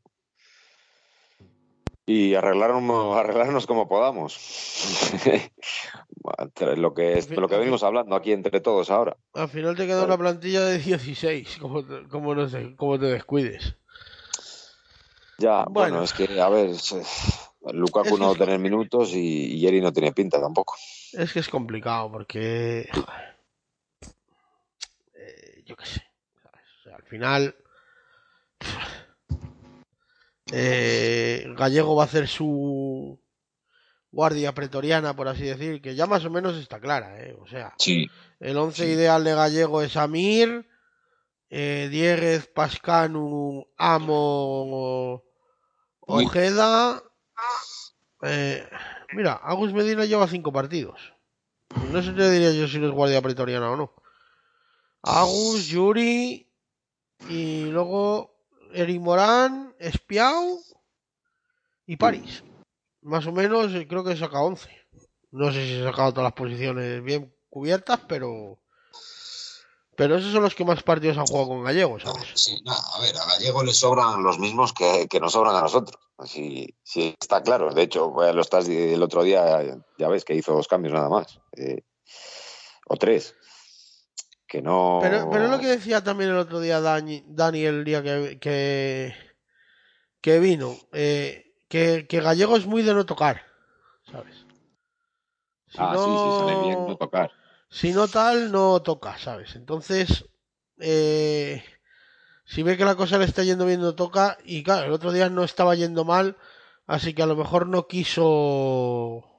[2.06, 4.39] y arreglarnos, arreglarnos como podamos.
[6.76, 9.16] Lo que, es- lo que venimos hablando aquí entre todos ahora.
[9.34, 13.06] Al final te queda una plantilla de 16, como te, como no sé, como te
[13.06, 13.74] descuides.
[15.39, 15.94] Ya, Bueno.
[15.97, 16.70] bueno, es que, a ver,
[17.72, 20.76] Lukaku Es no va a tener minutos y, y Eri no tiene pinta tampoco.
[21.12, 22.89] Es que es complicado porque.
[22.92, 23.36] joder,
[25.14, 26.02] eh, yo qué sé.
[26.42, 26.64] ¿sabes?
[26.81, 27.56] O sea, al final.
[30.52, 33.18] Eh, Gallego va a hacer su
[34.10, 37.34] guardia pretoriana, por así decir, que ya más o menos está clara, ¿eh?
[37.40, 38.08] O sea, Sí,
[38.40, 40.68] el once ideal de Gallego es Amir,
[41.48, 45.22] eh, Dieguez, Pascanu, Amo,
[46.00, 47.02] Ojeda.
[48.22, 48.68] eh,
[49.14, 51.00] mira, Agus Medina lleva cinco partidos.
[51.90, 53.92] No sé qué diría yo si no es guardia pretoriana o no.
[55.02, 56.48] Agus, Yuri.
[57.28, 58.32] Y luego
[58.75, 60.60] Eric Morán, Espiau
[61.86, 62.42] y París.
[63.02, 64.68] Más o menos eh, creo que he sacado 11.
[65.33, 68.59] No sé si he sacado todas las posiciones bien cubiertas, pero.
[69.94, 72.31] Pero esos son los que más partidos han jugado con Gallego, ¿sabes?
[72.34, 76.01] Sí, a ver, a Gallego le sobran los mismos que, que nos sobran a nosotros.
[76.17, 77.75] Así, sí, está claro.
[77.75, 79.62] De hecho, pues, lo estás el otro día,
[79.99, 81.41] ya ves que hizo dos cambios nada más.
[81.57, 81.83] eh,
[82.89, 83.34] o tres.
[84.52, 84.98] Que no.
[85.00, 88.39] Pero, pero es lo que decía también el otro día Dani, Dani el día que,
[88.39, 89.14] que,
[90.20, 90.76] que vino.
[90.92, 93.40] eh, que, que Gallego es muy de no tocar,
[94.10, 94.44] ¿sabes?
[95.70, 97.31] Si ah, sí, sí, sale bien no tocar.
[97.70, 99.56] Si no tal, no toca, ¿sabes?
[99.56, 100.26] Entonces,
[100.81, 101.64] eh,
[102.44, 104.36] si ve que la cosa le está yendo bien, no toca.
[104.44, 106.36] Y claro, el otro día no estaba yendo mal,
[106.86, 109.32] así que a lo mejor no quiso.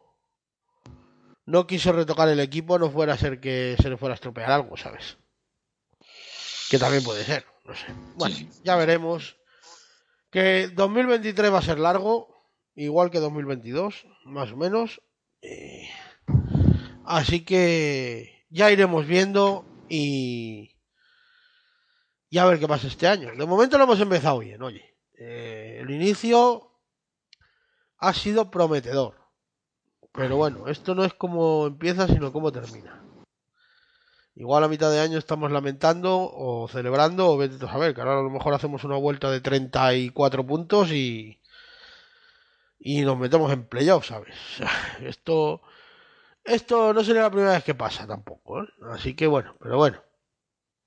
[1.46, 4.52] No quiso retocar el equipo, no fuera a ser que se le fuera a estropear
[4.52, 5.18] algo, ¿sabes?
[6.70, 7.88] Que también puede ser, no sé.
[8.16, 9.38] Bueno, ya veremos.
[10.32, 15.02] Que 2023 va a ser largo, igual que 2022, más o menos.
[15.42, 15.90] Eh,
[17.06, 20.78] Así que ya iremos viendo y,
[22.30, 23.32] y a ver qué pasa este año.
[23.36, 24.96] De momento lo hemos empezado bien, oye.
[25.18, 26.72] Eh, el inicio
[27.98, 29.23] ha sido prometedor.
[30.14, 33.04] Pero bueno, esto no es como empieza, sino cómo termina.
[34.36, 38.20] Igual a mitad de año estamos lamentando o celebrando, o vete a saber, que ahora
[38.20, 41.40] a lo mejor hacemos una vuelta de 34 puntos y,
[42.80, 44.36] y nos metemos en playoff, ¿sabes?
[45.02, 45.62] Esto
[46.44, 48.68] esto no sería la primera vez que pasa tampoco, ¿eh?
[48.92, 50.04] Así que bueno, pero bueno.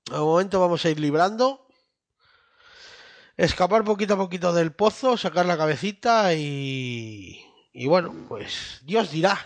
[0.09, 1.67] De momento vamos a ir librando.
[3.37, 7.43] Escapar poquito a poquito del pozo, sacar la cabecita y.
[7.79, 9.37] Y bueno, pues Dios dirá.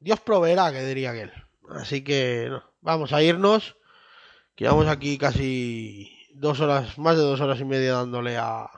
[0.00, 1.30] Dios proveerá, que diría aquel.
[1.68, 3.76] Así que vamos a irnos.
[4.54, 8.70] Que llevamos aquí casi dos horas, más de dos horas y media dándole a,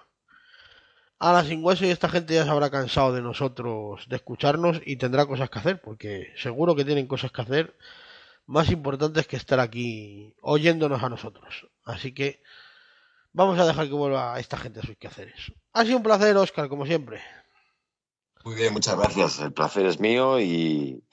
[1.20, 4.80] a la sin hueso y esta gente ya se habrá cansado de nosotros, de escucharnos
[4.84, 7.76] y tendrá cosas que hacer, porque seguro que tienen cosas que hacer
[8.46, 11.68] más importantes que estar aquí oyéndonos a nosotros.
[11.84, 12.42] Así que
[13.32, 15.52] vamos a dejar que vuelva esta gente a sus quehaceres.
[15.72, 17.22] Ha sido un placer, Oscar, como siempre.
[18.48, 19.40] Muy bien, muchas gracias.
[19.40, 21.04] El placer es mío y,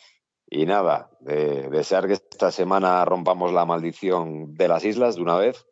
[0.50, 5.36] y nada, de, desear que esta semana rompamos la maldición de las islas de una
[5.36, 5.66] vez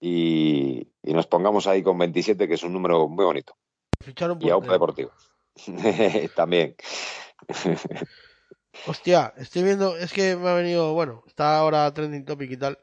[0.00, 3.56] y, y nos pongamos ahí con 27, que es un número muy bonito.
[4.04, 5.12] Ficharon y a UPA Deportivo.
[6.36, 6.76] También.
[8.86, 12.78] Hostia, estoy viendo, es que me ha venido, bueno, está ahora trending topic y tal.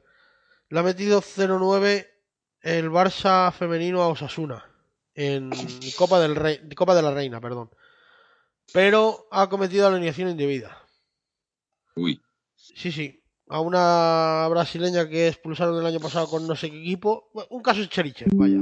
[0.69, 2.07] Le ha metido 0-9
[2.61, 4.65] el Barça femenino a Osasuna
[5.17, 5.49] en
[5.97, 7.71] Copa del Rey, Copa de la Reina, perdón.
[8.71, 10.77] Pero ha cometido alineación indebida.
[11.95, 12.21] Uy.
[12.55, 13.23] Sí, sí.
[13.49, 17.31] A una brasileña que expulsaron el año pasado con no sé qué equipo.
[17.49, 18.59] Un caso es Cherichev, vaya.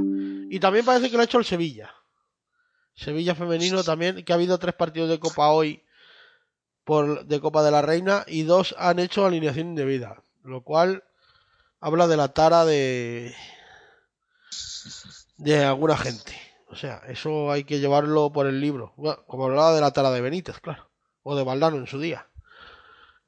[0.48, 1.94] Y también parece que lo ha hecho el Sevilla.
[2.94, 5.82] Sevilla femenino también, que ha habido tres partidos de Copa hoy
[6.84, 10.22] por, de Copa de la Reina y dos han hecho alineación indebida.
[10.42, 11.04] Lo cual
[11.80, 13.34] habla de la tara de,
[15.36, 16.45] de alguna gente.
[16.76, 18.92] O sea, eso hay que llevarlo por el libro.
[19.26, 20.90] Como hablaba de la tara de Benítez, claro.
[21.22, 22.26] O de Valdano en su día.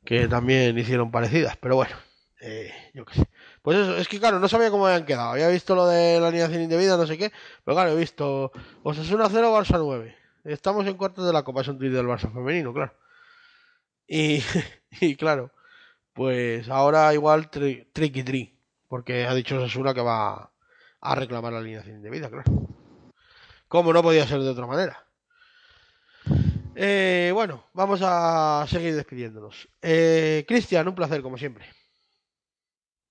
[0.04, 1.56] Que también hicieron parecidas.
[1.56, 1.96] Pero bueno,
[2.42, 3.28] eh, yo qué sé.
[3.62, 5.30] Pues eso, es que claro, no sabía cómo habían quedado.
[5.30, 7.32] Había visto lo de la alineación indebida, no sé qué.
[7.64, 8.52] Pero claro, he visto
[8.82, 10.14] Osasuna 0, Barça 9.
[10.44, 12.92] Estamos en cuartos de la Copa, es un tuit del Barça femenino, claro.
[14.06, 14.42] Y,
[15.16, 15.52] claro,
[16.12, 18.60] pues ahora igual tri, tricky tri.
[18.88, 20.52] Porque ha dicho Osasuna que va
[21.00, 22.68] a reclamar la alineación indebida, claro.
[23.68, 25.04] Como no podía ser de otra manera.
[26.74, 29.68] Eh, bueno, vamos a seguir despidiéndonos.
[29.82, 31.66] Eh, Cristian, un placer como siempre.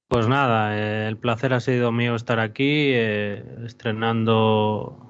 [0.08, 5.08] Pues nada, eh, el placer ha sido mío estar aquí, eh, estrenando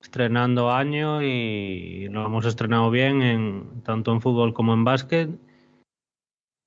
[0.00, 5.30] estrenando año y lo hemos estrenado bien en, tanto en fútbol como en básquet.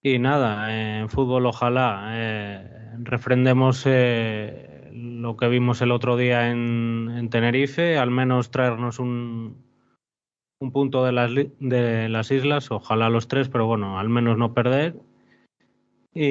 [0.03, 4.70] Y nada, en fútbol ojalá eh, refrendemos eh,
[5.21, 9.63] lo que vimos el otro día en, en, Tenerife, al menos traernos un,
[10.59, 14.53] un punto de las, de las islas, ojalá los tres, pero bueno, al menos no
[14.53, 14.95] perder.
[16.13, 16.23] Y,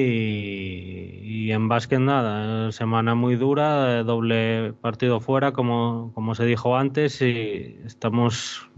[1.23, 7.19] y, en básquet nada, semana muy dura, doble partido fuera, como, como se dijo antes,
[7.21, 8.69] y estamos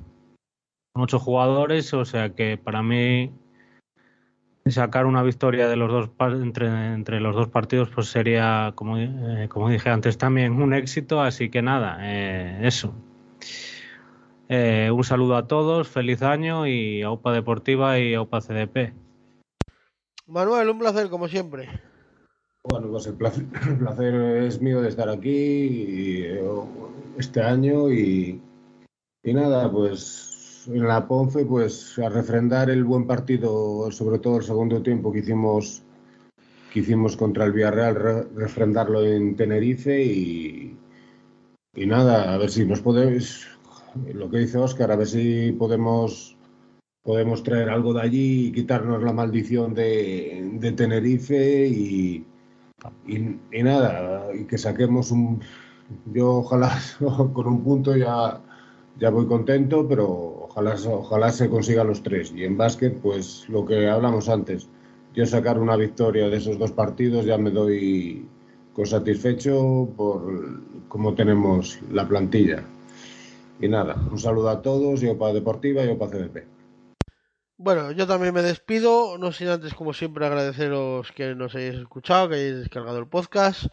[0.93, 3.33] con ocho jugadores, o sea que para mí
[4.71, 6.09] sacar una victoria de los dos
[6.41, 11.21] entre, entre los dos partidos pues sería como, eh, como dije antes también un éxito
[11.21, 12.93] así que nada eh, eso
[14.49, 18.93] Eh, un saludo a todos, feliz año y a UPA Deportiva y a UPA CDP.
[20.27, 21.69] Manuel, un placer como siempre.
[22.63, 26.27] Bueno, pues el placer, el placer es mío de estar aquí y,
[27.17, 28.41] este año y,
[29.23, 30.32] y nada, pues
[30.67, 35.19] en la Ponce, pues a refrendar el buen partido, sobre todo el segundo tiempo que
[35.19, 35.83] hicimos
[36.71, 40.75] que hicimos contra el Villarreal, re- refrendarlo en Tenerife y,
[41.75, 43.45] y nada, a ver si nos podemos,
[44.11, 46.35] lo que dice Óscar, a ver si podemos
[47.03, 52.25] podemos traer algo de allí y quitarnos la maldición de, de Tenerife y,
[53.05, 53.15] y,
[53.51, 55.41] y nada, y que saquemos un...
[56.13, 56.71] Yo ojalá
[57.33, 58.41] con un punto ya,
[58.99, 62.31] ya voy contento, pero ojalá, se consigan los tres.
[62.35, 64.67] Y en básquet, pues lo que hablamos antes,
[65.13, 68.27] yo sacar una victoria de esos dos partidos ya me doy
[68.73, 72.63] con satisfecho por cómo tenemos la plantilla.
[73.59, 76.47] Y nada, un saludo a todos, yo para Deportiva y yo para CDP.
[77.57, 82.27] Bueno, yo también me despido, no sin antes, como siempre, agradeceros que nos hayáis escuchado,
[82.27, 83.67] que hayáis descargado el podcast.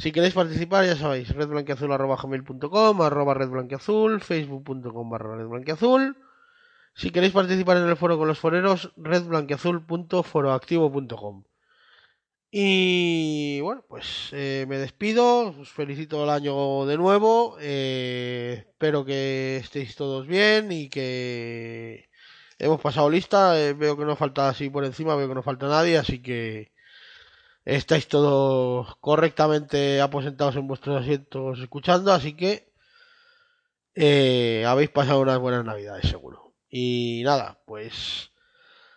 [0.00, 6.16] Si queréis participar, ya sabéis, redblanqueazul.com, arroba redblanqueazul, facebook.com barra redblanqueazul.
[6.94, 11.44] Si queréis participar en el foro con los foreros, redblanqueazul.foroactivo.com.
[12.50, 19.58] Y bueno, pues eh, me despido, os felicito el año de nuevo, eh, espero que
[19.58, 22.08] estéis todos bien y que
[22.58, 25.68] hemos pasado lista, eh, veo que no falta así por encima, veo que no falta
[25.68, 26.72] nadie, así que
[27.76, 32.72] estáis todos correctamente aposentados en vuestros asientos escuchando, así que
[33.94, 36.54] eh, habéis pasado unas buenas navidades seguro.
[36.70, 38.32] Y nada, pues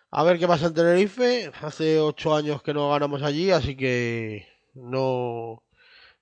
[0.10, 1.52] a ver qué pasa en Tenerife.
[1.62, 5.64] Hace ocho años que no ganamos allí, así que no,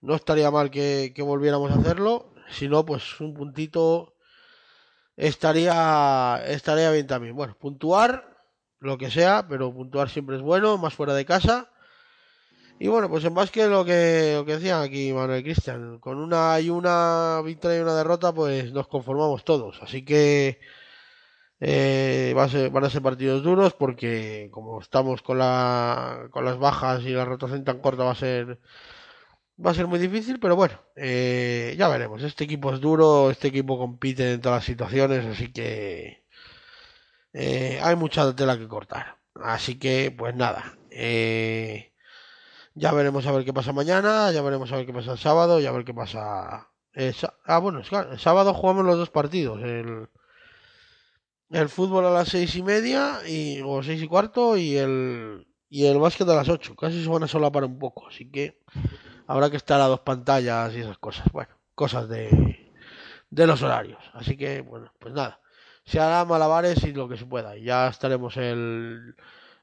[0.02, 2.34] no estaría mal que, que volviéramos a hacerlo.
[2.50, 4.16] Si no, pues un puntito
[5.18, 7.36] estaría, estaría bien también.
[7.36, 8.38] Bueno, puntuar,
[8.80, 11.70] lo que sea, pero puntuar siempre es bueno, más fuera de casa.
[12.80, 16.60] Y bueno, pues en básquet lo que, lo que decían aquí Manuel Cristian, con una
[16.62, 19.82] y una victoria y una derrota, pues nos conformamos todos.
[19.84, 20.60] Así que
[21.60, 27.10] eh, van a ser partidos duros porque como estamos con la, con las bajas y
[27.10, 28.60] la rotación tan corta va a ser
[29.66, 32.24] va a ser muy difícil, pero bueno, eh, ya veremos.
[32.24, 36.24] Este equipo es duro, este equipo compite en todas las situaciones, así que
[37.34, 39.18] eh, hay mucha tela que cortar.
[39.36, 41.89] Así que, pues nada, eh,
[42.76, 45.60] ya veremos a ver qué pasa mañana, ya veremos a ver qué pasa el sábado,
[45.60, 46.70] ya a ver qué pasa.
[47.14, 49.62] sa- ah, bueno, el sábado jugamos los dos partidos.
[49.64, 50.08] El,
[51.50, 55.86] el fútbol a las seis y media y, o seis y cuarto y el, y
[55.86, 56.76] el básquet a las ocho.
[56.76, 58.60] Casi se van a solapar un poco, así que
[59.28, 61.26] habrá que estar a dos pantallas y esas cosas.
[61.32, 62.72] Bueno, cosas de,
[63.30, 64.00] de los horarios.
[64.14, 65.42] Así que, bueno, pues nada.
[65.86, 67.58] Se hará malabares y lo que se pueda.
[67.58, 69.16] Y ya estaremos el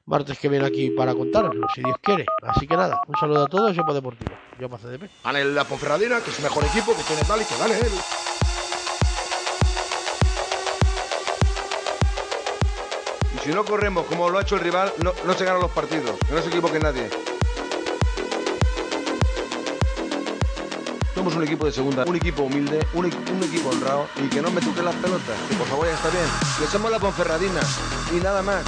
[0.07, 2.25] martes que viene aquí para contaroslo, si Dios quiere.
[2.41, 3.75] Así que nada, un saludo a todos.
[3.75, 4.31] Yo para Deportivo.
[4.59, 5.09] Yo para CDP.
[5.23, 7.91] Gane la Ponferradina, que es el mejor equipo, que tiene tal y que gane él.
[13.35, 15.71] Y si no corremos como lo ha hecho el rival, no, no se ganan los
[15.71, 16.17] partidos.
[16.27, 17.09] Que no se equivoque nadie.
[21.35, 24.85] Un equipo de segunda, un equipo humilde, un equipo honrado y que no me toquen
[24.85, 25.35] las pelotas.
[25.49, 26.25] Que por favor ya está bien.
[26.57, 27.61] Que somos la Ponferradina
[28.15, 28.63] y nada más.